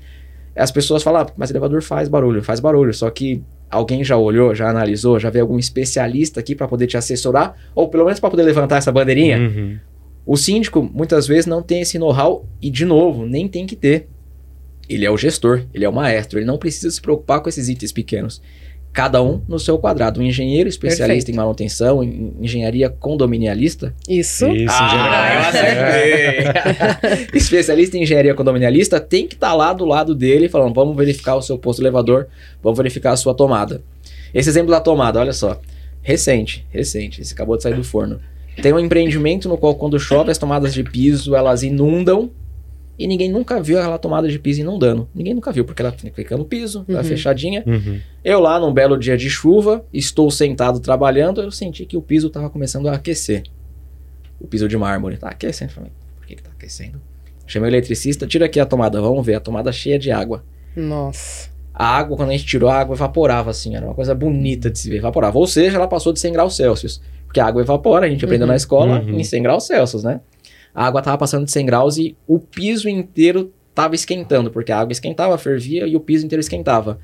As 0.56 0.70
pessoas 0.70 1.02
falam, 1.02 1.22
ah, 1.22 1.26
mas 1.36 1.50
o 1.50 1.52
elevador 1.52 1.82
faz 1.82 2.08
barulho, 2.08 2.42
faz 2.42 2.58
barulho, 2.58 2.92
só 2.92 3.08
que 3.10 3.42
alguém 3.70 4.02
já 4.02 4.16
olhou, 4.16 4.54
já 4.54 4.68
analisou, 4.68 5.18
já 5.18 5.30
veio 5.30 5.44
algum 5.44 5.58
especialista 5.58 6.40
aqui 6.40 6.54
para 6.54 6.66
poder 6.66 6.86
te 6.86 6.96
assessorar 6.96 7.56
ou 7.74 7.88
pelo 7.88 8.04
menos 8.04 8.18
para 8.18 8.30
poder 8.30 8.42
levantar 8.42 8.78
essa 8.78 8.90
bandeirinha. 8.90 9.38
Uhum. 9.38 9.78
O 10.26 10.36
síndico 10.36 10.82
muitas 10.82 11.26
vezes 11.26 11.46
não 11.46 11.62
tem 11.62 11.82
esse 11.82 11.98
know-how 11.98 12.46
e, 12.60 12.70
de 12.70 12.84
novo, 12.84 13.26
nem 13.26 13.46
tem 13.46 13.66
que 13.66 13.76
ter. 13.76 14.08
Ele 14.88 15.04
é 15.04 15.10
o 15.10 15.16
gestor, 15.16 15.62
ele 15.72 15.84
é 15.84 15.88
o 15.88 15.92
maestro, 15.92 16.38
ele 16.38 16.46
não 16.46 16.58
precisa 16.58 16.90
se 16.90 17.00
preocupar 17.00 17.40
com 17.40 17.48
esses 17.48 17.68
itens 17.68 17.92
pequenos. 17.92 18.40
Cada 18.92 19.20
um 19.20 19.42
no 19.48 19.58
seu 19.58 19.76
quadrado. 19.76 20.20
Um 20.20 20.22
engenheiro 20.22 20.68
especialista 20.68 21.06
Perfeito. 21.26 21.30
em 21.32 21.36
manutenção, 21.36 22.02
em 22.04 22.32
engenharia 22.40 22.88
condominialista. 22.88 23.92
Isso. 24.08 24.46
Isso, 24.52 24.72
Ah, 24.72 25.50
engenharia. 25.50 26.50
acertei. 26.50 27.26
especialista 27.34 27.96
em 27.98 28.02
engenharia 28.04 28.34
condominialista 28.34 29.00
tem 29.00 29.26
que 29.26 29.34
estar 29.34 29.52
lá 29.54 29.72
do 29.72 29.84
lado 29.84 30.14
dele 30.14 30.48
falando, 30.48 30.74
vamos 30.74 30.96
verificar 30.96 31.34
o 31.34 31.42
seu 31.42 31.58
posto 31.58 31.82
elevador, 31.82 32.28
vamos 32.62 32.76
verificar 32.76 33.12
a 33.12 33.16
sua 33.16 33.34
tomada. 33.34 33.82
Esse 34.32 34.48
exemplo 34.48 34.70
da 34.70 34.80
tomada, 34.80 35.18
olha 35.18 35.32
só. 35.32 35.60
Recente, 36.00 36.64
recente. 36.70 37.20
Esse 37.20 37.32
acabou 37.32 37.56
de 37.56 37.62
sair 37.64 37.74
do 37.74 37.82
forno. 37.82 38.20
Tem 38.62 38.72
um 38.72 38.78
empreendimento 38.78 39.48
no 39.48 39.58
qual 39.58 39.74
quando 39.74 39.98
chove 39.98 40.30
as 40.30 40.38
tomadas 40.38 40.72
de 40.72 40.84
piso, 40.84 41.34
elas 41.34 41.64
inundam 41.64 42.30
e 42.98 43.06
ninguém 43.06 43.30
nunca 43.30 43.60
viu 43.62 43.78
aquela 43.78 43.98
tomada 43.98 44.28
de 44.28 44.38
piso 44.38 44.60
inundando. 44.60 45.08
Ninguém 45.14 45.34
nunca 45.34 45.50
viu, 45.52 45.64
porque 45.64 45.82
ela 45.82 45.92
fica 45.92 46.36
no 46.36 46.44
piso, 46.44 46.84
é 46.88 46.92
Uhum. 46.94 47.04
fechadinha. 47.04 47.62
Uhum. 47.66 47.98
Eu 48.24 48.40
lá, 48.40 48.58
num 48.60 48.72
belo 48.72 48.96
dia 48.98 49.16
de 49.16 49.28
chuva, 49.28 49.84
estou 49.92 50.30
sentado 50.30 50.78
trabalhando, 50.80 51.40
eu 51.42 51.50
senti 51.50 51.84
que 51.84 51.96
o 51.96 52.02
piso 52.02 52.28
estava 52.28 52.48
começando 52.48 52.88
a 52.88 52.92
aquecer. 52.92 53.42
O 54.40 54.46
piso 54.46 54.68
de 54.68 54.76
mármore 54.76 55.16
tá 55.16 55.28
aquecendo. 55.28 55.72
Falei, 55.72 55.90
por 56.16 56.26
que 56.26 56.36
que 56.36 56.42
tá 56.42 56.50
aquecendo? 56.56 57.00
Chamei 57.46 57.68
o 57.68 57.72
eletricista, 57.72 58.26
tira 58.26 58.46
aqui 58.46 58.58
a 58.60 58.66
tomada, 58.66 59.00
vamos 59.00 59.24
ver, 59.24 59.34
a 59.34 59.40
tomada 59.40 59.70
cheia 59.72 59.98
de 59.98 60.10
água. 60.10 60.44
Nossa. 60.74 61.50
A 61.72 61.86
água, 61.86 62.16
quando 62.16 62.28
a 62.30 62.32
gente 62.32 62.46
tirou, 62.46 62.70
a 62.70 62.78
água 62.78 62.94
evaporava 62.94 63.50
assim, 63.50 63.74
era 63.74 63.84
uma 63.84 63.94
coisa 63.94 64.14
bonita 64.14 64.70
de 64.70 64.78
se 64.78 64.88
ver, 64.88 64.98
evaporava. 64.98 65.36
Ou 65.38 65.46
seja, 65.46 65.76
ela 65.76 65.88
passou 65.88 66.12
de 66.12 66.20
100 66.20 66.32
graus 66.32 66.54
Celsius. 66.56 67.00
Porque 67.26 67.40
a 67.40 67.46
água 67.46 67.60
evapora, 67.62 68.06
a 68.06 68.08
gente 68.08 68.24
aprendeu 68.24 68.46
Uhum. 68.46 68.52
na 68.52 68.56
escola, 68.56 69.00
Uhum. 69.00 69.18
em 69.18 69.24
100 69.24 69.42
graus 69.42 69.66
Celsius, 69.66 70.04
né? 70.04 70.20
A 70.74 70.86
água 70.86 71.00
tava 71.00 71.18
passando 71.18 71.44
de 71.44 71.52
100 71.52 71.66
graus 71.66 71.96
e 71.96 72.16
o 72.26 72.38
piso 72.38 72.88
inteiro 72.88 73.52
tava 73.74 73.94
esquentando, 73.94 74.50
porque 74.50 74.72
a 74.72 74.78
água 74.78 74.92
esquentava, 74.92 75.36
fervia 75.38 75.86
e 75.86 75.96
o 75.96 76.00
piso 76.00 76.24
inteiro 76.24 76.40
esquentava. 76.40 76.98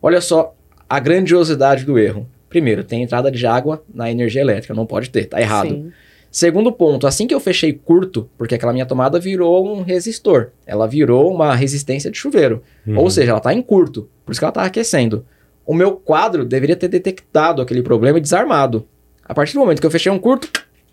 Olha 0.00 0.20
só 0.20 0.54
a 0.88 0.98
grandiosidade 0.98 1.84
do 1.84 1.98
erro. 1.98 2.26
Primeiro, 2.48 2.84
tem 2.84 3.02
entrada 3.02 3.30
de 3.30 3.46
água 3.46 3.82
na 3.92 4.10
energia 4.10 4.42
elétrica, 4.42 4.74
não 4.74 4.84
pode 4.84 5.08
ter, 5.08 5.26
tá 5.26 5.40
errado. 5.40 5.68
Sim. 5.68 5.92
Segundo 6.30 6.72
ponto, 6.72 7.06
assim 7.06 7.26
que 7.26 7.34
eu 7.34 7.40
fechei 7.40 7.72
curto, 7.72 8.28
porque 8.38 8.54
aquela 8.54 8.72
minha 8.72 8.86
tomada 8.86 9.20
virou 9.20 9.70
um 9.70 9.82
resistor, 9.82 10.48
ela 10.66 10.86
virou 10.88 11.32
uma 11.32 11.54
resistência 11.54 12.10
de 12.10 12.16
chuveiro. 12.16 12.62
Uhum. 12.86 12.98
Ou 12.98 13.10
seja, 13.10 13.32
ela 13.32 13.38
está 13.38 13.52
em 13.52 13.60
curto, 13.60 14.08
por 14.24 14.32
isso 14.32 14.40
que 14.40 14.44
ela 14.44 14.50
está 14.50 14.64
aquecendo. 14.64 15.26
O 15.64 15.74
meu 15.74 15.92
quadro 15.92 16.44
deveria 16.44 16.74
ter 16.74 16.88
detectado 16.88 17.62
aquele 17.62 17.82
problema 17.82 18.18
e 18.18 18.20
desarmado. 18.20 18.86
A 19.24 19.34
partir 19.34 19.54
do 19.54 19.60
momento 19.60 19.80
que 19.80 19.86
eu 19.86 19.90
fechei 19.90 20.10
um 20.10 20.18
curto, 20.18 20.50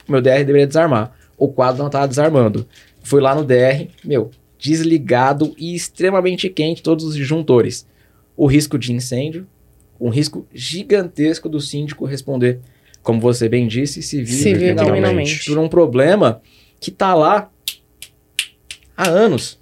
meu 0.08 0.22
DR 0.22 0.44
deveria 0.46 0.68
desarmar. 0.68 1.14
O 1.40 1.48
quadro 1.48 1.80
não 1.80 1.88
estava 1.88 2.08
desarmando. 2.08 2.68
Fui 3.02 3.20
lá 3.22 3.34
no 3.34 3.44
DR, 3.46 3.88
meu, 4.04 4.30
desligado 4.60 5.56
e 5.58 5.74
extremamente 5.74 6.50
quente 6.50 6.84
todos 6.84 7.06
os 7.06 7.16
disjuntores. 7.16 7.88
O 8.36 8.46
risco 8.46 8.78
de 8.78 8.92
incêndio, 8.94 9.48
um 10.00 10.10
risco 10.10 10.46
gigantesco 10.54 11.48
do 11.50 11.60
síndico 11.62 12.06
responder, 12.06 12.60
como 13.02 13.20
você 13.22 13.48
bem 13.50 13.68
disse, 13.68 14.02
civil, 14.04 14.38
Civil 14.38 14.74
e 14.74 14.76
criminalmente, 14.76 15.46
por 15.46 15.58
um 15.58 15.68
problema 15.70 16.42
que 16.80 16.92
tá 16.92 17.16
lá 17.16 17.50
há 18.96 19.08
anos. 19.10 19.58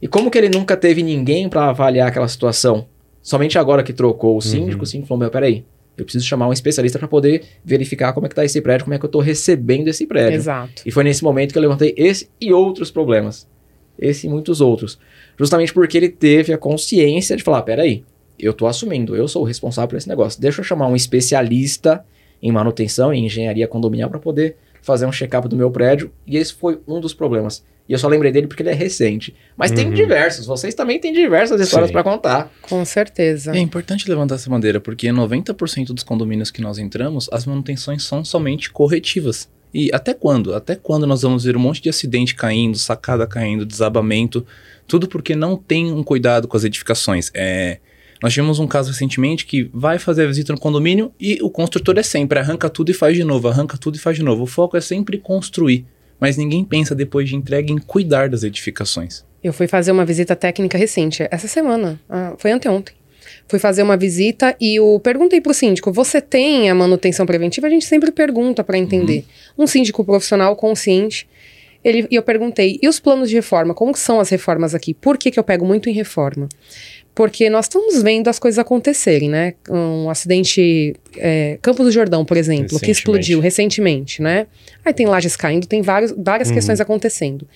E 0.00 0.06
como 0.08 0.30
que 0.30 0.36
ele 0.38 0.48
nunca 0.48 0.76
teve 0.76 1.02
ninguém 1.02 1.48
para 1.48 1.68
avaliar 1.70 2.08
aquela 2.08 2.28
situação? 2.28 2.86
Somente 3.22 3.58
agora 3.58 3.82
que 3.82 3.92
trocou 3.92 4.36
o 4.36 4.40
síndico, 4.42 4.78
Uhum. 4.78 4.82
o 4.82 4.86
síndico 4.86 5.08
falou, 5.08 5.20
meu, 5.20 5.30
peraí, 5.30 5.64
eu 5.96 6.04
preciso 6.04 6.24
chamar 6.24 6.48
um 6.48 6.52
especialista 6.52 6.98
para 6.98 7.08
poder 7.08 7.42
verificar 7.64 8.12
como 8.12 8.26
é 8.26 8.28
que 8.28 8.34
tá 8.34 8.44
esse 8.44 8.60
prédio, 8.60 8.84
como 8.84 8.94
é 8.94 8.98
que 8.98 9.04
eu 9.04 9.10
tô 9.10 9.20
recebendo 9.20 9.88
esse 9.88 10.06
prédio. 10.06 10.36
Exato. 10.36 10.82
E 10.86 10.90
foi 10.90 11.04
nesse 11.04 11.22
momento 11.22 11.52
que 11.52 11.58
eu 11.58 11.62
levantei 11.62 11.94
esse 11.96 12.30
e 12.40 12.52
outros 12.52 12.90
problemas. 12.90 13.46
Esse 13.98 14.26
e 14.26 14.30
muitos 14.30 14.60
outros. 14.60 14.98
Justamente 15.38 15.72
porque 15.72 15.96
ele 15.96 16.08
teve 16.08 16.52
a 16.52 16.58
consciência 16.58 17.36
de 17.36 17.42
falar, 17.42 17.62
peraí, 17.62 18.04
eu 18.38 18.52
tô 18.52 18.66
assumindo, 18.66 19.14
eu 19.14 19.28
sou 19.28 19.42
o 19.42 19.44
responsável 19.44 19.88
por 19.88 19.96
esse 19.96 20.08
negócio. 20.08 20.40
Deixa 20.40 20.60
eu 20.60 20.64
chamar 20.64 20.88
um 20.88 20.96
especialista 20.96 22.04
em 22.42 22.50
manutenção, 22.50 23.12
em 23.12 23.26
engenharia 23.26 23.68
condominial 23.68 24.10
para 24.10 24.18
poder 24.18 24.56
fazer 24.80 25.06
um 25.06 25.12
check-up 25.12 25.46
do 25.48 25.56
meu 25.56 25.70
prédio. 25.70 26.10
E 26.26 26.36
esse 26.36 26.52
foi 26.54 26.80
um 26.88 27.00
dos 27.00 27.14
problemas. 27.14 27.64
E 27.88 27.92
eu 27.92 27.98
só 27.98 28.08
lembrei 28.08 28.30
dele 28.30 28.46
porque 28.46 28.62
ele 28.62 28.70
é 28.70 28.74
recente. 28.74 29.34
Mas 29.56 29.70
tem 29.72 29.88
Uhum. 29.88 29.94
diversos, 29.94 30.46
vocês 30.46 30.74
também 30.74 30.98
têm 31.00 31.12
diversas 31.12 31.60
histórias 31.60 31.90
para 31.90 32.02
contar. 32.02 32.50
Com 32.62 32.84
certeza. 32.84 33.54
É 33.54 33.58
importante 33.58 34.08
levantar 34.08 34.36
essa 34.36 34.48
bandeira, 34.48 34.80
porque 34.80 35.08
90% 35.12 35.92
dos 35.92 36.02
condomínios 36.04 36.50
que 36.50 36.60
nós 36.62 36.78
entramos, 36.78 37.28
as 37.32 37.44
manutenções 37.44 38.04
são 38.04 38.24
somente 38.24 38.70
corretivas. 38.70 39.48
E 39.74 39.90
até 39.92 40.12
quando? 40.14 40.54
Até 40.54 40.76
quando 40.76 41.06
nós 41.06 41.22
vamos 41.22 41.44
ver 41.44 41.56
um 41.56 41.60
monte 41.60 41.80
de 41.82 41.88
acidente 41.88 42.34
caindo, 42.34 42.78
sacada 42.78 43.26
caindo, 43.26 43.64
desabamento, 43.66 44.46
tudo 44.86 45.08
porque 45.08 45.34
não 45.34 45.56
tem 45.56 45.90
um 45.92 46.02
cuidado 46.02 46.46
com 46.46 46.56
as 46.56 46.62
edificações. 46.64 47.30
É, 47.34 47.78
nós 48.22 48.32
tivemos 48.34 48.58
um 48.58 48.66
caso 48.66 48.90
recentemente 48.90 49.44
que 49.46 49.70
vai 49.72 49.98
fazer 49.98 50.24
a 50.24 50.26
visita 50.26 50.52
no 50.52 50.60
condomínio 50.60 51.10
e 51.18 51.38
o 51.42 51.50
construtor 51.50 51.98
é 51.98 52.02
sempre 52.02 52.38
arranca 52.38 52.68
tudo 52.68 52.90
e 52.90 52.94
faz 52.94 53.16
de 53.16 53.24
novo, 53.24 53.48
arranca 53.48 53.76
tudo 53.78 53.96
e 53.96 53.98
faz 53.98 54.16
de 54.16 54.22
novo. 54.22 54.42
O 54.42 54.46
foco 54.46 54.76
é 54.76 54.80
sempre 54.80 55.16
construir, 55.18 55.86
mas 56.22 56.36
ninguém 56.36 56.64
pensa 56.64 56.94
depois 56.94 57.28
de 57.28 57.34
entrega 57.34 57.72
em 57.72 57.78
cuidar 57.78 58.28
das 58.28 58.44
edificações. 58.44 59.24
Eu 59.42 59.52
fui 59.52 59.66
fazer 59.66 59.90
uma 59.90 60.04
visita 60.04 60.36
técnica 60.36 60.78
recente, 60.78 61.26
essa 61.32 61.48
semana, 61.48 62.00
ah, 62.08 62.34
foi 62.38 62.52
anteontem. 62.52 62.94
Fui 63.48 63.58
fazer 63.58 63.82
uma 63.82 63.96
visita 63.96 64.54
e 64.60 64.78
eu 64.78 65.00
perguntei 65.02 65.40
pro 65.40 65.52
síndico: 65.52 65.90
você 65.90 66.20
tem 66.20 66.70
a 66.70 66.74
manutenção 66.76 67.26
preventiva? 67.26 67.66
A 67.66 67.70
gente 67.70 67.86
sempre 67.86 68.12
pergunta 68.12 68.62
para 68.62 68.78
entender. 68.78 69.24
Um 69.58 69.66
síndico 69.66 70.04
profissional 70.04 70.54
consciente. 70.54 71.28
Ele, 71.82 72.06
e 72.08 72.14
eu 72.14 72.22
perguntei: 72.22 72.78
e 72.80 72.88
os 72.88 73.00
planos 73.00 73.28
de 73.28 73.34
reforma? 73.34 73.74
Como 73.74 73.96
são 73.96 74.20
as 74.20 74.28
reformas 74.28 74.76
aqui? 74.76 74.94
Por 74.94 75.18
que, 75.18 75.28
que 75.28 75.40
eu 75.40 75.44
pego 75.44 75.66
muito 75.66 75.88
em 75.88 75.92
reforma? 75.92 76.48
Porque 77.14 77.50
nós 77.50 77.66
estamos 77.66 78.02
vendo 78.02 78.28
as 78.28 78.38
coisas 78.38 78.58
acontecerem, 78.58 79.28
né? 79.28 79.52
Um 79.68 80.08
acidente. 80.08 80.94
É, 81.18 81.58
Campos 81.60 81.84
do 81.84 81.92
Jordão, 81.92 82.24
por 82.24 82.38
exemplo, 82.38 82.80
que 82.80 82.90
explodiu 82.90 83.38
recentemente, 83.38 84.22
né? 84.22 84.46
Aí 84.82 84.94
tem 84.94 85.04
lajes 85.06 85.36
caindo, 85.36 85.66
tem 85.66 85.82
vários, 85.82 86.12
várias 86.16 86.48
Uhum. 86.48 86.54
questões 86.54 86.80
acontecendo. 86.80 87.46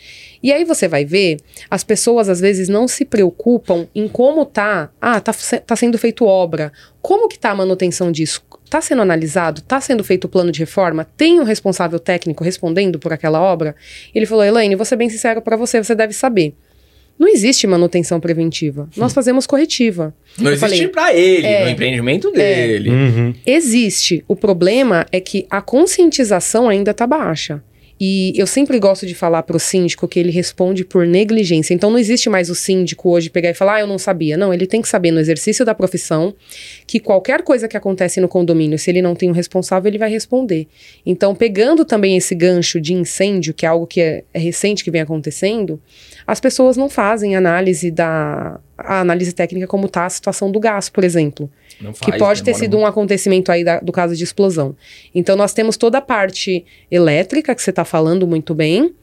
E 0.42 0.52
aí 0.52 0.62
você 0.62 0.86
vai 0.86 1.06
ver, 1.06 1.38
as 1.70 1.82
pessoas 1.82 2.28
às 2.28 2.38
vezes 2.38 2.68
não 2.68 2.86
se 2.86 3.04
preocupam 3.06 3.86
em 3.94 4.06
como 4.08 4.44
tá. 4.44 4.90
Ah, 5.00 5.20
tá, 5.20 5.32
tá 5.66 5.74
sendo 5.74 5.96
feito 5.96 6.26
obra. 6.26 6.70
Como 7.00 7.26
que 7.26 7.38
tá 7.38 7.50
a 7.50 7.54
manutenção 7.54 8.12
disso? 8.12 8.42
Tá 8.68 8.82
sendo 8.82 9.00
analisado? 9.00 9.62
Tá 9.62 9.80
sendo 9.80 10.04
feito 10.04 10.24
o 10.24 10.28
plano 10.28 10.52
de 10.52 10.58
reforma? 10.60 11.06
Tem 11.16 11.40
um 11.40 11.44
responsável 11.44 11.98
técnico 11.98 12.44
respondendo 12.44 12.98
por 12.98 13.12
aquela 13.12 13.40
obra? 13.40 13.74
Ele 14.14 14.26
falou, 14.26 14.44
Elaine, 14.44 14.74
vou 14.76 14.84
ser 14.84 14.96
bem 14.96 15.08
sincero 15.08 15.40
para 15.40 15.56
você, 15.56 15.82
você 15.82 15.94
deve 15.94 16.12
saber. 16.12 16.52
Não 17.18 17.28
existe 17.28 17.66
manutenção 17.66 18.20
preventiva. 18.20 18.88
Nós 18.96 19.12
fazemos 19.12 19.46
corretiva. 19.46 20.14
Não 20.38 20.50
Eu 20.50 20.54
existe 20.54 20.88
para 20.88 21.14
ele, 21.14 21.46
é, 21.46 21.64
no 21.64 21.70
empreendimento 21.70 22.30
dele. 22.30 22.90
Uhum. 22.90 23.34
Existe. 23.46 24.22
O 24.28 24.36
problema 24.36 25.06
é 25.10 25.18
que 25.18 25.46
a 25.48 25.62
conscientização 25.62 26.68
ainda 26.68 26.90
está 26.90 27.06
baixa. 27.06 27.62
E 27.98 28.34
eu 28.36 28.46
sempre 28.46 28.78
gosto 28.78 29.06
de 29.06 29.14
falar 29.14 29.42
para 29.42 29.56
o 29.56 29.60
síndico 29.60 30.06
que 30.06 30.20
ele 30.20 30.30
responde 30.30 30.84
por 30.84 31.06
negligência. 31.06 31.72
Então 31.72 31.90
não 31.90 31.98
existe 31.98 32.28
mais 32.28 32.50
o 32.50 32.54
síndico 32.54 33.08
hoje 33.08 33.30
pegar 33.30 33.50
e 33.50 33.54
falar, 33.54 33.76
ah, 33.76 33.80
eu 33.80 33.86
não 33.86 33.98
sabia. 33.98 34.36
Não, 34.36 34.52
ele 34.52 34.66
tem 34.66 34.82
que 34.82 34.88
saber 34.88 35.10
no 35.10 35.18
exercício 35.18 35.64
da 35.64 35.74
profissão 35.74 36.34
que 36.86 37.00
qualquer 37.00 37.40
coisa 37.42 37.66
que 37.66 37.76
acontece 37.76 38.20
no 38.20 38.28
condomínio, 38.28 38.78
se 38.78 38.90
ele 38.90 39.00
não 39.00 39.14
tem 39.14 39.30
um 39.30 39.32
responsável, 39.32 39.88
ele 39.88 39.96
vai 39.96 40.10
responder. 40.10 40.66
Então, 41.06 41.34
pegando 41.34 41.86
também 41.86 42.16
esse 42.18 42.34
gancho 42.34 42.78
de 42.78 42.92
incêndio, 42.92 43.54
que 43.54 43.64
é 43.64 43.68
algo 43.68 43.86
que 43.86 44.00
é, 44.02 44.24
é 44.34 44.38
recente 44.38 44.84
que 44.84 44.90
vem 44.90 45.00
acontecendo, 45.00 45.80
as 46.26 46.40
pessoas 46.40 46.76
não 46.76 46.88
fazem 46.88 47.36
análise 47.36 47.90
da 47.90 48.58
a 48.76 49.00
análise 49.00 49.32
técnica 49.32 49.66
como 49.66 49.86
está 49.86 50.04
a 50.06 50.10
situação 50.10 50.50
do 50.50 50.60
gás, 50.60 50.88
por 50.88 51.02
exemplo 51.04 51.50
Não 51.80 51.92
que 51.92 52.10
faz, 52.10 52.18
pode 52.18 52.42
ter 52.42 52.54
sido 52.54 52.76
um 52.76 52.84
acontecimento 52.84 53.50
aí 53.52 53.64
da- 53.64 53.80
do 53.80 53.90
caso 53.92 54.14
de 54.16 54.22
explosão. 54.24 54.76
Então 55.14 55.34
nós 55.36 55.52
temos 55.54 55.76
toda 55.76 55.98
a 55.98 56.00
parte 56.02 56.64
elétrica 56.90 57.54
que 57.54 57.62
você 57.62 57.70
está 57.70 57.84
falando 57.84 58.26
muito 58.26 58.54
bem. 58.54 58.94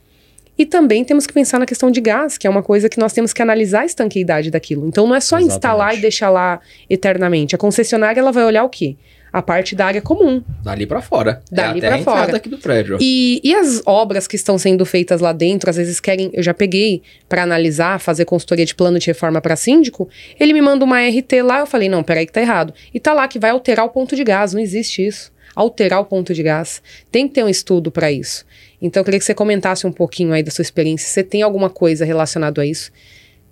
E 0.56 0.68
também 0.68 1.04
temos 1.04 1.26
que 1.26 1.34
pensar 1.34 1.58
na 1.58 1.66
questão 1.66 1.90
de 1.90 2.00
gás, 2.00 2.38
que 2.38 2.46
é 2.46 2.50
uma 2.50 2.62
coisa 2.62 2.88
que 2.88 3.00
nós 3.00 3.12
temos 3.12 3.34
que 3.34 3.42
analisar 3.42 3.82
a 3.82 3.86
estanqueidade 3.86 4.52
daquilo. 4.52 4.88
Então 4.88 5.08
não 5.08 5.16
é 5.16 5.20
só 5.20 5.38
Exatamente. 5.38 5.52
instalar 5.56 5.98
e 5.98 6.02
deixar 6.02 6.30
lá 6.30 6.60
eternamente. 6.88 7.56
A 7.56 7.58
concessionária 7.58 8.20
ela 8.20 8.32
vai 8.32 8.44
olhar 8.44 8.64
o 8.64 8.70
quê? 8.70 8.96
A 9.34 9.42
parte 9.42 9.76
da 9.76 9.88
área 9.88 10.02
comum. 10.02 10.44
Dali 10.64 10.86
pra 10.86 11.02
fora. 11.02 11.42
Dali 11.52 11.80
é 11.80 11.88
até 11.88 11.88
pra 11.88 11.96
a 11.96 12.00
entrada 12.00 12.26
fora. 12.26 12.38
aqui 12.38 12.48
do 12.48 12.60
prédio. 12.60 13.00
E, 13.02 13.42
e 13.44 13.56
as 13.56 13.82
obras 13.84 14.28
que 14.28 14.36
estão 14.36 14.60
sendo 14.60 14.86
feitas 14.86 15.20
lá 15.20 15.34
dentro, 15.34 15.72
às 15.72 15.76
vezes 15.76 16.00
querem. 16.00 16.30
Eu 16.34 16.44
já 16.44 16.54
peguei 16.54 17.02
para 17.28 17.42
analisar, 17.42 18.00
fazer 18.00 18.26
consultoria 18.26 18.64
de 18.64 18.76
plano 18.76 19.00
de 19.00 19.08
reforma 19.08 19.42
para 19.42 19.56
síndico. 19.56 20.08
Ele 20.40 20.54
me 20.54 20.62
manda 20.62 20.86
uma 20.86 21.02
RT 21.02 21.42
lá, 21.44 21.62
eu 21.62 21.66
falei, 21.66 21.90
não, 21.90 22.04
peraí 22.04 22.28
que 22.28 22.32
tá 22.32 22.42
errado. 22.42 22.76
E 22.94 23.00
tá 23.00 23.12
lá 23.12 23.28
que 23.28 23.40
vai 23.40 23.50
alterar 23.50 23.86
o 23.86 23.90
ponto 23.90 24.16
de 24.16 24.24
gás, 24.24 24.54
não 24.54 24.62
existe 24.62 25.06
isso. 25.06 25.34
Alterar 25.56 26.00
o 26.00 26.06
ponto 26.06 26.32
de 26.32 26.44
gás. 26.44 26.82
Tem 27.12 27.28
que 27.28 27.34
ter 27.34 27.44
um 27.44 27.50
estudo 27.50 27.90
para 27.92 28.12
isso. 28.12 28.46
Então 28.80 29.02
eu 29.02 29.06
queria 29.06 29.20
que 29.20 29.26
você 29.26 29.34
comentasse 29.34 29.88
um 29.88 29.92
pouquinho 29.92 30.32
aí 30.32 30.44
da 30.44 30.52
sua 30.52 30.62
experiência. 30.62 31.08
Se 31.08 31.14
você 31.14 31.24
tem 31.24 31.42
alguma 31.42 31.70
coisa 31.70 32.06
relacionada 32.06 32.62
a 32.62 32.66
isso. 32.66 32.92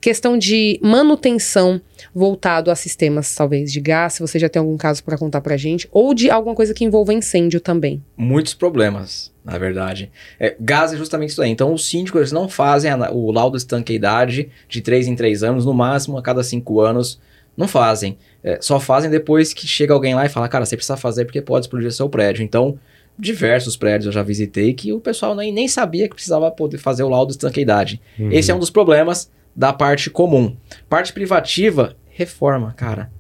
Questão 0.01 0.35
de 0.37 0.79
manutenção 0.81 1.79
voltado 2.13 2.71
a 2.71 2.75
sistemas, 2.75 3.33
talvez, 3.35 3.71
de 3.71 3.79
gás, 3.79 4.13
se 4.13 4.19
você 4.19 4.39
já 4.39 4.49
tem 4.49 4.59
algum 4.59 4.75
caso 4.75 5.03
para 5.03 5.15
contar 5.17 5.41
pra 5.41 5.55
gente, 5.55 5.87
ou 5.91 6.13
de 6.13 6.29
alguma 6.31 6.55
coisa 6.55 6.73
que 6.73 6.83
envolva 6.83 7.13
incêndio 7.13 7.61
também. 7.61 8.03
Muitos 8.17 8.55
problemas, 8.55 9.31
na 9.45 9.57
verdade. 9.59 10.11
É, 10.39 10.55
gás 10.59 10.91
é 10.91 10.97
justamente 10.97 11.29
isso 11.29 11.41
aí. 11.43 11.51
Então, 11.51 11.71
os 11.71 11.85
síndicos 11.87 12.19
eles 12.19 12.31
não 12.31 12.49
fazem 12.49 12.89
a- 12.89 13.11
o 13.11 13.31
laudo 13.31 13.55
de 13.57 13.61
estanqueidade 13.63 14.49
de 14.67 14.81
3 14.81 15.07
em 15.07 15.15
3 15.15 15.43
anos, 15.43 15.65
no 15.65 15.73
máximo 15.73 16.17
a 16.17 16.21
cada 16.23 16.43
5 16.43 16.79
anos. 16.81 17.19
Não 17.55 17.67
fazem. 17.67 18.17
É, 18.43 18.57
só 18.59 18.79
fazem 18.79 19.09
depois 19.11 19.53
que 19.53 19.67
chega 19.67 19.93
alguém 19.93 20.15
lá 20.15 20.25
e 20.25 20.29
fala, 20.29 20.47
cara, 20.47 20.65
você 20.65 20.75
precisa 20.75 20.97
fazer 20.97 21.25
porque 21.25 21.41
pode 21.41 21.65
explodir 21.65 21.91
seu 21.91 22.09
prédio. 22.09 22.43
Então, 22.43 22.79
diversos 23.19 23.77
prédios 23.77 24.07
eu 24.07 24.11
já 24.11 24.23
visitei 24.23 24.73
que 24.73 24.91
o 24.91 24.99
pessoal 24.99 25.35
nem, 25.35 25.51
nem 25.53 25.67
sabia 25.67 26.07
que 26.07 26.15
precisava 26.15 26.49
poder 26.49 26.79
fazer 26.79 27.03
o 27.03 27.09
laudo 27.09 27.27
de 27.27 27.33
estanqueidade. 27.33 28.01
Uhum. 28.17 28.31
Esse 28.31 28.49
é 28.49 28.55
um 28.55 28.59
dos 28.59 28.69
problemas 28.71 29.29
da 29.55 29.73
parte 29.73 30.09
comum. 30.09 30.55
Parte 30.89 31.13
privativa, 31.13 31.95
reforma, 32.09 32.73
cara. 32.73 33.11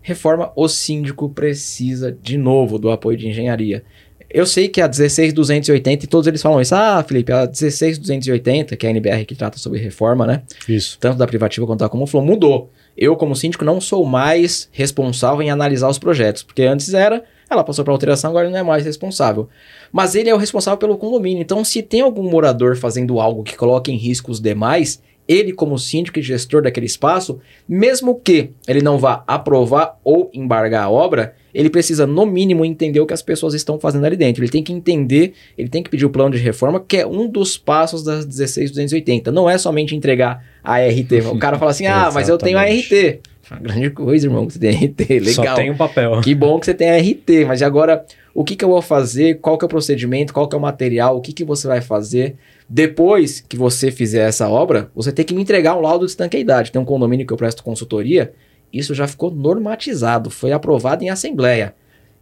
Reforma, 0.00 0.52
o 0.56 0.68
síndico 0.68 1.28
precisa 1.28 2.10
de 2.10 2.38
novo 2.38 2.78
do 2.78 2.90
apoio 2.90 3.16
de 3.16 3.28
engenharia. 3.28 3.84
Eu 4.30 4.44
sei 4.44 4.68
que 4.68 4.80
a 4.80 4.86
16280, 4.86 6.04
e 6.04 6.08
todos 6.08 6.26
eles 6.26 6.42
falam 6.42 6.60
isso. 6.60 6.74
Ah, 6.74 7.02
Felipe, 7.06 7.32
a 7.32 7.46
16280, 7.46 8.76
que 8.76 8.86
é 8.86 8.90
a 8.90 8.92
NBR 8.92 9.24
que 9.24 9.34
trata 9.34 9.58
sobre 9.58 9.80
reforma, 9.80 10.26
né? 10.26 10.42
Isso. 10.68 10.98
Tanto 10.98 11.16
da 11.16 11.26
privativa 11.26 11.66
quanto 11.66 11.80
da 11.80 11.88
comum, 11.88 12.06
falou, 12.06 12.26
mudou. 12.26 12.70
Eu, 12.96 13.16
como 13.16 13.34
síndico, 13.34 13.64
não 13.64 13.80
sou 13.80 14.04
mais 14.04 14.68
responsável 14.70 15.40
em 15.40 15.50
analisar 15.50 15.88
os 15.88 15.98
projetos, 15.98 16.42
porque 16.42 16.62
antes 16.62 16.92
era, 16.92 17.24
ela 17.48 17.64
passou 17.64 17.84
para 17.84 17.94
alteração, 17.94 18.30
agora 18.30 18.50
não 18.50 18.58
é 18.58 18.62
mais 18.62 18.84
responsável. 18.84 19.48
Mas 19.90 20.14
ele 20.14 20.28
é 20.28 20.34
o 20.34 20.38
responsável 20.38 20.76
pelo 20.76 20.98
condomínio. 20.98 21.40
Então, 21.40 21.64
se 21.64 21.82
tem 21.82 22.02
algum 22.02 22.28
morador 22.28 22.76
fazendo 22.76 23.18
algo 23.20 23.42
que 23.42 23.56
coloque 23.56 23.90
em 23.90 23.96
risco 23.96 24.30
os 24.30 24.40
demais, 24.40 25.02
ele, 25.28 25.52
como 25.52 25.78
síndico 25.78 26.18
e 26.18 26.22
gestor 26.22 26.62
daquele 26.62 26.86
espaço, 26.86 27.38
mesmo 27.68 28.18
que 28.18 28.50
ele 28.66 28.80
não 28.80 28.98
vá 28.98 29.22
aprovar 29.26 29.98
ou 30.02 30.30
embargar 30.32 30.84
a 30.84 30.90
obra, 30.90 31.34
ele 31.52 31.68
precisa, 31.68 32.06
no 32.06 32.24
mínimo, 32.24 32.64
entender 32.64 33.00
o 33.00 33.06
que 33.06 33.12
as 33.12 33.20
pessoas 33.20 33.52
estão 33.52 33.78
fazendo 33.78 34.06
ali 34.06 34.16
dentro. 34.16 34.42
Ele 34.42 34.50
tem 34.50 34.62
que 34.62 34.72
entender, 34.72 35.34
ele 35.56 35.68
tem 35.68 35.82
que 35.82 35.90
pedir 35.90 36.06
o 36.06 36.10
plano 36.10 36.30
de 36.30 36.38
reforma, 36.38 36.80
que 36.80 36.96
é 36.96 37.06
um 37.06 37.28
dos 37.28 37.58
passos 37.58 38.02
das 38.02 38.24
16280. 38.24 39.30
Não 39.30 39.50
é 39.50 39.58
somente 39.58 39.94
entregar 39.94 40.42
a 40.64 40.78
RT. 40.78 41.26
O 41.32 41.38
cara 41.38 41.58
fala 41.58 41.72
assim: 41.72 41.84
ah, 41.86 42.10
mas 42.12 42.28
eu 42.28 42.38
tenho 42.38 42.58
a 42.58 42.64
RT. 42.64 43.20
Uma 43.50 43.60
grande 43.60 43.90
coisa, 43.90 44.26
irmão, 44.26 44.46
que 44.46 44.54
você 44.54 44.58
tem 44.58 44.70
RT. 44.70 45.08
Legal. 45.08 45.32
Só 45.32 45.54
tem 45.54 45.70
um 45.70 45.76
papel. 45.76 46.20
Que 46.20 46.34
bom 46.34 46.58
que 46.60 46.66
você 46.66 46.74
tem 46.74 46.90
a 46.90 46.98
RT, 46.98 47.46
mas 47.46 47.62
agora 47.62 48.04
o 48.34 48.44
que, 48.44 48.54
que 48.54 48.64
eu 48.64 48.68
vou 48.68 48.82
fazer? 48.82 49.40
Qual 49.40 49.56
que 49.58 49.64
é 49.64 49.66
o 49.66 49.68
procedimento? 49.68 50.32
Qual 50.32 50.46
que 50.46 50.54
é 50.54 50.58
o 50.58 50.60
material? 50.60 51.16
O 51.16 51.20
que, 51.20 51.32
que 51.32 51.44
você 51.44 51.66
vai 51.66 51.80
fazer? 51.80 52.36
Depois 52.68 53.40
que 53.40 53.56
você 53.56 53.90
fizer 53.90 54.28
essa 54.28 54.48
obra, 54.48 54.90
você 54.94 55.10
tem 55.10 55.24
que 55.24 55.34
me 55.34 55.40
entregar 55.40 55.76
um 55.76 55.80
laudo 55.80 56.04
de 56.04 56.10
estanqueidade. 56.10 56.70
Tem 56.70 56.80
um 56.80 56.84
condomínio 56.84 57.26
que 57.26 57.32
eu 57.32 57.36
presto 57.36 57.64
consultoria, 57.64 58.34
isso 58.72 58.94
já 58.94 59.08
ficou 59.08 59.30
normatizado, 59.30 60.28
foi 60.28 60.52
aprovado 60.52 61.02
em 61.02 61.08
assembleia. 61.08 61.74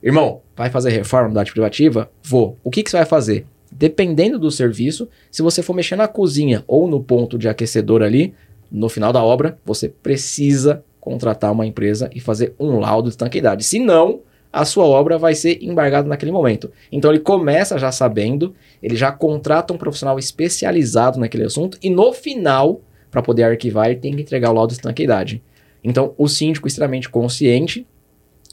Irmão, 0.03 0.43
vai 0.55 0.71
fazer 0.71 0.91
reforma 0.91 1.35
da 1.35 1.45
privativa? 1.45 2.11
Vou. 2.23 2.57
O 2.63 2.71
que, 2.71 2.83
que 2.83 2.91
você 2.91 2.99
vai 2.99 3.07
fazer? 3.07 3.45
Dependendo 3.73 4.39
do 4.39 4.51
serviço, 4.51 5.09
se 5.31 5.43
você 5.43 5.63
for 5.63 5.75
mexer 5.75 5.97
na 5.97 6.07
cozinha 6.07 6.63
ou 6.69 6.87
no 6.87 7.03
ponto 7.03 7.37
de 7.37 7.49
aquecedor 7.49 8.03
ali, 8.03 8.33
no 8.71 8.89
final 8.89 9.13
da 9.13 9.23
obra, 9.23 9.59
você 9.65 9.89
precisa 9.89 10.85
contratar 11.01 11.53
uma 11.53 11.67
empresa 11.67 12.09
e 12.15 12.21
fazer 12.21 12.55
um 12.59 12.79
laudo 12.79 13.09
de 13.09 13.15
estanqueidade. 13.15 13.65
Se 13.65 13.79
não, 13.79 14.21
a 14.57 14.65
sua 14.65 14.85
obra 14.87 15.19
vai 15.19 15.35
ser 15.35 15.63
embargada 15.63 16.09
naquele 16.09 16.33
momento. 16.33 16.73
Então 16.91 17.11
ele 17.11 17.21
começa 17.21 17.79
já 17.79 17.93
sabendo, 17.93 18.55
ele 18.83 18.97
já 18.97 19.13
contrata 19.13 19.75
um 19.75 19.77
profissional 19.77 20.19
especializado 20.19 21.21
naquele 21.21 21.45
assunto 21.45 21.79
e 21.83 21.91
no 21.91 22.11
final, 22.15 22.81
para 23.11 23.21
poder 23.21 23.43
arquivar, 23.43 23.91
ele 23.91 24.01
tem 24.01 24.17
que 24.17 24.23
entregar 24.23 24.51
o 24.51 24.55
laudo 24.55 24.71
de 24.71 24.77
estanqueidade. 24.77 25.43
Então 25.85 26.15
o 26.17 26.27
síndico 26.27 26.67
extremamente 26.67 27.11
consciente 27.11 27.87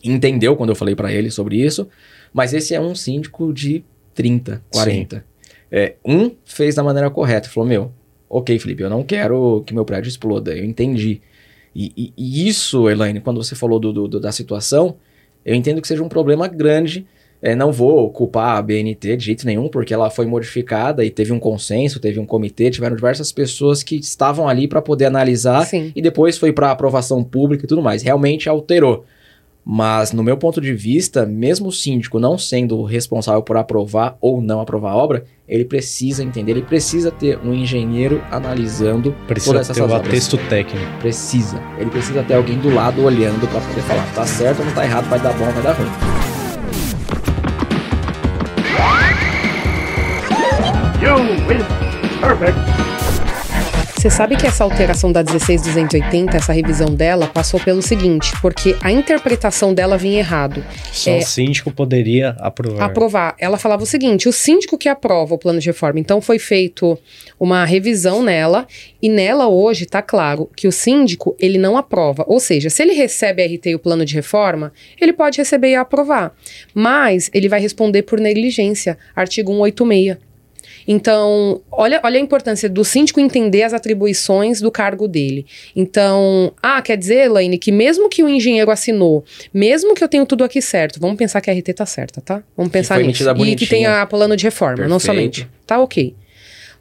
entendeu 0.04 0.58
quando 0.58 0.72
eu 0.72 0.76
falei 0.76 0.94
para 0.94 1.10
ele 1.12 1.32
sobre 1.32 1.56
isso, 1.56 1.88
mas 2.34 2.54
esse 2.54 2.76
é 2.76 2.82
um 2.82 2.94
síndico 2.94 3.54
de 3.54 3.86
30, 4.14 4.62
40. 4.74 5.26
É, 5.72 5.96
um 6.06 6.32
fez 6.44 6.76
da 6.76 6.84
maneira 6.84 7.10
correta, 7.10 7.48
falou: 7.48 7.70
Meu, 7.70 7.92
ok, 8.30 8.60
Felipe, 8.60 8.84
eu 8.84 8.90
não 8.90 9.04
quero 9.04 9.64
que 9.66 9.74
meu 9.74 9.86
prédio 9.86 10.10
exploda, 10.10 10.54
eu 10.54 10.66
entendi. 10.66 11.22
E, 11.74 11.92
e, 11.96 12.14
e 12.18 12.48
isso, 12.48 12.90
Elaine, 12.90 13.22
quando 13.22 13.42
você 13.42 13.56
falou 13.56 13.80
do, 13.80 14.08
do, 14.08 14.20
da 14.20 14.34
situação, 14.34 14.98
eu 15.46 15.56
entendo 15.56 15.82
que 15.82 15.88
seja 15.88 16.04
um 16.04 16.10
problema 16.10 16.48
grande. 16.48 17.06
É, 17.42 17.54
não 17.54 17.74
vou 17.74 18.10
culpar 18.10 18.56
a 18.56 18.62
BNT 18.62 19.18
de 19.18 19.26
jeito 19.26 19.46
nenhum, 19.46 19.68
porque 19.68 19.94
ela 19.94 20.10
foi 20.10 20.26
modificada 20.26 21.04
e 21.04 21.10
teve 21.10 21.34
um 21.34 21.40
consenso, 21.40 22.00
teve 22.00 22.18
um 22.18 22.26
comitê, 22.26 22.72
tiveram 22.72 22.96
diversas 22.96 23.34
pessoas 23.34 23.84
que 23.84 23.98
estavam 23.98 24.48
ali 24.48 24.66
para 24.66 24.82
poder 24.82 25.06
analisar 25.06 25.66
Sim. 25.66 25.92
e 25.94 26.02
depois 26.02 26.38
foi 26.38 26.54
para 26.54 26.72
aprovação 26.72 27.22
pública 27.22 27.66
e 27.66 27.68
tudo 27.68 27.82
mais. 27.82 28.02
Realmente 28.02 28.48
alterou. 28.48 29.06
Mas, 29.66 30.12
no 30.12 30.22
meu 30.22 30.36
ponto 30.36 30.60
de 30.60 30.74
vista, 30.74 31.26
mesmo 31.26 31.70
o 31.70 31.72
síndico 31.72 32.20
não 32.20 32.38
sendo 32.38 32.78
o 32.78 32.84
responsável 32.84 33.42
por 33.42 33.56
aprovar 33.56 34.18
ou 34.20 34.42
não 34.42 34.60
aprovar 34.60 34.92
a 34.92 34.96
obra, 34.98 35.24
ele 35.48 35.64
precisa 35.64 36.22
entender, 36.24 36.52
ele 36.52 36.62
precisa 36.64 37.10
ter 37.12 37.40
um 37.40 37.54
engenheiro 37.54 38.22
analisando 38.30 39.16
Precisa 39.26 39.54
todas 39.54 39.70
essas 39.70 39.78
ter 39.78 39.82
o 39.82 39.86
obras. 39.86 40.02
atexto 40.08 40.38
técnico. 40.50 40.86
Precisa. 41.00 41.62
Ele 41.78 41.90
precisa 41.90 42.24
ter 42.24 42.34
alguém 42.34 42.58
do 42.60 42.74
lado 42.74 43.02
olhando 43.04 43.48
para 43.48 43.62
poder 43.62 43.82
falar, 43.82 44.06
tá 44.14 44.26
certo 44.26 44.60
ou 44.60 44.66
não 44.66 44.74
tá 44.74 44.84
errado, 44.84 45.08
vai 45.10 45.20
dar 45.20 45.34
bom 45.34 45.46
ou 45.46 45.52
vai 45.54 45.64
dar 45.64 45.74
ruim. 45.74 45.90
You 51.02 51.16
win. 51.48 51.60
Perfect. 52.22 52.73
Você 54.04 54.10
sabe 54.10 54.36
que 54.36 54.46
essa 54.46 54.66
alteração 54.66 55.14
da 55.14 55.24
16280, 55.24 56.36
essa 56.36 56.52
revisão 56.52 56.94
dela, 56.94 57.26
passou 57.26 57.58
pelo 57.58 57.82
seguinte, 57.82 58.34
porque 58.42 58.76
a 58.82 58.92
interpretação 58.92 59.74
dela 59.74 59.98
vinha 59.98 60.20
errado. 60.20 60.62
Só 60.92 61.10
É. 61.10 61.20
o 61.20 61.22
síndico 61.22 61.72
poderia 61.72 62.36
aprovar. 62.38 62.84
Aprovar. 62.84 63.36
Ela 63.40 63.58
falava 63.58 63.84
o 63.84 63.86
seguinte: 63.86 64.28
o 64.28 64.34
síndico 64.34 64.78
que 64.78 64.90
aprova 64.90 65.36
o 65.36 65.38
plano 65.38 65.62
de 65.62 65.68
reforma. 65.68 66.02
Então 66.02 66.20
foi 66.20 66.38
feito 66.38 67.00
uma 67.40 67.64
revisão 67.64 68.22
nela 68.22 68.68
e 69.02 69.08
nela 69.08 69.48
hoje 69.48 69.86
tá 69.86 70.02
claro 70.02 70.50
que 70.54 70.68
o 70.68 70.72
síndico 70.74 71.34
ele 71.40 71.58
não 71.58 71.78
aprova. 71.78 72.26
Ou 72.28 72.42
seja, 72.42 72.70
se 72.70 72.84
ele 72.84 72.92
recebe 72.92 73.42
a 73.42 73.46
RT 73.46 73.68
e 73.68 73.76
o 73.76 73.80
plano 73.80 74.04
de 74.04 74.16
reforma, 74.16 74.74
ele 75.00 75.14
pode 75.14 75.38
receber 75.38 75.70
e 75.70 75.76
aprovar, 75.76 76.36
mas 76.74 77.32
ele 77.34 77.48
vai 77.48 77.62
responder 77.62 78.02
por 78.02 78.20
negligência. 78.20 78.98
Artigo 79.16 79.54
186. 79.54 80.33
Então, 80.88 81.62
olha, 81.72 82.00
olha 82.04 82.18
a 82.18 82.22
importância 82.22 82.70
do 82.70 82.84
síndico 82.84 83.20
entender 83.20 83.64
as 83.64 83.74
atribuições 83.74 84.62
do 84.62 84.72
cargo 84.72 85.08
dele. 85.08 85.46
Então, 85.76 86.52
ah, 86.62 86.82
quer 86.82 86.98
dizer, 86.98 87.26
Elaine, 87.26 87.58
que 87.58 87.72
mesmo 87.72 88.10
que 88.10 88.24
o 88.24 88.30
engenheiro 88.30 88.72
assinou, 88.72 89.24
mesmo 89.54 89.94
que 89.94 90.04
eu 90.04 90.08
tenha 90.08 90.26
tudo 90.26 90.44
aqui 90.44 90.62
certo, 90.62 91.00
vamos 91.00 91.18
pensar 91.18 91.42
que 91.42 91.50
a 91.50 91.54
RT 91.54 91.74
tá 91.74 91.86
certa, 91.86 92.22
tá? 92.22 92.44
Vamos 92.56 92.72
pensar 92.72 93.00
nisso. 93.00 93.24
E 93.46 93.56
que 93.56 93.68
tenha 93.68 94.06
plano 94.06 94.36
de 94.36 94.44
reforma, 94.44 94.88
não 94.88 94.98
Perfeito. 94.98 95.06
somente. 95.06 95.48
Tá 95.66 95.80
ok. 95.80 96.16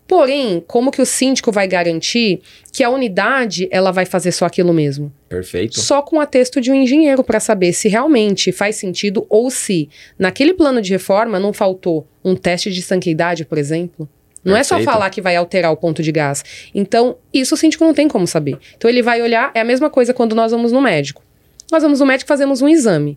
Porém, 0.06 0.62
como 0.66 0.90
que 0.90 1.00
o 1.00 1.06
síndico 1.06 1.50
vai 1.50 1.66
garantir 1.66 2.40
que 2.72 2.84
a 2.84 2.90
unidade 2.90 3.68
ela 3.70 3.90
vai 3.90 4.04
fazer 4.04 4.32
só 4.32 4.44
aquilo 4.44 4.72
mesmo? 4.72 5.12
Perfeito. 5.28 5.80
Só 5.80 6.02
com 6.02 6.16
o 6.16 6.20
atexto 6.20 6.60
de 6.60 6.70
um 6.70 6.74
engenheiro 6.74 7.24
para 7.24 7.40
saber 7.40 7.72
se 7.72 7.88
realmente 7.88 8.52
faz 8.52 8.76
sentido 8.76 9.24
ou 9.28 9.50
se 9.50 9.88
naquele 10.18 10.52
plano 10.52 10.82
de 10.82 10.92
reforma 10.92 11.38
não 11.38 11.52
faltou 11.52 12.06
um 12.24 12.34
teste 12.34 12.70
de 12.70 12.80
estanqueidade, 12.80 13.44
por 13.44 13.56
exemplo. 13.56 14.08
Não 14.44 14.56
é 14.56 14.64
só 14.64 14.74
Perfeito. 14.74 14.92
falar 14.92 15.10
que 15.10 15.20
vai 15.20 15.36
alterar 15.36 15.70
o 15.72 15.76
ponto 15.76 16.02
de 16.02 16.10
gás. 16.10 16.44
Então, 16.74 17.16
isso 17.32 17.54
o 17.54 17.56
síndico 17.56 17.84
não 17.84 17.94
tem 17.94 18.08
como 18.08 18.26
saber. 18.26 18.58
Então, 18.76 18.90
ele 18.90 19.00
vai 19.00 19.22
olhar, 19.22 19.52
é 19.54 19.60
a 19.60 19.64
mesma 19.64 19.88
coisa 19.88 20.12
quando 20.12 20.34
nós 20.34 20.50
vamos 20.50 20.72
no 20.72 20.80
médico. 20.80 21.22
Nós 21.70 21.82
vamos 21.82 22.00
no 22.00 22.06
médico 22.06 22.26
e 22.26 22.28
fazemos 22.28 22.60
um 22.60 22.68
exame. 22.68 23.16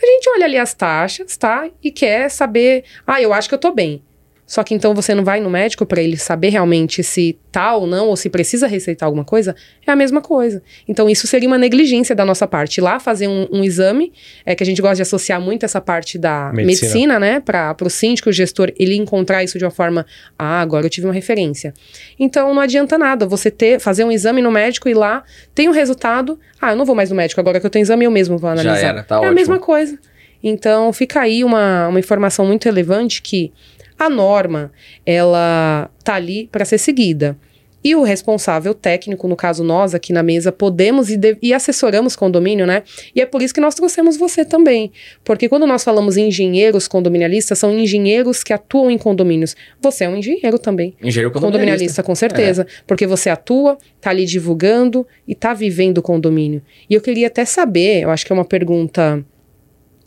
A 0.00 0.06
gente 0.06 0.30
olha 0.30 0.44
ali 0.44 0.56
as 0.56 0.74
taxas, 0.74 1.36
tá? 1.36 1.68
E 1.82 1.90
quer 1.90 2.30
saber, 2.30 2.84
ah, 3.06 3.20
eu 3.20 3.32
acho 3.32 3.48
que 3.48 3.54
eu 3.54 3.58
tô 3.58 3.72
bem. 3.72 4.02
Só 4.48 4.64
que 4.64 4.72
então 4.74 4.94
você 4.94 5.14
não 5.14 5.22
vai 5.22 5.40
no 5.40 5.50
médico 5.50 5.84
para 5.84 6.00
ele 6.00 6.16
saber 6.16 6.48
realmente 6.48 7.02
se 7.02 7.38
tá 7.52 7.76
ou 7.76 7.86
não, 7.86 8.06
ou 8.06 8.16
se 8.16 8.30
precisa 8.30 8.66
receitar 8.66 9.06
alguma 9.06 9.24
coisa, 9.24 9.54
é 9.86 9.90
a 9.90 9.94
mesma 9.94 10.22
coisa. 10.22 10.62
Então 10.88 11.08
isso 11.08 11.26
seria 11.26 11.46
uma 11.46 11.58
negligência 11.58 12.14
da 12.14 12.24
nossa 12.24 12.46
parte. 12.46 12.78
Ir 12.78 12.80
lá 12.80 12.98
fazer 12.98 13.28
um, 13.28 13.46
um 13.52 13.62
exame, 13.62 14.10
é 14.46 14.54
que 14.54 14.62
a 14.62 14.66
gente 14.66 14.80
gosta 14.80 14.96
de 14.96 15.02
associar 15.02 15.38
muito 15.38 15.64
essa 15.64 15.82
parte 15.82 16.16
da 16.16 16.50
Medicina. 16.54 16.88
medicina, 16.88 17.20
né, 17.20 17.40
para 17.40 17.76
o 17.82 17.90
síndico, 17.90 18.30
o 18.30 18.32
gestor, 18.32 18.72
ele 18.78 18.96
encontrar 18.96 19.44
isso 19.44 19.58
de 19.58 19.66
uma 19.66 19.70
forma, 19.70 20.06
ah, 20.38 20.62
agora 20.62 20.86
eu 20.86 20.90
tive 20.90 21.06
uma 21.06 21.12
referência. 21.12 21.74
Então 22.18 22.54
não 22.54 22.62
adianta 22.62 22.96
nada 22.96 23.26
você 23.26 23.50
ter, 23.50 23.78
fazer 23.78 24.04
um 24.04 24.10
exame 24.10 24.40
no 24.40 24.50
médico 24.50 24.88
e 24.88 24.94
lá, 24.94 25.24
tem 25.54 25.68
o 25.68 25.72
resultado, 25.72 26.40
ah, 26.58 26.72
eu 26.72 26.76
não 26.76 26.86
vou 26.86 26.94
mais 26.94 27.10
no 27.10 27.16
médico, 27.16 27.38
agora 27.38 27.60
que 27.60 27.66
eu 27.66 27.70
tenho 27.70 27.82
exame 27.82 28.06
eu 28.06 28.10
mesmo 28.10 28.38
vou 28.38 28.48
analisar. 28.48 28.80
Já 28.80 28.88
era, 28.88 29.02
tá 29.02 29.16
é 29.16 29.18
ótimo. 29.18 29.30
a 29.30 29.34
mesma 29.34 29.58
coisa. 29.58 29.98
Então 30.42 30.90
fica 30.90 31.20
aí 31.20 31.44
uma, 31.44 31.88
uma 31.88 31.98
informação 31.98 32.46
muito 32.46 32.64
relevante 32.64 33.20
que 33.20 33.52
a 33.98 34.08
norma 34.08 34.70
ela 35.04 35.90
tá 36.04 36.14
ali 36.14 36.48
para 36.50 36.64
ser 36.64 36.78
seguida. 36.78 37.36
E 37.82 37.94
o 37.94 38.02
responsável 38.02 38.74
técnico, 38.74 39.28
no 39.28 39.36
caso 39.36 39.62
nós 39.62 39.94
aqui 39.94 40.12
na 40.12 40.20
mesa, 40.20 40.50
podemos 40.50 41.08
e, 41.10 41.16
de- 41.16 41.38
e 41.40 41.54
assessoramos 41.54 42.16
condomínio, 42.16 42.66
né? 42.66 42.82
E 43.14 43.20
é 43.20 43.24
por 43.24 43.40
isso 43.40 43.54
que 43.54 43.60
nós 43.60 43.72
trouxemos 43.76 44.16
você 44.16 44.44
também. 44.44 44.90
Porque 45.22 45.48
quando 45.48 45.64
nós 45.64 45.84
falamos 45.84 46.16
em 46.16 46.26
engenheiros 46.26 46.88
condominialistas, 46.88 47.56
são 47.56 47.72
engenheiros 47.72 48.42
que 48.42 48.52
atuam 48.52 48.90
em 48.90 48.98
condomínios. 48.98 49.54
Você 49.80 50.04
é 50.04 50.08
um 50.08 50.16
engenheiro 50.16 50.58
também. 50.58 50.96
Engenheiro 51.00 51.30
Condominialista, 51.30 52.02
com 52.02 52.14
certeza. 52.16 52.66
Porque 52.84 53.06
você 53.06 53.30
atua, 53.30 53.78
tá 54.00 54.10
ali 54.10 54.26
divulgando 54.26 55.06
e 55.26 55.34
tá 55.36 55.54
vivendo 55.54 55.98
o 55.98 56.02
condomínio. 56.02 56.60
E 56.90 56.94
eu 56.94 57.00
queria 57.00 57.28
até 57.28 57.44
saber, 57.44 58.02
eu 58.02 58.10
acho 58.10 58.26
que 58.26 58.32
é 58.32 58.34
uma 58.34 58.44
pergunta 58.44 59.24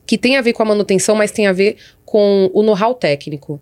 que 0.05 0.17
tem 0.17 0.35
a 0.35 0.41
ver 0.41 0.51
com 0.51 0.61
a 0.61 0.65
manutenção, 0.65 1.15
mas 1.15 1.31
tem 1.31 1.47
a 1.47 1.53
ver 1.53 1.77
com 2.03 2.51
o 2.53 2.61
know-how 2.61 2.93
técnico. 2.93 3.61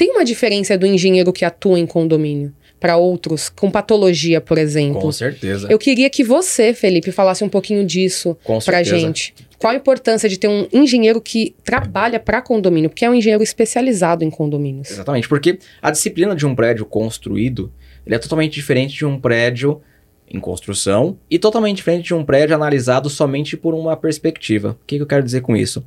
Tem 0.00 0.12
uma 0.12 0.24
diferença 0.24 0.78
do 0.78 0.86
engenheiro 0.86 1.30
que 1.30 1.44
atua 1.44 1.78
em 1.78 1.84
condomínio? 1.84 2.54
para 2.80 2.96
outros 2.96 3.50
com 3.50 3.70
patologia, 3.70 4.40
por 4.40 4.56
exemplo. 4.56 5.02
Com 5.02 5.12
certeza. 5.12 5.68
Eu 5.70 5.78
queria 5.78 6.08
que 6.08 6.24
você, 6.24 6.72
Felipe, 6.72 7.12
falasse 7.12 7.44
um 7.44 7.48
pouquinho 7.50 7.84
disso 7.84 8.34
Com 8.42 8.58
pra 8.58 8.82
certeza. 8.82 8.98
gente. 8.98 9.34
Qual 9.58 9.70
a 9.70 9.76
importância 9.76 10.26
de 10.30 10.38
ter 10.38 10.48
um 10.48 10.66
engenheiro 10.72 11.20
que 11.20 11.54
trabalha 11.62 12.18
para 12.18 12.40
condomínio, 12.40 12.88
porque 12.88 13.04
é 13.04 13.10
um 13.10 13.14
engenheiro 13.14 13.42
especializado 13.42 14.24
em 14.24 14.30
condomínios. 14.30 14.90
Exatamente, 14.90 15.28
porque 15.28 15.58
a 15.82 15.90
disciplina 15.90 16.34
de 16.34 16.46
um 16.46 16.54
prédio 16.54 16.86
construído 16.86 17.70
ele 18.06 18.14
é 18.14 18.18
totalmente 18.18 18.54
diferente 18.54 18.96
de 18.96 19.04
um 19.04 19.20
prédio 19.20 19.82
em 20.26 20.40
construção 20.40 21.18
e 21.30 21.38
totalmente 21.38 21.76
diferente 21.76 22.06
de 22.06 22.14
um 22.14 22.24
prédio 22.24 22.54
analisado 22.56 23.10
somente 23.10 23.58
por 23.58 23.74
uma 23.74 23.94
perspectiva. 23.94 24.70
O 24.70 24.86
que, 24.86 24.96
que 24.96 25.02
eu 25.02 25.06
quero 25.06 25.22
dizer 25.22 25.42
com 25.42 25.54
isso? 25.54 25.84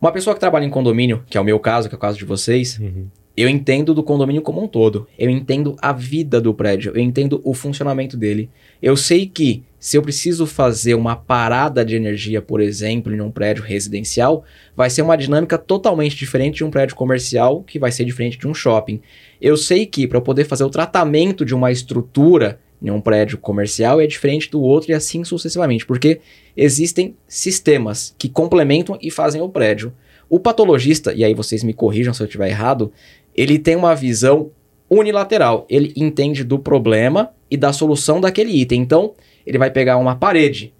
Uma 0.00 0.10
pessoa 0.10 0.34
que 0.34 0.40
trabalha 0.40 0.64
em 0.64 0.70
condomínio, 0.70 1.22
que 1.30 1.38
é 1.38 1.40
o 1.40 1.44
meu 1.44 1.60
caso, 1.60 1.88
que 1.88 1.94
é 1.94 1.98
o 1.98 2.00
caso 2.00 2.18
de 2.18 2.24
vocês, 2.24 2.80
Uhum. 2.80 3.06
Eu 3.36 3.48
entendo 3.48 3.92
do 3.92 4.02
condomínio 4.02 4.40
como 4.40 4.62
um 4.62 4.66
todo. 4.66 5.06
Eu 5.18 5.28
entendo 5.28 5.76
a 5.82 5.92
vida 5.92 6.40
do 6.40 6.54
prédio, 6.54 6.92
eu 6.94 7.02
entendo 7.02 7.40
o 7.44 7.52
funcionamento 7.52 8.16
dele. 8.16 8.48
Eu 8.80 8.96
sei 8.96 9.26
que 9.26 9.62
se 9.78 9.96
eu 9.96 10.02
preciso 10.02 10.46
fazer 10.46 10.94
uma 10.94 11.14
parada 11.14 11.84
de 11.84 11.94
energia, 11.94 12.40
por 12.40 12.60
exemplo, 12.60 13.14
em 13.14 13.20
um 13.20 13.30
prédio 13.30 13.62
residencial, 13.62 14.42
vai 14.74 14.88
ser 14.88 15.02
uma 15.02 15.16
dinâmica 15.16 15.58
totalmente 15.58 16.16
diferente 16.16 16.56
de 16.56 16.64
um 16.64 16.70
prédio 16.70 16.96
comercial, 16.96 17.62
que 17.62 17.78
vai 17.78 17.92
ser 17.92 18.04
diferente 18.04 18.38
de 18.38 18.48
um 18.48 18.54
shopping. 18.54 19.00
Eu 19.40 19.56
sei 19.56 19.84
que 19.84 20.08
para 20.08 20.20
poder 20.20 20.44
fazer 20.44 20.64
o 20.64 20.70
tratamento 20.70 21.44
de 21.44 21.54
uma 21.54 21.70
estrutura 21.70 22.58
em 22.82 22.90
um 22.90 23.00
prédio 23.00 23.38
comercial 23.38 24.00
é 24.00 24.06
diferente 24.06 24.50
do 24.50 24.60
outro 24.60 24.90
e 24.90 24.94
assim 24.94 25.24
sucessivamente, 25.24 25.86
porque 25.86 26.20
existem 26.56 27.14
sistemas 27.26 28.14
que 28.18 28.28
complementam 28.28 28.98
e 29.00 29.10
fazem 29.10 29.40
o 29.40 29.48
prédio. 29.48 29.92
O 30.28 30.40
patologista, 30.40 31.14
e 31.14 31.22
aí 31.22 31.34
vocês 31.34 31.62
me 31.62 31.72
corrijam 31.72 32.12
se 32.12 32.20
eu 32.20 32.26
estiver 32.26 32.48
errado, 32.48 32.92
ele 33.36 33.58
tem 33.58 33.76
uma 33.76 33.94
visão 33.94 34.50
unilateral. 34.88 35.66
Ele 35.68 35.92
entende 35.96 36.42
do 36.42 36.58
problema 36.58 37.30
e 37.50 37.56
da 37.56 37.72
solução 37.72 38.20
daquele 38.20 38.50
item. 38.50 38.80
Então, 38.80 39.14
ele 39.46 39.58
vai 39.58 39.70
pegar 39.70 39.96
uma 39.96 40.16
parede 40.16 40.72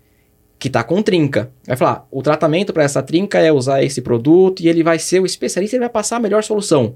que 0.58 0.68
está 0.68 0.82
com 0.82 1.02
trinca. 1.02 1.50
Vai 1.66 1.76
falar, 1.76 2.06
o 2.10 2.22
tratamento 2.22 2.72
para 2.72 2.84
essa 2.84 3.02
trinca 3.02 3.38
é 3.38 3.52
usar 3.52 3.82
esse 3.82 4.00
produto 4.00 4.62
e 4.62 4.68
ele 4.68 4.82
vai 4.82 4.98
ser 4.98 5.20
o 5.20 5.26
especialista 5.26 5.76
e 5.76 5.80
vai 5.80 5.88
passar 5.88 6.16
a 6.16 6.20
melhor 6.20 6.42
solução. 6.42 6.94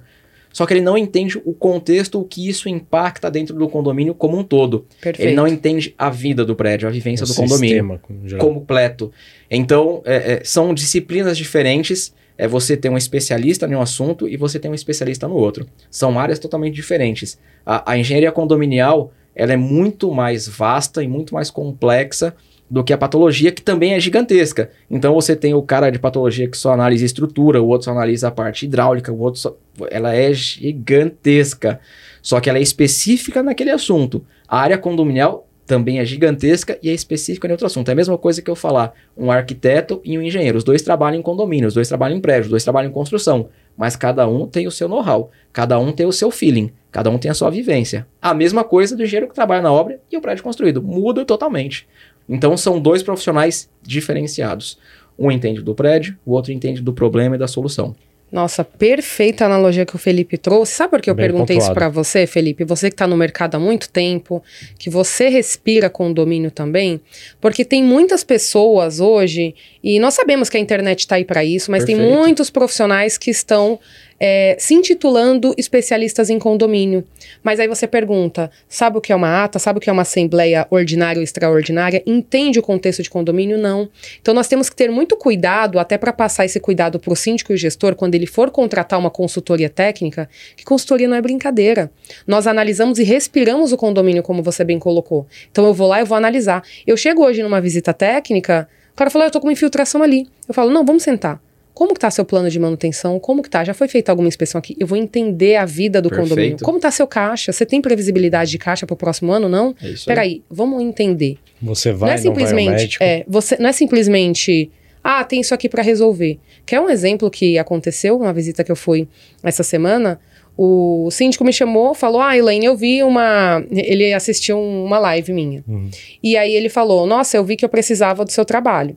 Só 0.52 0.66
que 0.66 0.74
ele 0.74 0.80
não 0.80 0.98
entende 0.98 1.40
o 1.44 1.52
contexto, 1.52 2.20
o 2.20 2.24
que 2.24 2.48
isso 2.48 2.68
impacta 2.68 3.30
dentro 3.30 3.54
do 3.54 3.68
condomínio 3.68 4.14
como 4.14 4.36
um 4.36 4.42
todo. 4.42 4.84
Perfeito. 5.00 5.28
Ele 5.28 5.36
não 5.36 5.46
entende 5.46 5.94
a 5.96 6.10
vida 6.10 6.44
do 6.44 6.56
prédio, 6.56 6.88
a 6.88 6.90
vivência 6.90 7.24
O 7.24 7.28
do 7.28 7.34
condomínio 7.34 8.00
sistema, 8.00 8.38
completo. 8.38 9.12
Então, 9.48 10.02
é, 10.04 10.32
é, 10.32 10.40
são 10.42 10.74
disciplinas 10.74 11.38
diferentes. 11.38 12.12
É 12.40 12.48
você 12.48 12.74
ter 12.74 12.88
um 12.88 12.96
especialista 12.96 13.66
em 13.66 13.74
um 13.74 13.82
assunto 13.82 14.26
e 14.26 14.34
você 14.34 14.58
ter 14.58 14.70
um 14.70 14.74
especialista 14.74 15.28
no 15.28 15.34
outro. 15.34 15.66
São 15.90 16.18
áreas 16.18 16.38
totalmente 16.38 16.74
diferentes. 16.74 17.38
A, 17.66 17.92
a 17.92 17.98
engenharia 17.98 18.32
condominial 18.32 19.12
ela 19.34 19.52
é 19.52 19.58
muito 19.58 20.10
mais 20.10 20.48
vasta 20.48 21.04
e 21.04 21.06
muito 21.06 21.34
mais 21.34 21.50
complexa 21.50 22.34
do 22.70 22.82
que 22.82 22.94
a 22.94 22.98
patologia, 22.98 23.52
que 23.52 23.60
também 23.60 23.92
é 23.92 24.00
gigantesca. 24.00 24.70
Então 24.90 25.12
você 25.12 25.36
tem 25.36 25.52
o 25.52 25.60
cara 25.60 25.90
de 25.90 25.98
patologia 25.98 26.48
que 26.48 26.56
só 26.56 26.72
analisa 26.72 27.04
estrutura, 27.04 27.60
o 27.60 27.68
outro 27.68 27.84
só 27.84 27.90
analisa 27.90 28.28
a 28.28 28.30
parte 28.30 28.64
hidráulica, 28.64 29.12
o 29.12 29.18
outro 29.18 29.38
só... 29.38 29.54
Ela 29.90 30.14
é 30.14 30.32
gigantesca. 30.32 31.78
Só 32.22 32.40
que 32.40 32.48
ela 32.48 32.58
é 32.58 32.62
específica 32.62 33.42
naquele 33.42 33.70
assunto. 33.70 34.24
A 34.48 34.58
área 34.58 34.78
condominial 34.78 35.46
também 35.70 36.00
é 36.00 36.04
gigantesca 36.04 36.76
e 36.82 36.90
é 36.90 36.92
específica 36.92 37.46
em 37.46 37.52
outro 37.52 37.64
assunto. 37.64 37.88
É 37.88 37.92
a 37.92 37.94
mesma 37.94 38.18
coisa 38.18 38.42
que 38.42 38.50
eu 38.50 38.56
falar 38.56 38.92
um 39.16 39.30
arquiteto 39.30 40.00
e 40.04 40.18
um 40.18 40.22
engenheiro. 40.22 40.58
Os 40.58 40.64
dois 40.64 40.82
trabalham 40.82 41.20
em 41.20 41.22
condomínio, 41.22 41.68
os 41.68 41.74
dois 41.74 41.86
trabalham 41.86 42.16
em 42.16 42.20
prédio, 42.20 42.46
os 42.46 42.50
dois 42.50 42.64
trabalham 42.64 42.90
em 42.90 42.92
construção. 42.92 43.48
Mas 43.76 43.94
cada 43.94 44.26
um 44.26 44.48
tem 44.48 44.66
o 44.66 44.70
seu 44.72 44.88
know-how, 44.88 45.30
cada 45.52 45.78
um 45.78 45.92
tem 45.92 46.06
o 46.06 46.12
seu 46.12 46.28
feeling, 46.28 46.72
cada 46.90 47.08
um 47.08 47.18
tem 47.18 47.30
a 47.30 47.34
sua 47.34 47.50
vivência. 47.50 48.04
A 48.20 48.34
mesma 48.34 48.64
coisa 48.64 48.96
do 48.96 49.04
engenheiro 49.04 49.28
que 49.28 49.34
trabalha 49.34 49.62
na 49.62 49.72
obra 49.72 50.00
e 50.10 50.16
o 50.16 50.20
prédio 50.20 50.42
construído. 50.42 50.82
Muda 50.82 51.24
totalmente. 51.24 51.86
Então 52.28 52.56
são 52.56 52.80
dois 52.80 53.00
profissionais 53.04 53.70
diferenciados. 53.80 54.76
Um 55.16 55.30
entende 55.30 55.62
do 55.62 55.72
prédio, 55.72 56.18
o 56.26 56.32
outro 56.32 56.50
entende 56.50 56.82
do 56.82 56.92
problema 56.92 57.36
e 57.36 57.38
da 57.38 57.46
solução. 57.46 57.94
Nossa, 58.30 58.62
perfeita 58.62 59.44
analogia 59.44 59.84
que 59.84 59.96
o 59.96 59.98
Felipe 59.98 60.38
trouxe. 60.38 60.72
Sabe 60.74 60.90
por 60.90 61.00
que 61.00 61.10
eu 61.10 61.14
Bem 61.14 61.26
perguntei 61.26 61.56
isso 61.56 61.66
pontuado. 61.66 61.92
pra 61.92 62.02
você, 62.02 62.26
Felipe? 62.26 62.62
Você 62.64 62.88
que 62.88 62.94
tá 62.96 63.06
no 63.06 63.16
mercado 63.16 63.56
há 63.56 63.58
muito 63.58 63.88
tempo, 63.88 64.42
que 64.78 64.88
você 64.88 65.28
respira 65.28 65.90
condomínio 65.90 66.50
também, 66.50 67.00
porque 67.40 67.64
tem 67.64 67.82
muitas 67.82 68.22
pessoas 68.22 69.00
hoje, 69.00 69.54
e 69.82 69.98
nós 69.98 70.14
sabemos 70.14 70.48
que 70.48 70.56
a 70.56 70.60
internet 70.60 71.08
tá 71.08 71.16
aí 71.16 71.24
pra 71.24 71.44
isso, 71.44 71.70
mas 71.72 71.84
tem 71.84 71.96
Perfeito. 71.96 72.18
muitos 72.18 72.50
profissionais 72.50 73.18
que 73.18 73.30
estão 73.30 73.80
é, 74.20 74.54
se 74.58 74.74
intitulando 74.74 75.54
especialistas 75.56 76.28
em 76.28 76.38
condomínio. 76.38 77.02
Mas 77.42 77.58
aí 77.58 77.66
você 77.66 77.86
pergunta: 77.86 78.50
sabe 78.68 78.98
o 78.98 79.00
que 79.00 79.12
é 79.12 79.16
uma 79.16 79.42
ata? 79.44 79.58
Sabe 79.58 79.78
o 79.78 79.80
que 79.80 79.88
é 79.88 79.92
uma 79.92 80.02
assembleia 80.02 80.66
ordinária 80.70 81.18
ou 81.18 81.24
extraordinária? 81.24 82.02
Entende 82.06 82.58
o 82.58 82.62
contexto 82.62 83.02
de 83.02 83.08
condomínio? 83.08 83.56
Não. 83.56 83.88
Então 84.20 84.34
nós 84.34 84.46
temos 84.46 84.68
que 84.68 84.76
ter 84.76 84.90
muito 84.90 85.16
cuidado, 85.16 85.78
até 85.78 85.96
para 85.96 86.12
passar 86.12 86.44
esse 86.44 86.60
cuidado 86.60 87.00
para 87.00 87.12
o 87.12 87.16
síndico 87.16 87.52
e 87.52 87.54
o 87.54 87.58
gestor, 87.58 87.94
quando 87.94 88.14
ele 88.14 88.26
for 88.26 88.50
contratar 88.50 88.98
uma 88.98 89.10
consultoria 89.10 89.70
técnica, 89.70 90.28
que 90.54 90.64
consultoria 90.64 91.08
não 91.08 91.16
é 91.16 91.22
brincadeira. 91.22 91.90
Nós 92.26 92.46
analisamos 92.46 92.98
e 92.98 93.04
respiramos 93.04 93.72
o 93.72 93.76
condomínio, 93.76 94.22
como 94.22 94.42
você 94.42 94.62
bem 94.62 94.78
colocou. 94.78 95.26
Então 95.50 95.64
eu 95.64 95.72
vou 95.72 95.88
lá 95.88 96.00
e 96.00 96.04
vou 96.04 96.16
analisar. 96.16 96.62
Eu 96.86 96.96
chego 96.96 97.24
hoje 97.24 97.42
numa 97.42 97.60
visita 97.60 97.94
técnica, 97.94 98.68
o 98.92 98.96
cara 98.96 99.08
falou: 99.08 99.24
"Ah, 99.24 99.28
eu 99.28 99.32
tô 99.32 99.40
com 99.40 99.46
uma 99.46 99.52
infiltração 99.52 100.02
ali. 100.02 100.28
Eu 100.46 100.52
falo: 100.52 100.70
não, 100.70 100.84
vamos 100.84 101.02
sentar. 101.02 101.40
Como 101.74 101.94
que 101.94 102.00
tá 102.00 102.10
seu 102.10 102.24
plano 102.24 102.50
de 102.50 102.58
manutenção? 102.58 103.18
Como 103.18 103.42
que 103.42 103.48
tá? 103.48 103.64
Já 103.64 103.72
foi 103.72 103.88
feita 103.88 104.12
alguma 104.12 104.28
inspeção 104.28 104.58
aqui? 104.58 104.76
Eu 104.78 104.86
vou 104.86 104.98
entender 104.98 105.56
a 105.56 105.64
vida 105.64 106.02
do 106.02 106.08
Perfeito. 106.08 106.28
condomínio. 106.28 106.58
Como 106.62 106.78
tá 106.78 106.90
seu 106.90 107.06
caixa? 107.06 107.52
Você 107.52 107.64
tem 107.64 107.80
previsibilidade 107.80 108.50
de 108.50 108.58
caixa 108.58 108.86
pro 108.86 108.96
próximo 108.96 109.32
ano, 109.32 109.48
não? 109.48 109.74
É 109.82 109.88
isso 109.88 110.10
aí. 110.10 110.14
Peraí, 110.14 110.42
vamos 110.50 110.82
entender. 110.82 111.38
Você 111.62 111.92
vai, 111.92 112.10
não 112.10 112.14
é 112.14 112.16
não 112.16 112.22
vai 112.22 112.32
ao 112.32 112.36
simplesmente, 112.48 112.70
médico. 112.70 113.04
é, 113.04 113.24
você 113.26 113.56
não 113.58 113.68
é 113.68 113.72
simplesmente, 113.72 114.70
ah, 115.02 115.24
tem 115.24 115.40
isso 115.40 115.54
aqui 115.54 115.68
para 115.68 115.82
resolver. 115.82 116.38
Quer 116.66 116.80
um 116.80 116.90
exemplo 116.90 117.30
que 117.30 117.58
aconteceu 117.58 118.18
na 118.18 118.32
visita 118.32 118.62
que 118.62 118.70
eu 118.72 118.76
fui 118.76 119.08
essa 119.42 119.62
semana? 119.62 120.20
O 120.58 121.08
síndico 121.10 121.44
me 121.44 121.52
chamou, 121.52 121.94
falou: 121.94 122.20
"Ah, 122.20 122.36
Elaine, 122.36 122.66
eu 122.66 122.76
vi 122.76 123.02
uma, 123.02 123.64
ele 123.70 124.12
assistiu 124.12 124.60
uma 124.60 124.98
live 124.98 125.32
minha. 125.32 125.64
Uhum. 125.66 125.88
E 126.22 126.36
aí 126.36 126.54
ele 126.54 126.68
falou: 126.68 127.06
"Nossa, 127.06 127.36
eu 127.36 127.44
vi 127.44 127.56
que 127.56 127.64
eu 127.64 127.68
precisava 127.68 128.24
do 128.24 128.30
seu 128.30 128.44
trabalho". 128.44 128.94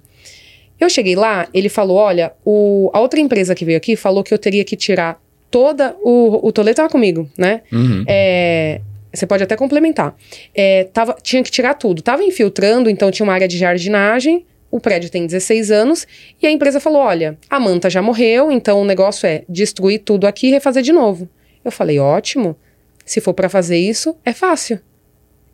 Eu 0.79 0.89
cheguei 0.89 1.15
lá, 1.15 1.47
ele 1.53 1.69
falou: 1.69 1.97
"Olha, 1.97 2.33
o, 2.45 2.89
a 2.93 2.99
outra 2.99 3.19
empresa 3.19 3.55
que 3.55 3.65
veio 3.65 3.77
aqui 3.77 3.95
falou 3.95 4.23
que 4.23 4.33
eu 4.33 4.37
teria 4.37 4.63
que 4.63 4.75
tirar 4.75 5.21
toda 5.49 5.95
o 6.01 6.47
o 6.47 6.51
Toledo 6.51 6.77
tava 6.77 6.89
comigo, 6.89 7.29
né? 7.37 7.61
Uhum. 7.71 8.03
É, 8.07 8.81
você 9.13 9.27
pode 9.27 9.43
até 9.43 9.55
complementar. 9.55 10.15
É, 10.55 10.85
tava, 10.85 11.15
tinha 11.21 11.43
que 11.43 11.51
tirar 11.51 11.75
tudo. 11.75 12.01
Tava 12.01 12.23
infiltrando, 12.23 12.89
então 12.89 13.11
tinha 13.11 13.23
uma 13.23 13.33
área 13.33 13.47
de 13.47 13.57
jardinagem. 13.57 14.45
O 14.71 14.79
prédio 14.79 15.09
tem 15.11 15.27
16 15.27 15.69
anos. 15.69 16.07
E 16.41 16.47
a 16.47 16.51
empresa 16.51 16.79
falou: 16.79 16.99
olha, 16.99 17.37
a 17.47 17.59
manta 17.59 17.89
já 17.89 18.01
morreu, 18.01 18.51
então 18.51 18.81
o 18.81 18.85
negócio 18.85 19.27
é 19.27 19.43
destruir 19.47 19.99
tudo 19.99 20.25
aqui 20.25 20.47
e 20.47 20.51
refazer 20.51 20.81
de 20.81 20.91
novo. 20.91 21.29
Eu 21.63 21.71
falei: 21.71 21.99
ótimo. 21.99 22.55
Se 23.05 23.19
for 23.19 23.33
para 23.33 23.49
fazer 23.49 23.77
isso, 23.77 24.15
é 24.23 24.31
fácil. 24.31 24.79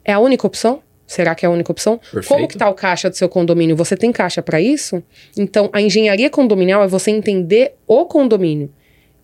É 0.06 0.14
a 0.14 0.20
única 0.20 0.46
opção? 0.46 0.82
Será 1.10 1.34
que 1.34 1.44
é 1.44 1.50
a 1.50 1.52
única 1.52 1.72
opção? 1.72 1.98
Perfeito. 1.98 2.28
Como 2.28 2.48
que 2.48 2.56
tá 2.56 2.70
o 2.70 2.76
caixa 2.76 3.10
do 3.10 3.16
seu 3.16 3.28
condomínio? 3.28 3.76
Você 3.76 3.98
tem 3.98 4.12
caixa 4.12 4.44
para 4.44 4.62
isso? 4.62 5.02
Então, 5.36 5.68
a 5.74 5.82
engenharia 5.82 6.30
condominial 6.30 6.84
é 6.84 6.88
você 6.88 7.10
entender 7.10 7.74
o 7.88 8.06
condomínio. 8.06 8.70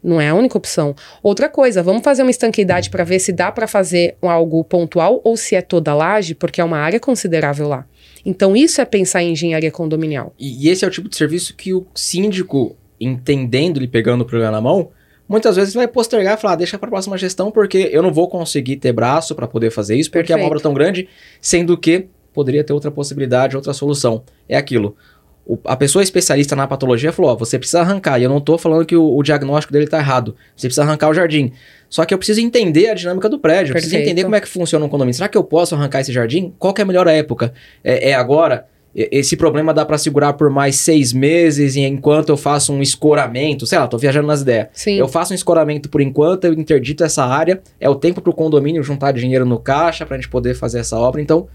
Não 0.03 0.19
é 0.19 0.29
a 0.29 0.33
única 0.33 0.57
opção. 0.57 0.95
Outra 1.21 1.47
coisa, 1.47 1.83
vamos 1.83 2.03
fazer 2.03 2.23
uma 2.23 2.31
estanqueidade 2.31 2.89
para 2.89 3.03
ver 3.03 3.19
se 3.19 3.31
dá 3.31 3.51
para 3.51 3.67
fazer 3.67 4.15
algo 4.19 4.63
pontual 4.63 5.21
ou 5.23 5.37
se 5.37 5.55
é 5.55 5.61
toda 5.61 5.91
a 5.91 5.93
laje, 5.93 6.33
porque 6.33 6.59
é 6.59 6.63
uma 6.63 6.79
área 6.79 6.99
considerável 6.99 7.67
lá. 7.67 7.85
Então, 8.25 8.55
isso 8.55 8.81
é 8.81 8.85
pensar 8.85 9.21
em 9.21 9.33
engenharia 9.33 9.69
condominial. 9.69 10.33
E, 10.39 10.65
e 10.65 10.69
esse 10.71 10.83
é 10.83 10.87
o 10.87 10.91
tipo 10.91 11.07
de 11.07 11.15
serviço 11.15 11.55
que 11.55 11.71
o 11.71 11.85
síndico, 11.93 12.75
entendendo 12.99 13.83
e 13.83 13.87
pegando 13.87 14.21
o 14.21 14.25
problema 14.25 14.51
na 14.51 14.61
mão, 14.61 14.89
muitas 15.27 15.55
vezes 15.55 15.73
vai 15.73 15.87
postergar 15.87 16.37
e 16.37 16.41
falar, 16.41 16.53
"Ah, 16.53 16.57
deixa 16.57 16.77
para 16.77 16.87
a 16.87 16.91
próxima 16.91 17.17
gestão, 17.17 17.51
porque 17.51 17.89
eu 17.91 18.01
não 18.01 18.11
vou 18.13 18.27
conseguir 18.27 18.77
ter 18.77 18.91
braço 18.93 19.33
para 19.35 19.47
poder 19.47 19.71
fazer 19.71 19.95
isso, 19.95 20.09
porque 20.11 20.31
é 20.31 20.35
uma 20.35 20.39
Perfeito. 20.39 20.51
obra 20.51 20.61
tão 20.63 20.73
grande, 20.73 21.07
sendo 21.41 21.77
que 21.77 22.07
poderia 22.33 22.63
ter 22.63 22.73
outra 22.73 22.91
possibilidade, 22.91 23.55
outra 23.55 23.73
solução. 23.73 24.23
É 24.47 24.57
aquilo. 24.57 24.95
O- 25.47 25.59
a 25.65 25.75
pessoa 25.75 26.01
especialista 26.01 26.55
na 26.55 26.65
patologia 26.67 27.11
falou: 27.13 27.31
ó, 27.31 27.35
você 27.35 27.57
precisa 27.59 27.79
arrancar. 27.81 28.19
E 28.19 28.23
eu 28.23 28.29
não 28.29 28.41
tô 28.41 28.57
falando 28.57 28.83
que 28.85 28.95
o, 28.95 29.15
o 29.15 29.21
diagnóstico 29.21 29.71
dele 29.71 29.85
tá 29.87 29.99
errado. 29.99 30.35
Você 30.55 30.67
precisa 30.67 30.81
arrancar 30.83 31.07
o 31.09 31.13
jardim. 31.13 31.51
Só 31.87 32.03
que 32.03 32.13
eu 32.13 32.17
preciso 32.17 32.41
entender 32.41 32.89
a 32.89 32.95
dinâmica 32.95 33.29
do 33.29 33.37
prédio. 33.39 33.69
Eu 33.69 33.73
preciso 33.73 33.91
Perfeito. 33.91 34.09
entender 34.09 34.23
como 34.23 34.35
é 34.35 34.41
que 34.41 34.47
funciona 34.47 34.83
um 34.83 34.89
condomínio. 34.89 35.13
Será 35.13 35.29
que 35.29 35.37
eu 35.37 35.43
posso 35.43 35.75
arrancar 35.75 36.01
esse 36.01 36.11
jardim? 36.11 36.51
Qual 36.57 36.73
que 36.73 36.81
é 36.81 36.83
a 36.83 36.85
melhor 36.85 37.05
época? 37.07 37.53
É, 37.83 38.09
é 38.09 38.13
agora? 38.15 38.65
Esse 38.95 39.35
problema 39.35 39.73
dá 39.73 39.85
para 39.85 39.97
segurar 39.97 40.33
por 40.33 40.49
mais 40.49 40.77
seis 40.77 41.11
meses 41.11 41.75
e 41.75 41.81
enquanto 41.81 42.29
eu 42.29 42.37
faço 42.37 42.71
um 42.71 42.81
escoramento, 42.81 43.67
sei 43.67 43.77
lá, 43.77 43.87
tô 43.87 43.97
viajando 43.97 44.27
nas 44.27 44.41
ideias. 44.41 44.69
Sim. 44.71 44.93
Eu 44.93 45.09
faço 45.09 45.33
um 45.33 45.35
escoramento 45.35 45.89
por 45.89 45.99
enquanto, 45.99 46.45
eu 46.45 46.53
interdito 46.53 47.03
essa 47.03 47.25
área, 47.25 47.61
é 47.77 47.89
o 47.89 47.95
tempo 47.95 48.21
para 48.21 48.29
o 48.29 48.33
condomínio 48.33 48.81
juntar 48.81 49.11
dinheiro 49.11 49.45
no 49.45 49.59
caixa 49.59 50.05
para 50.05 50.15
a 50.15 50.17
gente 50.17 50.29
poder 50.29 50.55
fazer 50.55 50.79
essa 50.79 50.97
obra. 50.97 51.21
Então, 51.21 51.47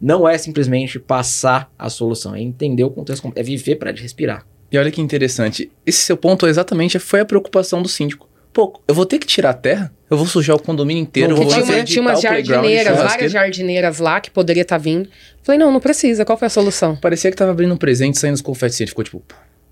não 0.00 0.28
é 0.28 0.36
simplesmente 0.36 0.98
passar 0.98 1.72
a 1.78 1.88
solução, 1.88 2.34
é 2.34 2.40
entender 2.40 2.82
o 2.82 2.90
contexto, 2.90 3.32
é 3.36 3.42
viver 3.44 3.76
para 3.76 3.92
respirar. 3.92 4.44
E 4.70 4.76
olha 4.76 4.90
que 4.90 5.00
interessante, 5.00 5.70
esse 5.86 6.00
seu 6.00 6.16
ponto 6.16 6.46
exatamente 6.46 6.98
foi 6.98 7.20
a 7.20 7.24
preocupação 7.24 7.80
do 7.80 7.88
síndico. 7.88 8.27
Pô, 8.52 8.80
eu 8.88 8.94
vou 8.94 9.06
ter 9.06 9.18
que 9.18 9.26
tirar 9.26 9.50
a 9.50 9.54
terra? 9.54 9.92
Eu 10.10 10.16
vou 10.16 10.26
sujar 10.26 10.56
o 10.56 10.62
condomínio 10.62 11.02
inteiro, 11.02 11.34
Porque 11.34 11.44
vou 11.44 11.52
tinha, 11.62 11.64
uma- 11.76 11.84
tinha 11.84 12.00
umas 12.02 12.20
jardineiras, 12.20 12.96
várias 12.96 13.30
jardineiras 13.32 13.98
lá 13.98 14.20
que 14.20 14.30
poderia 14.30 14.62
estar 14.62 14.78
vindo. 14.78 15.08
Falei, 15.42 15.58
não, 15.58 15.70
não 15.70 15.80
precisa. 15.80 16.24
Qual 16.24 16.36
foi 16.38 16.46
a 16.46 16.50
solução? 16.50 16.96
Parecia 16.96 17.30
que 17.30 17.36
tava 17.36 17.50
abrindo 17.50 17.74
um 17.74 17.76
presente 17.76 18.18
saindo 18.18 18.34
os 18.34 18.40
confetes. 18.42 18.80
Ele 18.80 18.88
ficou 18.88 19.04
tipo... 19.04 19.22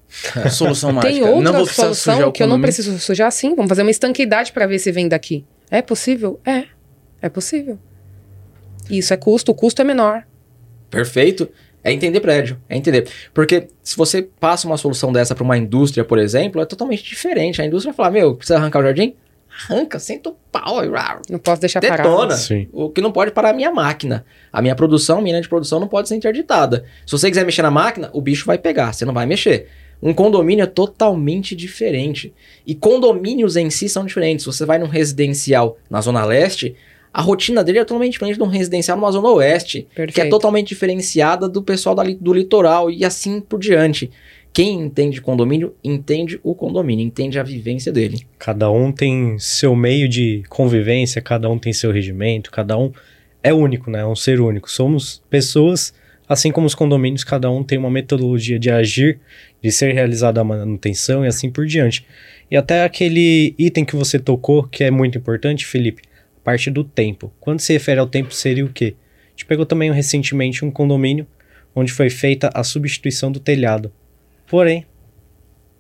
Solução 0.51 0.93
mágica. 0.93 1.13
Tem 1.13 1.23
outra 1.23 1.43
não 1.43 1.53
vou 1.53 1.65
precisar 1.65 1.87
sujar 1.95 2.05
solução 2.15 2.33
que 2.33 2.43
eu 2.43 2.47
não 2.47 2.61
preciso 2.61 2.99
sujar 2.99 3.31
sim? 3.33 3.55
Vamos 3.57 3.69
fazer 3.69 3.83
uma 3.83 3.91
estanqueidade 3.91 4.53
para 4.53 4.67
ver 4.67 4.79
se 4.79 4.93
vem 4.93 5.09
daqui. 5.09 5.45
É 5.71 5.83
possível? 5.83 6.39
É. 6.45 6.65
É 7.21 7.29
possível. 7.29 7.79
Isso 8.89 9.13
é 9.13 9.17
custo, 9.17 9.51
o 9.51 9.55
custo 9.55 9.83
é 9.83 9.85
menor. 9.85 10.23
Perfeito. 10.91 11.49
É 11.87 11.93
entender 11.93 12.19
prédio, 12.19 12.61
é 12.69 12.77
entender. 12.77 13.09
Porque 13.33 13.69
se 13.81 13.97
você 13.97 14.21
passa 14.21 14.67
uma 14.67 14.77
solução 14.77 15.13
dessa 15.13 15.37
para 15.37 15.45
uma 15.45 15.57
indústria, 15.57 16.05
por 16.05 16.19
exemplo, 16.19 16.61
é 16.61 16.65
totalmente 16.65 17.05
diferente. 17.05 17.63
A 17.63 17.65
indústria 17.65 17.93
vai 17.93 17.97
falar, 17.97 18.11
meu, 18.11 18.35
precisa 18.35 18.59
arrancar 18.59 18.81
o 18.81 18.83
jardim? 18.83 19.15
Arranca, 19.49 20.01
senta 20.01 20.31
o 20.31 20.37
pau 20.51 20.79
Não 21.31 21.39
posso 21.39 21.61
deixar 21.61 21.79
detona. 21.79 22.03
parado. 22.03 22.35
Sim. 22.35 22.67
O 22.73 22.91
que 22.91 23.01
não 23.01 23.13
pode 23.13 23.31
parar 23.31 23.51
é 23.51 23.53
a 23.53 23.55
minha 23.55 23.71
máquina. 23.71 24.27
A 24.53 24.61
minha 24.61 24.75
produção, 24.75 25.23
minha 25.23 25.35
linha 25.35 25.43
de 25.43 25.49
produção 25.49 25.79
não 25.79 25.87
pode 25.87 26.09
ser 26.09 26.17
interditada. 26.17 26.85
Se 27.07 27.13
você 27.13 27.31
quiser 27.31 27.47
mexer 27.47 27.63
na 27.63 27.71
máquina, 27.71 28.11
o 28.13 28.21
bicho 28.21 28.45
vai 28.47 28.59
pegar, 28.59 28.93
você 28.93 29.05
não 29.05 29.15
vai 29.15 29.25
mexer. 29.25 29.69
Um 30.03 30.13
condomínio 30.13 30.65
é 30.65 30.67
totalmente 30.67 31.55
diferente. 31.55 32.35
E 32.67 32.75
condomínios 32.75 33.57
em 33.57 33.71
si 33.71 33.89
são 33.89 34.05
diferentes. 34.05 34.43
Se 34.45 34.53
você 34.53 34.65
vai 34.65 34.77
num 34.79 34.89
residencial 34.89 35.79
na 35.89 36.01
Zona 36.01 36.25
Leste, 36.25 36.75
a 37.17 37.23
rotina 37.23 37.65
dele 37.65 37.79
é 37.79 37.85
totalmente 37.85 38.13
diferente 38.13 38.37
de 38.37 38.43
um 38.43 38.47
residencial 38.47 38.95
numa 38.95 39.11
Zona 39.11 39.31
Oeste, 39.31 39.87
que 39.95 40.03
é 40.03 40.05
Perfeito. 40.05 40.29
totalmente 40.29 40.69
diferenciada 40.69 41.49
do 41.49 41.63
pessoal 41.63 41.95
da 41.95 42.03
do 42.05 42.35
litoral 42.35 42.91
e 42.91 43.07
assim 43.07 43.41
por 43.41 43.59
diante. 43.59 44.11
Quem 44.53 44.83
entende 44.83 45.23
condomínio, 45.23 45.75
entende 45.83 46.39
o 46.43 46.55
condomínio, 46.55 47.07
entende 47.07 47.39
a 47.39 47.43
vivência 47.43 47.91
dele. 47.91 48.27
Cada 48.39 48.71
um 48.71 48.93
tem 48.93 49.39
seu 49.39 49.75
meio 49.75 50.07
de 50.11 50.43
convivência, 50.51 51.23
cada 51.23 51.49
um 51.49 51.59
tem 51.59 51.73
seu 51.73 51.91
regimento, 51.91 52.51
cada 52.51 52.77
um 52.77 52.93
é 53.43 53.51
único, 53.51 53.91
né? 53.91 54.01
É 54.01 54.07
um 54.07 54.15
ser 54.15 54.39
único. 54.39 54.71
Somos 54.71 55.23
pessoas, 55.31 55.95
assim 56.29 56.53
como 56.53 56.67
os 56.67 56.75
condomínios, 56.75 57.25
cada 57.25 57.51
um 57.51 57.65
tem 57.65 57.79
uma 57.79 57.91
metodologia 57.91 58.59
de 58.59 58.71
agir, 58.71 59.21
de 59.63 59.73
ser 59.73 59.95
realizada 59.95 60.43
a 60.43 60.45
manutenção 60.45 61.25
e 61.25 61.29
assim 61.29 61.51
por 61.51 61.65
diante. 61.65 62.07
E 62.51 62.59
até 62.59 62.85
aquele 62.85 63.55
item 63.59 63.87
que 63.87 63.97
você 63.97 64.19
tocou, 64.19 64.65
que 64.65 64.85
é 64.85 64.91
muito 64.91 65.17
importante, 65.17 65.65
Felipe, 65.65 66.03
parte 66.47 66.71
do 66.71 66.85
tempo. 66.85 67.33
Quando 67.41 67.59
se 67.59 67.73
refere 67.73 67.99
ao 67.99 68.07
tempo, 68.07 68.33
seria 68.33 68.65
o 68.65 68.73
quê? 68.73 68.95
A 69.27 69.31
gente 69.31 69.47
pegou 69.47 69.67
também 69.67 69.91
recentemente 69.91 70.65
um 70.65 70.71
condomínio 70.71 71.27
onde 71.75 71.93
foi 71.93 72.09
feita 72.09 72.49
a 72.55 72.63
substituição 72.63 73.33
do 73.33 73.41
telhado. 73.41 73.93
Porém, 74.47 74.87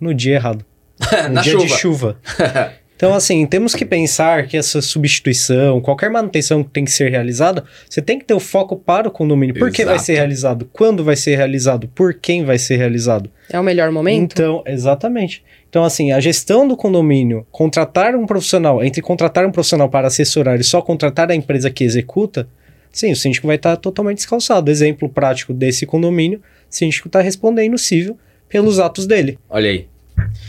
no 0.01 0.13
dia 0.13 0.35
errado. 0.35 0.67
Um 1.01 1.29
na 1.31 1.41
dia 1.41 1.53
chuva. 1.53 1.67
de 1.67 1.79
chuva. 1.79 2.21
Então, 2.97 3.13
assim, 3.13 3.45
temos 3.45 3.75
que 3.75 3.85
pensar 3.85 4.47
que 4.47 4.57
essa 4.57 4.81
substituição, 4.81 5.83
qualquer 5.83 6.11
manutenção 6.11 6.65
que 6.65 6.71
tem 6.71 6.83
que 6.83 6.91
ser 6.91 7.11
realizada, 7.11 7.63
você 7.89 8.01
tem 8.01 8.19
que 8.19 8.25
ter 8.25 8.33
o 8.33 8.41
foco 8.41 8.75
para 8.75 9.07
o 9.07 9.11
condomínio. 9.11 9.55
Por 9.55 9.71
que 9.71 9.85
vai 9.85 9.97
Exato. 9.97 10.07
ser 10.07 10.15
realizado? 10.15 10.71
Quando 10.73 11.05
vai 11.05 11.15
ser 11.15 11.37
realizado? 11.37 11.89
Por 11.89 12.15
quem 12.15 12.43
vai 12.43 12.59
ser 12.59 12.77
realizado? 12.77 13.31
É 13.51 13.61
o 13.61 13.63
melhor 13.63 13.93
momento? 13.93 14.33
Então, 14.33 14.65
exatamente. 14.67 15.45
Então, 15.69 15.85
assim, 15.85 16.11
a 16.11 16.21
gestão 16.21 16.67
do 16.67 16.75
condomínio, 16.75 17.47
contratar 17.51 18.17
um 18.17 18.25
profissional, 18.25 18.83
entre 18.83 19.03
contratar 19.03 19.45
um 19.45 19.53
profissional 19.53 19.91
para 19.91 20.07
assessorar 20.07 20.59
e 20.59 20.65
só 20.65 20.81
contratar 20.81 21.31
a 21.31 21.35
empresa 21.35 21.71
que 21.71 21.85
executa, 21.85 22.49
sim, 22.91 23.13
o 23.13 23.17
síndico 23.17 23.47
vai 23.47 23.57
estar 23.57 23.77
totalmente 23.77 24.19
descalçado. 24.19 24.71
Exemplo 24.71 25.07
prático 25.07 25.53
desse 25.53 25.85
condomínio, 25.85 26.39
o 26.39 26.43
síndico 26.75 27.09
está 27.09 27.21
respondendo 27.21 27.77
cível 27.77 28.17
pelos 28.49 28.79
atos 28.79 29.07
dele. 29.07 29.39
Olha 29.51 29.69
aí. 29.69 29.87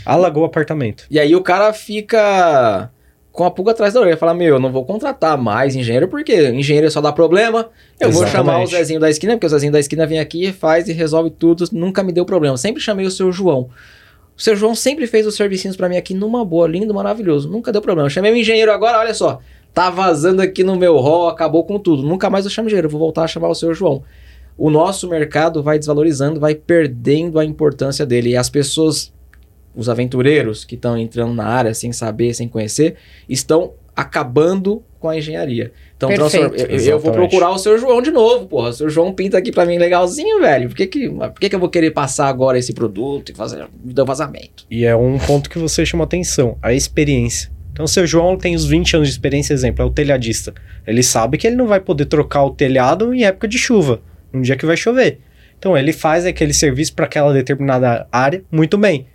Alagou 0.04 0.42
o 0.42 0.46
apartamento. 0.46 1.04
E 1.10 1.18
aí 1.18 1.34
o 1.34 1.42
cara 1.42 1.72
fica 1.72 2.90
com 3.38 3.44
a 3.44 3.50
pulga 3.50 3.70
atrás 3.70 3.94
da 3.94 4.00
orelha. 4.00 4.16
Fala, 4.16 4.34
meu, 4.34 4.56
eu 4.56 4.60
não 4.60 4.72
vou 4.72 4.84
contratar 4.84 5.38
mais 5.38 5.76
engenheiro, 5.76 6.08
porque 6.08 6.48
engenheiro 6.50 6.90
só 6.90 7.00
dá 7.00 7.12
problema. 7.12 7.68
Eu 8.00 8.10
vou 8.10 8.24
Exatamente. 8.24 8.32
chamar 8.32 8.64
o 8.64 8.66
Zezinho 8.66 8.98
da 8.98 9.08
esquina, 9.08 9.34
porque 9.34 9.46
o 9.46 9.48
Zezinho 9.48 9.72
da 9.72 9.78
esquina 9.78 10.06
vem 10.06 10.18
aqui, 10.18 10.52
faz 10.52 10.88
e 10.88 10.92
resolve 10.92 11.30
tudo. 11.30 11.64
Nunca 11.70 12.02
me 12.02 12.12
deu 12.12 12.24
problema. 12.24 12.56
Sempre 12.56 12.82
chamei 12.82 13.06
o 13.06 13.10
seu 13.10 13.30
João. 13.30 13.68
O 14.36 14.40
seu 14.40 14.56
João 14.56 14.74
sempre 14.74 15.06
fez 15.06 15.26
os 15.26 15.36
servicinhos 15.36 15.76
pra 15.76 15.88
mim 15.88 15.96
aqui 15.96 16.14
numa 16.14 16.44
boa, 16.44 16.66
lindo, 16.66 16.92
maravilhoso. 16.92 17.48
Nunca 17.48 17.70
deu 17.70 17.80
problema. 17.82 18.06
Eu 18.06 18.10
chamei 18.10 18.32
o 18.32 18.36
engenheiro 18.36 18.72
agora, 18.72 18.98
olha 18.98 19.14
só. 19.14 19.40
Tá 19.74 19.90
vazando 19.90 20.42
aqui 20.42 20.64
no 20.64 20.74
meu 20.74 20.96
hall, 20.96 21.28
acabou 21.28 21.64
com 21.64 21.78
tudo. 21.78 22.02
Nunca 22.02 22.28
mais 22.28 22.44
eu 22.44 22.50
chamo 22.50 22.66
engenheiro, 22.66 22.86
eu 22.86 22.90
vou 22.90 22.98
voltar 22.98 23.24
a 23.24 23.28
chamar 23.28 23.48
o 23.48 23.54
seu 23.54 23.72
João. 23.74 24.02
O 24.56 24.70
nosso 24.70 25.08
mercado 25.08 25.62
vai 25.62 25.78
desvalorizando, 25.78 26.40
vai 26.40 26.54
perdendo 26.56 27.38
a 27.38 27.44
importância 27.44 28.04
dele. 28.04 28.30
E 28.30 28.36
as 28.36 28.50
pessoas 28.50 29.12
os 29.74 29.88
aventureiros 29.88 30.64
que 30.64 30.74
estão 30.74 30.96
entrando 30.96 31.34
na 31.34 31.46
área 31.46 31.74
sem 31.74 31.92
saber, 31.92 32.34
sem 32.34 32.48
conhecer, 32.48 32.96
estão 33.28 33.72
acabando 33.94 34.82
com 35.00 35.08
a 35.08 35.16
engenharia. 35.16 35.72
Então, 35.96 36.08
Perfeito. 36.08 36.54
eu, 36.54 36.78
eu 36.78 36.98
vou 37.00 37.12
procurar 37.12 37.50
o 37.50 37.58
seu 37.58 37.76
João 37.78 38.00
de 38.00 38.12
novo, 38.12 38.46
porra. 38.46 38.68
O 38.68 38.72
seu 38.72 38.88
João 38.88 39.12
pinta 39.12 39.38
aqui 39.38 39.50
pra 39.50 39.66
mim 39.66 39.78
legalzinho, 39.78 40.40
velho. 40.40 40.68
Por 40.68 40.76
que 40.76 40.86
que, 40.86 41.08
por 41.08 41.40
que 41.40 41.48
que 41.48 41.54
eu 41.54 41.58
vou 41.58 41.68
querer 41.68 41.90
passar 41.90 42.28
agora 42.28 42.58
esse 42.58 42.72
produto 42.72 43.30
e 43.30 43.34
fazer 43.34 43.66
me 43.82 43.92
dar 43.92 44.04
vazamento? 44.04 44.64
E 44.70 44.84
é 44.84 44.94
um 44.94 45.18
ponto 45.18 45.50
que 45.50 45.58
você 45.58 45.84
chama 45.84 46.04
atenção, 46.04 46.56
a 46.62 46.72
experiência. 46.72 47.50
Então, 47.72 47.84
o 47.84 47.88
seu 47.88 48.06
João 48.06 48.36
tem 48.36 48.54
os 48.54 48.64
20 48.64 48.96
anos 48.96 49.08
de 49.08 49.14
experiência, 49.14 49.52
exemplo, 49.52 49.82
é 49.82 49.84
o 49.84 49.90
telhadista. 49.90 50.52
Ele 50.86 51.02
sabe 51.02 51.38
que 51.38 51.46
ele 51.46 51.56
não 51.56 51.66
vai 51.66 51.80
poder 51.80 52.06
trocar 52.06 52.44
o 52.44 52.50
telhado 52.50 53.12
em 53.14 53.24
época 53.24 53.48
de 53.48 53.58
chuva, 53.58 54.00
num 54.32 54.42
dia 54.42 54.56
que 54.56 54.66
vai 54.66 54.76
chover. 54.76 55.20
Então, 55.58 55.76
ele 55.76 55.92
faz 55.92 56.24
aquele 56.24 56.52
serviço 56.52 56.94
para 56.94 57.04
aquela 57.06 57.32
determinada 57.32 58.06
área 58.12 58.42
muito 58.50 58.78
bem. 58.78 59.06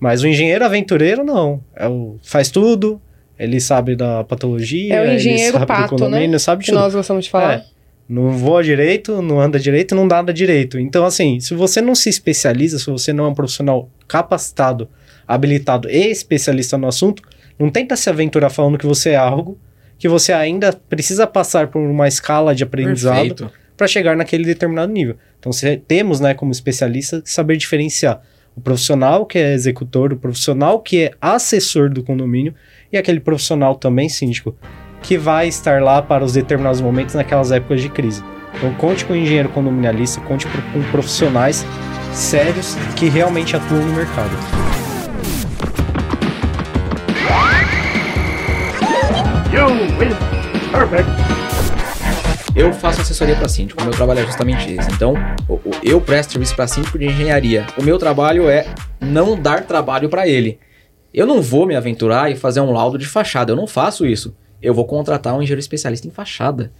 Mas 0.00 0.22
o 0.22 0.26
engenheiro 0.26 0.64
aventureiro, 0.64 1.22
não. 1.22 1.62
É 1.76 1.86
o, 1.86 2.16
faz 2.24 2.50
tudo, 2.50 3.00
ele 3.38 3.60
sabe 3.60 3.94
da 3.94 4.24
patologia, 4.24 4.94
É 4.94 5.00
o 5.00 5.04
ele 5.04 5.14
engenheiro 5.16 5.52
sabe 5.52 5.66
pato, 5.66 5.82
do 5.96 6.02
condomínio, 6.04 6.30
né? 6.32 6.38
sabe 6.38 6.62
de 6.62 6.66
Que 6.66 6.72
tudo. 6.72 6.80
nós 6.82 6.94
gostamos 6.94 7.24
de 7.26 7.30
falar. 7.30 7.54
É. 7.54 7.64
Não 8.08 8.30
voa 8.32 8.62
direito, 8.64 9.22
não 9.22 9.38
anda 9.40 9.58
direito, 9.58 9.94
não 9.94 10.06
nada 10.06 10.32
direito. 10.32 10.78
Então, 10.80 11.04
assim, 11.04 11.38
se 11.38 11.54
você 11.54 11.80
não 11.80 11.94
se 11.94 12.08
especializa, 12.08 12.78
se 12.78 12.86
você 12.90 13.12
não 13.12 13.26
é 13.26 13.28
um 13.28 13.34
profissional 13.34 13.88
capacitado, 14.08 14.88
habilitado 15.28 15.88
e 15.88 16.08
especialista 16.10 16.76
no 16.76 16.88
assunto, 16.88 17.22
não 17.58 17.70
tenta 17.70 17.94
se 17.94 18.10
aventurar 18.10 18.50
falando 18.50 18.78
que 18.78 18.86
você 18.86 19.10
é 19.10 19.16
algo 19.16 19.56
que 19.98 20.08
você 20.08 20.32
ainda 20.32 20.72
precisa 20.72 21.26
passar 21.26 21.68
por 21.68 21.78
uma 21.78 22.08
escala 22.08 22.54
de 22.54 22.64
aprendizado 22.64 23.52
para 23.76 23.86
chegar 23.86 24.16
naquele 24.16 24.44
determinado 24.44 24.90
nível. 24.90 25.14
Então, 25.38 25.52
se- 25.52 25.76
temos, 25.76 26.20
né, 26.20 26.32
como 26.34 26.50
especialista, 26.52 27.20
que 27.20 27.30
saber 27.30 27.58
diferenciar 27.58 28.20
o 28.56 28.60
profissional 28.60 29.24
que 29.24 29.38
é 29.38 29.54
executor, 29.54 30.12
o 30.12 30.16
profissional 30.16 30.80
que 30.80 31.04
é 31.04 31.10
assessor 31.20 31.90
do 31.90 32.02
condomínio 32.02 32.54
e 32.92 32.96
aquele 32.96 33.20
profissional 33.20 33.74
também 33.74 34.08
síndico 34.08 34.54
que 35.02 35.16
vai 35.16 35.48
estar 35.48 35.82
lá 35.82 36.02
para 36.02 36.24
os 36.24 36.34
determinados 36.34 36.80
momentos 36.80 37.14
naquelas 37.14 37.50
épocas 37.52 37.80
de 37.80 37.88
crise. 37.88 38.22
Então, 38.54 38.74
conte 38.74 39.04
com 39.04 39.12
o 39.12 39.16
engenheiro 39.16 39.48
condominialista, 39.48 40.20
conte 40.22 40.46
com 40.46 40.82
profissionais 40.90 41.64
sérios 42.12 42.76
que 42.96 43.08
realmente 43.08 43.56
atuam 43.56 43.86
no 43.86 43.94
mercado. 43.94 44.30
You. 49.52 49.66
Perfect. 50.70 51.29
Eu 52.54 52.72
faço 52.72 53.00
assessoria 53.00 53.36
para 53.36 53.48
síndico, 53.48 53.80
o 53.80 53.84
meu 53.84 53.92
trabalho 53.92 54.20
é 54.20 54.26
justamente 54.26 54.72
esse. 54.72 54.90
Então, 54.90 55.14
eu 55.84 56.00
presto 56.00 56.32
serviço 56.32 56.56
para 56.56 56.66
síndico 56.66 56.98
de 56.98 57.06
engenharia. 57.06 57.64
O 57.78 57.82
meu 57.82 57.96
trabalho 57.96 58.48
é 58.48 58.66
não 59.00 59.40
dar 59.40 59.64
trabalho 59.64 60.08
para 60.08 60.26
ele. 60.26 60.58
Eu 61.14 61.26
não 61.26 61.40
vou 61.40 61.64
me 61.64 61.76
aventurar 61.76 62.30
e 62.30 62.36
fazer 62.36 62.60
um 62.60 62.72
laudo 62.72 62.98
de 62.98 63.06
fachada, 63.06 63.52
eu 63.52 63.56
não 63.56 63.66
faço 63.66 64.04
isso. 64.04 64.34
Eu 64.60 64.74
vou 64.74 64.84
contratar 64.84 65.34
um 65.34 65.42
engenheiro 65.42 65.60
especialista 65.60 66.06
em 66.06 66.10
fachada. 66.10 66.72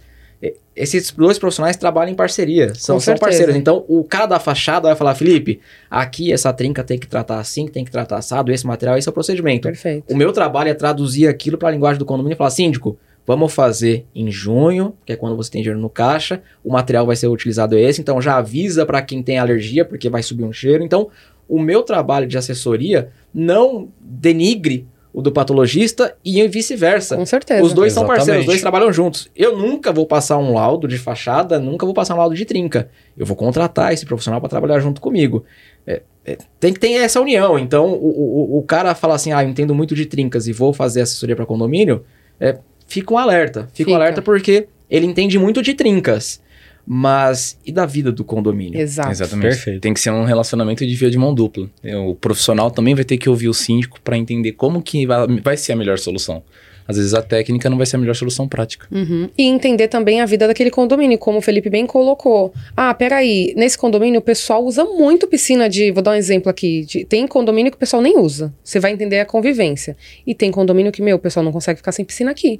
Esses 0.75 1.11
dois 1.11 1.37
profissionais 1.37 1.77
trabalham 1.77 2.11
em 2.11 2.15
parceria, 2.15 2.73
são, 2.73 2.99
são 2.99 3.15
parceiros. 3.15 3.55
Então, 3.55 3.85
o 3.87 4.03
cara 4.03 4.25
da 4.25 4.39
fachada 4.39 4.87
vai 4.87 4.95
falar: 4.95 5.13
Felipe, 5.13 5.61
aqui 5.89 6.33
essa 6.33 6.51
trinca 6.51 6.83
tem 6.83 6.97
que 6.97 7.07
tratar 7.07 7.39
assim, 7.39 7.67
tem 7.67 7.85
que 7.85 7.91
tratar 7.91 8.17
assado, 8.17 8.51
esse 8.51 8.65
material, 8.65 8.97
esse 8.97 9.07
é 9.07 9.11
o 9.11 9.13
procedimento. 9.13 9.67
Perfeito. 9.67 10.11
O 10.11 10.17
meu 10.17 10.33
trabalho 10.33 10.69
é 10.69 10.73
traduzir 10.73 11.27
aquilo 11.27 11.57
para 11.57 11.69
a 11.69 11.71
linguagem 11.71 11.99
do 11.99 12.05
condomínio 12.05 12.35
e 12.35 12.37
falar: 12.37 12.49
síndico, 12.49 12.97
vamos 13.25 13.53
fazer 13.53 14.05
em 14.13 14.31
junho, 14.31 14.93
que 15.05 15.13
é 15.13 15.15
quando 15.15 15.35
você 15.35 15.51
tem 15.51 15.61
dinheiro 15.61 15.79
no 15.79 15.89
caixa, 15.89 16.41
o 16.63 16.71
material 16.71 17.05
vai 17.05 17.15
ser 17.15 17.27
utilizado 17.27 17.77
esse, 17.77 18.01
então 18.01 18.21
já 18.21 18.37
avisa 18.37 18.85
para 18.85 19.01
quem 19.01 19.21
tem 19.21 19.37
alergia, 19.37 19.85
porque 19.85 20.09
vai 20.09 20.23
subir 20.23 20.43
um 20.43 20.53
cheiro. 20.53 20.83
Então, 20.83 21.09
o 21.47 21.59
meu 21.59 21.83
trabalho 21.83 22.27
de 22.27 22.37
assessoria 22.37 23.09
não 23.33 23.89
denigre 23.99 24.87
o 25.13 25.21
do 25.21 25.31
patologista 25.31 26.15
e 26.23 26.47
vice-versa. 26.47 27.17
Com 27.17 27.25
certeza. 27.25 27.63
Os 27.63 27.73
dois 27.73 27.91
são 27.91 28.05
parceiros, 28.05 28.27
Exatamente. 28.27 28.41
os 28.41 28.45
dois 28.45 28.61
trabalham 28.61 28.93
juntos. 28.93 29.29
Eu 29.35 29.57
nunca 29.57 29.91
vou 29.91 30.05
passar 30.05 30.37
um 30.37 30.53
laudo 30.53 30.87
de 30.87 30.97
fachada, 30.97 31.59
nunca 31.59 31.85
vou 31.85 31.93
passar 31.93 32.15
um 32.15 32.17
laudo 32.17 32.35
de 32.35 32.45
trinca. 32.45 32.89
Eu 33.17 33.25
vou 33.25 33.35
contratar 33.35 33.91
esse 33.91 34.05
profissional 34.05 34.39
para 34.39 34.49
trabalhar 34.49 34.79
junto 34.79 35.01
comigo. 35.01 35.43
É, 35.85 36.01
é, 36.25 36.37
tem 36.59 36.71
que 36.71 36.79
ter 36.79 36.93
essa 36.93 37.19
união. 37.19 37.59
Então, 37.59 37.91
o, 37.91 38.55
o, 38.55 38.59
o 38.59 38.63
cara 38.63 38.95
fala 38.95 39.15
assim: 39.15 39.33
ah, 39.33 39.43
eu 39.43 39.49
entendo 39.49 39.75
muito 39.75 39.93
de 39.93 40.05
trincas 40.05 40.47
e 40.47 40.53
vou 40.53 40.71
fazer 40.71 41.01
assessoria 41.01 41.35
para 41.35 41.45
condomínio. 41.45 42.05
É, 42.39 42.57
fica 42.91 43.13
um 43.13 43.17
alerta. 43.17 43.69
Fica, 43.73 43.89
um 43.89 43.93
Fica. 43.93 43.95
alerta 44.03 44.21
porque 44.21 44.67
ele 44.89 45.05
entende 45.05 45.37
muito 45.39 45.61
de 45.61 45.73
trincas. 45.73 46.41
Mas 46.85 47.57
e 47.65 47.71
da 47.71 47.85
vida 47.85 48.11
do 48.11 48.23
condomínio? 48.23 48.79
Exato. 48.79 49.11
Exatamente. 49.11 49.43
Perfeito. 49.49 49.81
Tem 49.81 49.93
que 49.93 49.99
ser 49.99 50.09
um 50.11 50.23
relacionamento 50.23 50.85
de 50.85 50.95
via 50.95 51.11
de 51.11 51.17
mão 51.17 51.33
dupla. 51.33 51.69
O 52.07 52.15
profissional 52.15 52.71
também 52.71 52.95
vai 52.95 53.03
ter 53.03 53.17
que 53.17 53.29
ouvir 53.29 53.47
o 53.49 53.53
síndico 53.53 54.01
para 54.01 54.17
entender 54.17 54.53
como 54.53 54.81
que 54.81 55.05
vai, 55.05 55.27
vai 55.43 55.57
ser 55.57 55.73
a 55.73 55.75
melhor 55.75 55.99
solução. 55.99 56.43
Às 56.87 56.97
vezes 56.97 57.13
a 57.13 57.21
técnica 57.21 57.69
não 57.69 57.77
vai 57.77 57.85
ser 57.85 57.95
a 57.95 57.99
melhor 57.99 58.15
solução 58.15 58.47
prática. 58.47 58.87
Uhum. 58.91 59.29
E 59.37 59.43
entender 59.43 59.87
também 59.87 60.19
a 60.19 60.25
vida 60.25 60.47
daquele 60.47 60.71
condomínio, 60.71 61.17
como 61.19 61.37
o 61.37 61.41
Felipe 61.41 61.69
bem 61.69 61.85
colocou. 61.85 62.51
Ah, 62.75 62.93
peraí, 62.93 63.53
nesse 63.55 63.77
condomínio 63.77 64.19
o 64.19 64.23
pessoal 64.23 64.65
usa 64.65 64.83
muito 64.83 65.27
piscina 65.27 65.69
de. 65.69 65.91
Vou 65.91 66.01
dar 66.01 66.11
um 66.11 66.15
exemplo 66.15 66.49
aqui. 66.49 66.83
de- 66.83 67.05
tem 67.05 67.25
condomínio 67.27 67.71
que 67.71 67.75
o 67.77 67.79
pessoal 67.79 68.01
nem 68.01 68.17
usa. 68.19 68.51
Você 68.63 68.79
vai 68.79 68.91
entender 68.91 69.19
a 69.19 69.25
convivência. 69.25 69.95
E 70.25 70.33
tem 70.33 70.51
condomínio 70.51 70.91
que, 70.91 71.01
meu, 71.01 71.15
o 71.17 71.19
pessoal 71.19 71.43
não 71.45 71.51
consegue 71.51 71.77
ficar 71.77 71.91
sem 71.91 72.03
piscina 72.03 72.31
aqui. 72.31 72.59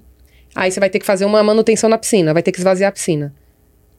Aí 0.53 0.71
você 0.71 0.79
vai 0.79 0.89
ter 0.89 0.99
que 0.99 1.05
fazer 1.05 1.25
uma 1.25 1.41
manutenção 1.43 1.89
na 1.89 1.97
piscina, 1.97 2.33
vai 2.33 2.43
ter 2.43 2.51
que 2.51 2.59
esvaziar 2.59 2.89
a 2.89 2.91
piscina. 2.91 3.33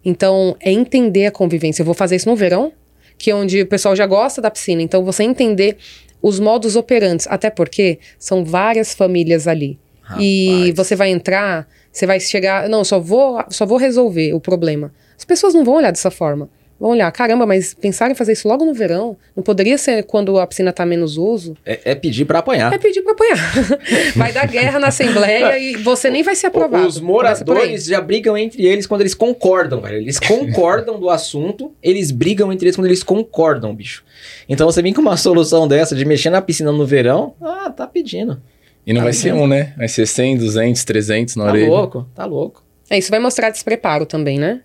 Então, 0.05 0.57
é 0.61 0.70
entender 0.72 1.26
a 1.26 1.30
convivência. 1.30 1.82
Eu 1.82 1.86
vou 1.86 1.94
fazer 1.94 2.16
isso 2.16 2.28
no 2.28 2.36
verão, 2.36 2.72
que 3.16 3.30
é 3.30 3.34
onde 3.34 3.62
o 3.62 3.66
pessoal 3.66 3.94
já 3.94 4.07
gosta 4.07 4.42
da 4.42 4.50
piscina. 4.50 4.82
Então, 4.82 5.05
você 5.05 5.22
entender 5.22 5.78
os 6.22 6.38
modos 6.38 6.76
operantes. 6.76 7.26
Até 7.28 7.50
porque 7.50 7.98
são 8.18 8.44
várias 8.44 8.94
famílias 8.94 9.46
ali. 9.48 9.78
E 10.18 10.48
Rapaz. 10.48 10.74
você 10.76 10.96
vai 10.96 11.11
entrar, 11.11 11.68
você 11.90 12.07
vai 12.07 12.20
chegar. 12.20 12.68
Não, 12.68 12.84
só 12.84 13.00
vou, 13.00 13.42
só 13.50 13.66
vou 13.66 13.78
resolver 13.78 14.32
o 14.32 14.40
problema. 14.40 14.92
As 15.16 15.24
pessoas 15.24 15.55
não 15.55 15.64
vão 15.64 15.74
olhar 15.74 15.90
dessa 15.90 16.11
forma. 16.11 16.48
Vão 16.83 16.91
olhar, 16.91 17.12
caramba, 17.12 17.47
mas 17.47 17.74
pensar 17.74 18.11
em 18.11 18.14
fazer 18.16 18.33
isso 18.33 18.49
logo 18.49 18.64
no 18.64 18.74
verão? 18.74 19.16
Não 19.37 19.43
poderia 19.45 19.78
ser 19.78 20.03
quando 20.03 20.37
a 20.41 20.45
piscina 20.49 20.72
tá 20.72 20.85
menos 20.85 21.16
uso? 21.16 21.57
É, 21.64 21.93
é 21.93 21.95
pedir 21.95 22.24
pra 22.24 22.41
apanhar. 22.41 22.72
É 22.72 22.76
pedir 22.78 23.03
pra 23.03 23.12
apanhar. 23.12 23.39
vai 24.16 24.33
dar 24.33 24.49
guerra 24.49 24.80
na 24.80 24.89
Assembleia 24.89 25.57
e 25.61 25.76
você 25.76 26.11
nem 26.11 26.24
vai 26.24 26.35
ser 26.35 26.49
aprovado. 26.49 26.85
Os 26.89 26.99
moradores 26.99 27.85
já 27.85 28.01
brigam 28.01 28.37
entre 28.37 28.66
eles 28.66 28.85
quando 28.85 29.03
eles 29.03 29.14
concordam, 29.14 29.80
velho. 29.80 29.99
Eles 29.99 30.18
concordam 30.18 30.99
do 30.99 31.09
assunto, 31.09 31.72
eles 31.80 32.11
brigam 32.11 32.53
entre 32.53 32.66
eles 32.66 32.74
quando 32.74 32.89
eles 32.89 33.05
concordam, 33.05 33.72
bicho. 33.72 34.03
Então 34.49 34.66
você 34.68 34.83
vem 34.83 34.93
com 34.93 35.01
uma 35.01 35.16
solução 35.16 35.68
dessa 35.68 35.95
de 35.95 36.05
mexer 36.05 36.30
na 36.30 36.43
piscina 36.43 36.72
no 36.72 36.85
verão, 36.85 37.35
ah, 37.41 37.70
tá 37.70 37.87
pedindo. 37.87 38.43
E 38.85 38.93
não 38.93 39.03
Tá 39.03 39.05
vai 39.05 39.12
ser 39.12 39.30
vendo? 39.30 39.43
um, 39.43 39.47
né? 39.47 39.72
Vai 39.76 39.87
ser 39.87 40.05
100, 40.05 40.37
200, 40.39 40.83
300 40.83 41.37
na 41.37 41.45
Tá 41.45 41.51
orelha. 41.53 41.68
louco, 41.68 42.09
tá 42.12 42.24
louco. 42.24 42.64
É, 42.91 42.99
isso 42.99 43.09
vai 43.09 43.20
mostrar 43.20 43.51
despreparo 43.51 44.05
também, 44.05 44.37
né? 44.37 44.62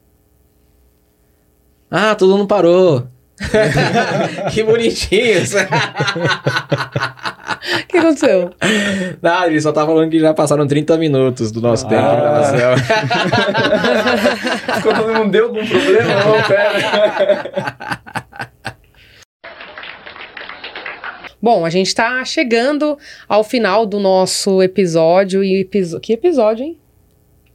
Ah, 1.90 2.16
todo 2.16 2.38
mundo 2.38 2.48
parou. 2.48 3.08
que 4.54 4.64
bonitinhos. 4.64 5.52
O 7.68 7.88
que 7.88 7.98
aconteceu? 7.98 8.52
Nada, 9.22 9.48
ele 9.48 9.60
só 9.60 9.72
tá 9.72 9.86
falando 9.86 10.10
que 10.10 10.20
já 10.20 10.34
passaram 10.34 10.66
30 10.66 10.98
minutos 10.98 11.52
do 11.52 11.60
nosso 11.60 11.88
tempo 11.88 12.10
de 12.10 12.16
gravação. 12.16 12.76
não 15.14 15.30
deu 15.30 15.46
algum 15.46 15.66
problema, 15.66 16.14
não, 16.24 16.44
pera. 16.44 18.02
Bom, 21.42 21.66
a 21.66 21.70
gente 21.70 21.94
tá 21.94 22.24
chegando 22.24 22.98
ao 23.28 23.44
final 23.44 23.86
do 23.86 24.00
nosso 24.00 24.62
episódio 24.62 25.44
e 25.44 25.62
episo... 25.62 26.00
que 26.00 26.14
episódio, 26.14 26.64
hein? 26.66 26.80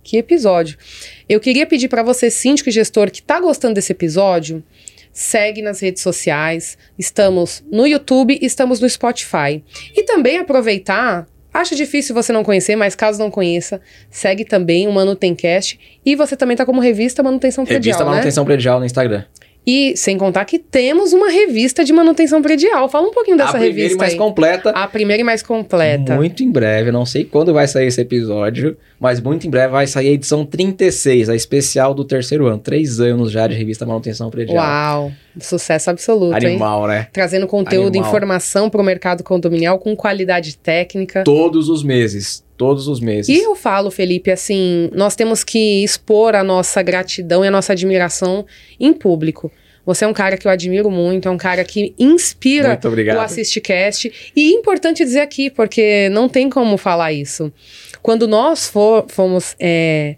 Que 0.03 0.17
episódio. 0.17 0.77
Eu 1.33 1.41
queria 1.41 1.67
pedir 1.67 1.89
pra 1.89 2.03
você, 2.03 2.31
síndico 2.31 2.69
e 2.69 2.73
gestor, 2.73 3.11
que 3.11 3.23
tá 3.23 3.41
gostando 3.41 3.73
desse 3.73 3.91
episódio, 3.91 4.63
segue 5.11 5.63
nas 5.63 5.81
redes 5.81 6.03
sociais. 6.03 6.77
Estamos 6.99 7.65
no 7.73 7.87
YouTube, 7.87 8.39
estamos 8.43 8.81
no 8.81 8.89
Spotify. 8.89 9.65
E 9.97 10.03
também 10.03 10.37
aproveitar, 10.37 11.27
acho 11.51 11.75
difícil 11.75 12.15
você 12.15 12.35
não 12.35 12.45
conhecer, 12.45 12.77
mas 12.77 12.95
caso 12.95 13.19
não 13.19 13.31
conheça, 13.31 13.81
segue 14.11 14.45
também 14.45 14.87
o 14.87 14.93
Manutencast 14.93 15.81
e 16.05 16.15
você 16.15 16.37
também 16.37 16.55
tá 16.55 16.67
como 16.67 16.83
revista 16.83 17.23
Manutenção 17.23 17.65
Predial, 17.65 17.83
Revista 17.83 18.05
né? 18.05 18.11
Manutenção 18.11 18.45
Predial 18.45 18.79
no 18.79 18.85
Instagram. 18.85 19.25
E 19.67 19.97
sem 19.97 20.19
contar 20.19 20.45
que 20.45 20.59
temos 20.59 21.13
uma 21.13 21.31
revista 21.31 21.85
de 21.85 21.93
manutenção 21.93 22.43
predial. 22.43 22.89
Fala 22.89 23.07
um 23.07 23.13
pouquinho 23.13 23.37
dessa 23.37 23.51
a 23.51 23.53
primeira 23.53 23.79
e 23.79 23.83
revista 23.83 23.99
mais 23.99 24.13
aí. 24.13 24.19
completa. 24.19 24.71
A 24.71 24.89
primeira 24.89 25.21
e 25.21 25.25
mais 25.25 25.41
completa. 25.41 26.17
Muito 26.17 26.43
em 26.43 26.51
breve, 26.51 26.91
não 26.91 27.07
sei 27.07 27.25
quando 27.25 27.55
vai 27.55 27.69
sair 27.69 27.87
esse 27.87 28.01
episódio, 28.01 28.77
mas 29.03 29.21
muito 29.21 29.49
em 29.49 29.51
breve 29.51 29.73
vai 29.73 29.85
sair 29.85 30.11
a 30.11 30.13
edição 30.13 30.47
36, 30.47 31.29
a 31.29 31.35
especial 31.35 31.93
do 31.93 32.05
terceiro 32.05 32.47
ano. 32.47 32.59
Três 32.59 33.01
anos 33.01 33.33
já 33.33 33.49
de 33.49 33.55
revista 33.57 33.85
Manutenção 33.85 34.31
Predial. 34.31 34.65
Uau, 34.65 35.13
sucesso 35.41 35.91
absoluto, 35.91 36.41
hein? 36.41 36.51
Animal, 36.51 36.87
né? 36.87 37.09
Trazendo 37.13 37.49
conteúdo 37.49 37.97
e 37.97 37.99
Animal. 37.99 38.09
informação 38.09 38.71
para 38.71 38.81
o 38.81 38.85
mercado 38.85 39.25
condominial 39.25 39.77
com 39.81 39.97
qualidade 39.97 40.57
técnica. 40.57 41.25
Todos 41.25 41.69
os 41.69 41.83
meses. 41.83 42.45
Todos 42.57 42.87
os 42.87 43.01
meses. 43.01 43.29
E 43.29 43.43
eu 43.43 43.57
falo, 43.57 43.91
Felipe, 43.91 44.31
assim, 44.31 44.89
nós 44.95 45.17
temos 45.17 45.43
que 45.43 45.83
expor 45.83 46.37
a 46.37 46.45
nossa 46.45 46.81
gratidão 46.81 47.45
e 47.45 47.49
a 47.49 47.51
nossa 47.51 47.73
admiração 47.73 48.47
em 48.79 48.93
público. 48.93 49.51
Você 49.85 50.05
é 50.05 50.09
um 50.09 50.13
cara 50.13 50.37
que 50.37 50.47
eu 50.47 50.51
admiro 50.51 50.89
muito, 50.91 51.27
é 51.27 51.31
um 51.31 51.37
cara 51.37 51.65
que 51.65 51.93
inspira 51.99 52.69
Muito 52.69 52.85
o 52.85 52.89
obrigado. 52.89 53.19
AssistiCast. 53.19 54.31
E 54.35 54.53
importante 54.53 55.05
dizer 55.05 55.21
aqui, 55.21 55.51
porque 55.51 56.09
não 56.11 56.29
tem 56.29 56.49
como 56.49 56.77
falar 56.77 57.13
isso. 57.13 57.53
Quando 58.03 58.27
nós 58.27 58.69
for- 58.69 59.07
fomos 59.09 59.55
é, 59.61 60.17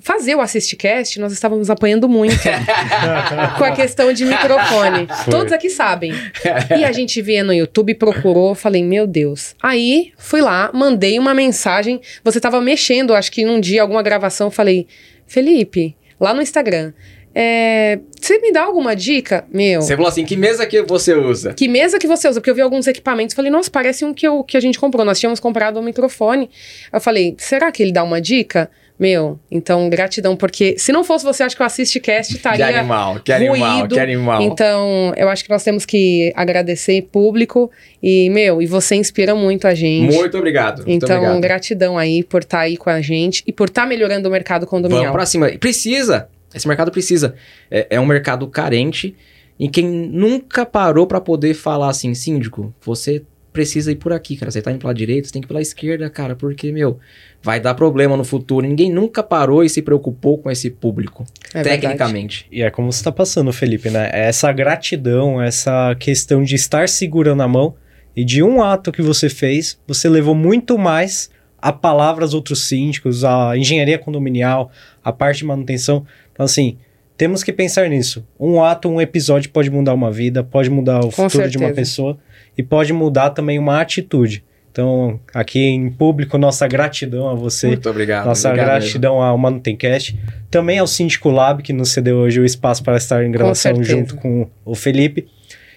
fazer 0.00 0.34
o 0.34 0.40
AssistiCast, 0.40 1.20
nós 1.20 1.32
estávamos 1.32 1.70
apanhando 1.70 2.08
muito 2.08 2.36
com 3.58 3.64
a 3.64 3.72
questão 3.72 4.12
de 4.12 4.24
microfone. 4.24 5.06
Todos 5.30 5.52
aqui 5.52 5.70
sabem. 5.70 6.12
E 6.78 6.84
a 6.84 6.92
gente 6.92 7.20
via 7.22 7.44
no 7.44 7.52
YouTube, 7.52 7.94
procurou, 7.94 8.54
falei, 8.54 8.82
meu 8.82 9.06
Deus. 9.06 9.54
Aí 9.62 10.12
fui 10.16 10.40
lá, 10.40 10.70
mandei 10.72 11.18
uma 11.18 11.34
mensagem. 11.34 12.00
Você 12.24 12.38
estava 12.38 12.60
mexendo, 12.60 13.14
acho 13.14 13.30
que 13.30 13.44
num 13.44 13.60
dia, 13.60 13.82
alguma 13.82 14.02
gravação, 14.02 14.50
falei, 14.50 14.86
Felipe, 15.26 15.96
lá 16.18 16.32
no 16.34 16.40
Instagram. 16.42 16.92
É, 17.34 17.98
você 18.20 18.38
me 18.38 18.52
dá 18.52 18.62
alguma 18.62 18.94
dica? 18.94 19.44
Meu. 19.52 19.80
Você 19.82 19.94
falou 19.96 20.08
assim, 20.08 20.24
que 20.24 20.36
mesa 20.36 20.66
que 20.66 20.82
você 20.82 21.14
usa? 21.14 21.54
Que 21.54 21.68
mesa 21.68 21.98
que 21.98 22.06
você 22.06 22.28
usa? 22.28 22.40
Porque 22.40 22.50
eu 22.50 22.54
vi 22.54 22.60
alguns 22.60 22.86
equipamentos, 22.86 23.34
falei, 23.34 23.50
nossa, 23.50 23.70
parece 23.70 24.04
um 24.04 24.12
que, 24.12 24.26
eu, 24.26 24.42
que 24.44 24.56
a 24.56 24.60
gente 24.60 24.78
comprou. 24.78 25.04
Nós 25.04 25.18
tínhamos 25.20 25.40
comprado 25.40 25.78
um 25.78 25.82
microfone. 25.82 26.50
Eu 26.92 27.00
falei, 27.00 27.34
será 27.38 27.70
que 27.72 27.82
ele 27.82 27.92
dá 27.92 28.02
uma 28.02 28.20
dica? 28.20 28.70
Meu, 28.98 29.40
então, 29.50 29.88
gratidão, 29.88 30.36
porque 30.36 30.74
se 30.76 30.92
não 30.92 31.02
fosse 31.02 31.24
você, 31.24 31.42
acho 31.42 31.56
que 31.56 31.62
o 31.62 31.64
AssistiCast 31.64 32.32
Que 32.32 32.36
estaria. 32.36 32.66
animal, 32.80 33.18
que 33.24 33.32
animal, 33.32 33.78
ruído. 33.78 33.94
que 33.94 34.00
animal. 34.00 34.42
Então, 34.42 35.14
eu 35.16 35.30
acho 35.30 35.42
que 35.42 35.48
nós 35.48 35.64
temos 35.64 35.86
que 35.86 36.30
agradecer 36.36 37.00
público. 37.10 37.70
E, 38.02 38.28
meu, 38.28 38.60
e 38.60 38.66
você 38.66 38.96
inspira 38.96 39.34
muito 39.34 39.66
a 39.66 39.74
gente. 39.74 40.14
Muito 40.14 40.36
obrigado. 40.36 40.84
muito 40.86 40.90
Então, 41.06 41.16
obrigado. 41.16 41.40
gratidão 41.40 41.96
aí 41.96 42.22
por 42.22 42.42
estar 42.42 42.60
aí 42.60 42.76
com 42.76 42.90
a 42.90 43.00
gente 43.00 43.42
e 43.46 43.52
por 43.54 43.68
estar 43.68 43.86
melhorando 43.86 44.28
o 44.28 44.30
mercado 44.30 44.66
condominial. 44.66 45.04
Vamos 45.04 45.16
pra 45.16 45.24
cima. 45.24 45.48
E 45.48 45.56
Precisa. 45.56 46.28
Esse 46.54 46.66
mercado 46.66 46.90
precisa. 46.90 47.34
É, 47.70 47.86
é 47.90 48.00
um 48.00 48.06
mercado 48.06 48.46
carente 48.46 49.14
e 49.58 49.68
quem 49.68 49.86
nunca 49.86 50.64
parou 50.64 51.06
pra 51.06 51.20
poder 51.20 51.54
falar 51.54 51.90
assim, 51.90 52.14
síndico, 52.14 52.74
você 52.80 53.22
precisa 53.52 53.90
ir 53.92 53.96
por 53.96 54.12
aqui, 54.12 54.36
cara. 54.36 54.50
Você 54.50 54.62
tá 54.62 54.70
indo 54.70 54.78
pela 54.78 54.94
direita, 54.94 55.26
você 55.26 55.32
tem 55.32 55.42
que 55.42 55.46
ir 55.46 55.48
pela 55.48 55.60
esquerda, 55.60 56.08
cara, 56.08 56.34
porque, 56.36 56.72
meu, 56.72 56.98
vai 57.42 57.60
dar 57.60 57.74
problema 57.74 58.16
no 58.16 58.24
futuro. 58.24 58.66
Ninguém 58.66 58.90
nunca 58.90 59.22
parou 59.22 59.64
e 59.64 59.68
se 59.68 59.82
preocupou 59.82 60.38
com 60.38 60.50
esse 60.50 60.70
público, 60.70 61.24
É 61.52 61.62
verdade. 61.62 61.80
tecnicamente. 61.82 62.46
E 62.50 62.62
é 62.62 62.70
como 62.70 62.90
você 62.90 63.00
está 63.00 63.12
passando, 63.12 63.52
Felipe, 63.52 63.90
né? 63.90 64.08
É 64.12 64.28
Essa 64.28 64.50
gratidão, 64.52 65.42
essa 65.42 65.94
questão 65.98 66.42
de 66.42 66.54
estar 66.54 66.88
segurando 66.88 67.42
a 67.42 67.48
mão 67.48 67.74
e 68.16 68.24
de 68.24 68.42
um 68.42 68.62
ato 68.62 68.92
que 68.92 69.02
você 69.02 69.28
fez, 69.28 69.78
você 69.86 70.08
levou 70.08 70.34
muito 70.34 70.78
mais 70.78 71.30
a 71.58 71.72
palavra 71.72 72.24
aos 72.24 72.32
outros 72.32 72.66
síndicos, 72.66 73.24
a 73.24 73.56
engenharia 73.56 73.98
condominial, 73.98 74.70
a 75.04 75.12
parte 75.12 75.38
de 75.38 75.44
manutenção. 75.44 76.06
Então, 76.40 76.46
assim, 76.46 76.78
temos 77.18 77.44
que 77.44 77.52
pensar 77.52 77.86
nisso. 77.90 78.26
Um 78.38 78.64
ato, 78.64 78.88
um 78.88 78.98
episódio 78.98 79.50
pode 79.50 79.70
mudar 79.70 79.92
uma 79.92 80.10
vida, 80.10 80.42
pode 80.42 80.70
mudar 80.70 81.00
o 81.00 81.10
Com 81.12 81.28
futuro 81.28 81.50
de 81.50 81.58
uma 81.58 81.66
certeza. 81.66 81.74
pessoa 81.74 82.18
e 82.56 82.62
pode 82.62 82.94
mudar 82.94 83.28
também 83.28 83.58
uma 83.58 83.78
atitude. 83.78 84.42
Então, 84.72 85.20
aqui 85.34 85.58
em 85.58 85.90
público, 85.90 86.38
nossa 86.38 86.66
gratidão 86.66 87.28
a 87.28 87.34
você. 87.34 87.66
Muito 87.66 87.90
obrigado. 87.90 88.24
Nossa 88.24 88.48
obrigado 88.48 88.68
mesmo. 88.68 88.80
gratidão 88.80 89.22
ao 89.22 89.36
Manutencast. 89.36 90.18
Também 90.50 90.78
ao 90.78 90.86
Síndico 90.86 91.28
Lab, 91.28 91.62
que 91.62 91.74
nos 91.74 91.90
cedeu 91.90 92.16
hoje 92.16 92.40
o 92.40 92.44
espaço 92.44 92.82
para 92.82 92.96
estar 92.96 93.22
em 93.22 93.30
gravação 93.30 93.74
certeza. 93.74 93.98
junto 93.98 94.16
com 94.16 94.48
o 94.64 94.74
Felipe. 94.74 95.28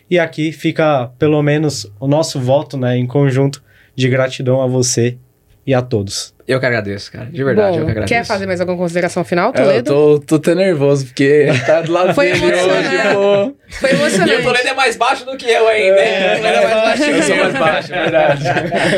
E 0.09 0.18
aqui 0.18 0.53
fica, 0.53 1.11
pelo 1.20 1.41
menos, 1.43 1.91
o 1.99 2.07
nosso 2.07 2.39
voto 2.39 2.78
né, 2.78 2.95
em 2.97 3.05
conjunto 3.05 3.61
de 3.93 4.07
gratidão 4.07 4.61
a 4.61 4.68
você 4.68 5.18
e 5.66 5.74
a 5.74 5.82
todos. 5.82 6.34
Eu 6.45 6.59
que 6.59 6.66
agradeço, 6.66 7.09
cara. 7.09 7.26
De 7.28 7.41
verdade, 7.41 7.72
Bom, 7.72 7.80
eu 7.80 7.86
que 7.86 7.91
agradeço. 7.91 8.14
quer 8.14 8.26
fazer 8.26 8.45
mais 8.45 8.59
alguma 8.59 8.78
consideração 8.78 9.24
final, 9.24 9.53
É, 9.55 9.59
Eu 9.61 9.64
Toledo? 9.64 9.91
tô, 9.93 10.20
tô 10.20 10.36
até 10.36 10.53
nervoso, 10.53 11.05
porque 11.05 11.47
tá 11.66 11.82
do 11.82 11.91
lado 11.93 12.14
Foi 12.14 12.34
dele 12.34 12.45
emocionante. 12.45 12.88
hoje, 12.95 13.14
pô. 13.14 13.53
Foi 13.80 13.89
E 13.89 13.93
o 13.93 13.97
emocionante. 13.97 14.43
Toledo 14.43 14.68
é 14.68 14.74
mais 14.74 14.95
baixo 14.97 15.26
do 15.26 15.38
que 15.38 15.45
eu 15.49 15.66
ainda, 15.70 16.03
hein? 16.03 16.14
É, 16.14 16.34
O 16.34 16.38
Toledo 16.38 16.57
é 16.57 16.64
mais 16.64 16.84
baixinho. 16.99 17.16
Eu 17.16 17.24
sou 17.24 17.36
mais 17.38 17.53
baixo, 17.53 17.93
é 17.93 18.01
verdade. 18.01 18.43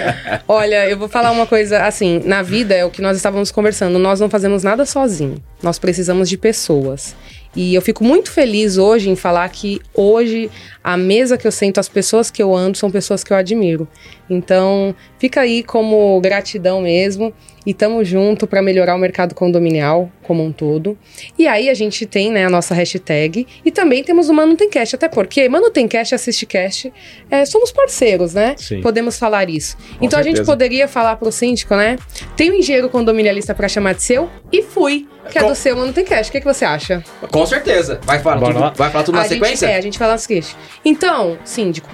Olha, 0.47 0.89
eu 0.89 0.97
vou 0.97 1.07
falar 1.07 1.29
uma 1.31 1.45
coisa 1.45 1.83
assim, 1.85 2.19
na 2.25 2.41
vida 2.41 2.73
é 2.73 2.83
o 2.83 2.89
que 2.89 3.01
nós 3.01 3.15
estávamos 3.15 3.51
conversando, 3.51 3.99
nós 3.99 4.19
não 4.19 4.27
fazemos 4.29 4.63
nada 4.63 4.83
sozinho. 4.85 5.35
Nós 5.61 5.77
precisamos 5.77 6.27
de 6.27 6.37
pessoas. 6.39 7.15
E 7.55 7.73
eu 7.73 7.81
fico 7.81 8.03
muito 8.03 8.31
feliz 8.31 8.77
hoje 8.77 9.09
em 9.09 9.15
falar 9.15 9.47
que 9.49 9.79
hoje 9.93 10.49
a 10.83 10.97
mesa 10.97 11.37
que 11.37 11.47
eu 11.47 11.51
sento, 11.51 11.79
as 11.79 11.87
pessoas 11.89 12.29
que 12.29 12.41
eu 12.43 12.53
ando 12.55 12.77
são 12.77 12.91
pessoas 12.91 13.23
que 13.23 13.31
eu 13.31 13.37
admiro. 13.37 13.87
Então, 14.29 14.95
fica 15.19 15.41
aí 15.41 15.63
como 15.63 16.19
gratidão 16.21 16.81
mesmo. 16.81 17.33
e 17.67 17.73
tamo 17.73 18.05
junto 18.05 18.45
para 18.45 18.61
melhorar 18.61 18.93
o 18.93 18.97
mercado 18.99 19.33
condominial 19.33 20.07
como 20.21 20.43
um 20.43 20.51
todo. 20.51 20.95
E 21.35 21.47
aí 21.47 21.67
a 21.67 21.73
gente 21.73 22.05
tem, 22.05 22.29
né, 22.31 22.45
a 22.45 22.49
nossa 22.49 22.75
hashtag 22.75 23.47
e 23.65 23.71
também 23.71 24.03
temos 24.03 24.29
o 24.29 24.33
Manutencast, 24.35 24.95
até 24.95 25.09
porque 25.09 25.49
Manutencast 25.49 26.13
e 26.13 26.15
AssistiCast 26.15 26.93
é, 27.31 27.43
somos 27.43 27.71
parceiros, 27.71 28.35
né? 28.35 28.53
Sim. 28.55 28.81
Podemos 28.81 29.17
falar 29.17 29.49
isso. 29.49 29.75
então 29.99 30.19
a 30.19 30.21
gente 30.21 30.35
certeza. 30.35 30.51
poderia 30.51 30.87
falar 30.87 31.15
pro 31.15 31.31
síndico, 31.31 31.75
né? 31.75 31.97
Tem 32.37 32.51
um 32.51 32.53
engenheiro 32.53 32.87
condominialista 32.87 33.55
para 33.55 33.67
chamar 33.67 33.95
de 33.95 34.03
seu 34.03 34.29
e 34.51 34.61
fui, 34.61 35.07
que 35.31 35.39
é 35.39 35.41
Com- 35.41 35.47
do 35.49 35.55
seu 35.55 35.75
Manutencast. 35.75 36.29
O 36.29 36.31
que, 36.33 36.39
que 36.41 36.45
você 36.45 36.65
acha? 36.65 37.03
Com 37.31 37.44
certeza. 37.45 37.99
Vai 38.03 38.19
falar, 38.19 38.37
Bora 38.37 38.53
tudo, 38.53 38.63
lá? 38.63 38.73
vai 38.75 38.89
falar 38.91 39.03
tudo 39.03 39.15
na 39.15 39.21
a 39.21 39.25
sequência? 39.25 39.67
Gente, 39.67 39.75
é, 39.75 39.77
a 39.77 39.81
gente 39.81 39.97
fala 39.97 40.15
o 40.15 40.17
seguinte. 40.17 40.55
Então, 40.83 41.37
síndico, 41.45 41.89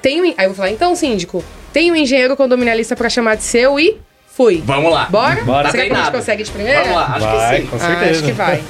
tem 0.00 0.20
um, 0.22 0.24
aí 0.24 0.34
eu 0.44 0.48
vou 0.48 0.54
falar, 0.56 0.70
então, 0.70 0.94
síndico, 0.96 1.44
tem 1.72 1.90
um 1.90 1.96
engenheiro 1.96 2.36
condominialista 2.36 2.94
pra 2.96 3.08
chamar 3.08 3.36
de 3.36 3.44
seu 3.44 3.78
e 3.78 3.98
fui. 4.34 4.62
Vamos 4.64 4.92
lá. 4.92 5.06
Bora? 5.10 5.40
Bora. 5.42 5.70
Será 5.70 5.84
que 5.86 5.92
a 5.92 5.96
gente 5.96 6.10
consegue 6.12 6.42
de 6.42 6.50
primeira? 6.50 6.80
Vamos 6.80 6.96
lá, 6.96 7.06
acho 7.16 7.26
Vai, 7.26 7.56
que 7.56 7.62
sim. 7.62 7.68
com 7.68 7.76
Ah, 7.76 7.78
certeza. 7.80 8.10
acho 8.10 8.22
que 8.24 8.32
vai. 8.32 8.62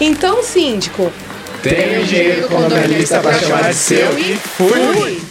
Então, 0.00 0.42
síndico, 0.42 1.12
Tem 1.62 1.98
um 1.98 2.02
engenheiro 2.02 2.48
condominialista 2.48 3.20
pra 3.20 3.32
chamar 3.34 3.68
de 3.70 3.74
seu 3.74 4.18
e 4.18 4.36
fui. 4.36 5.22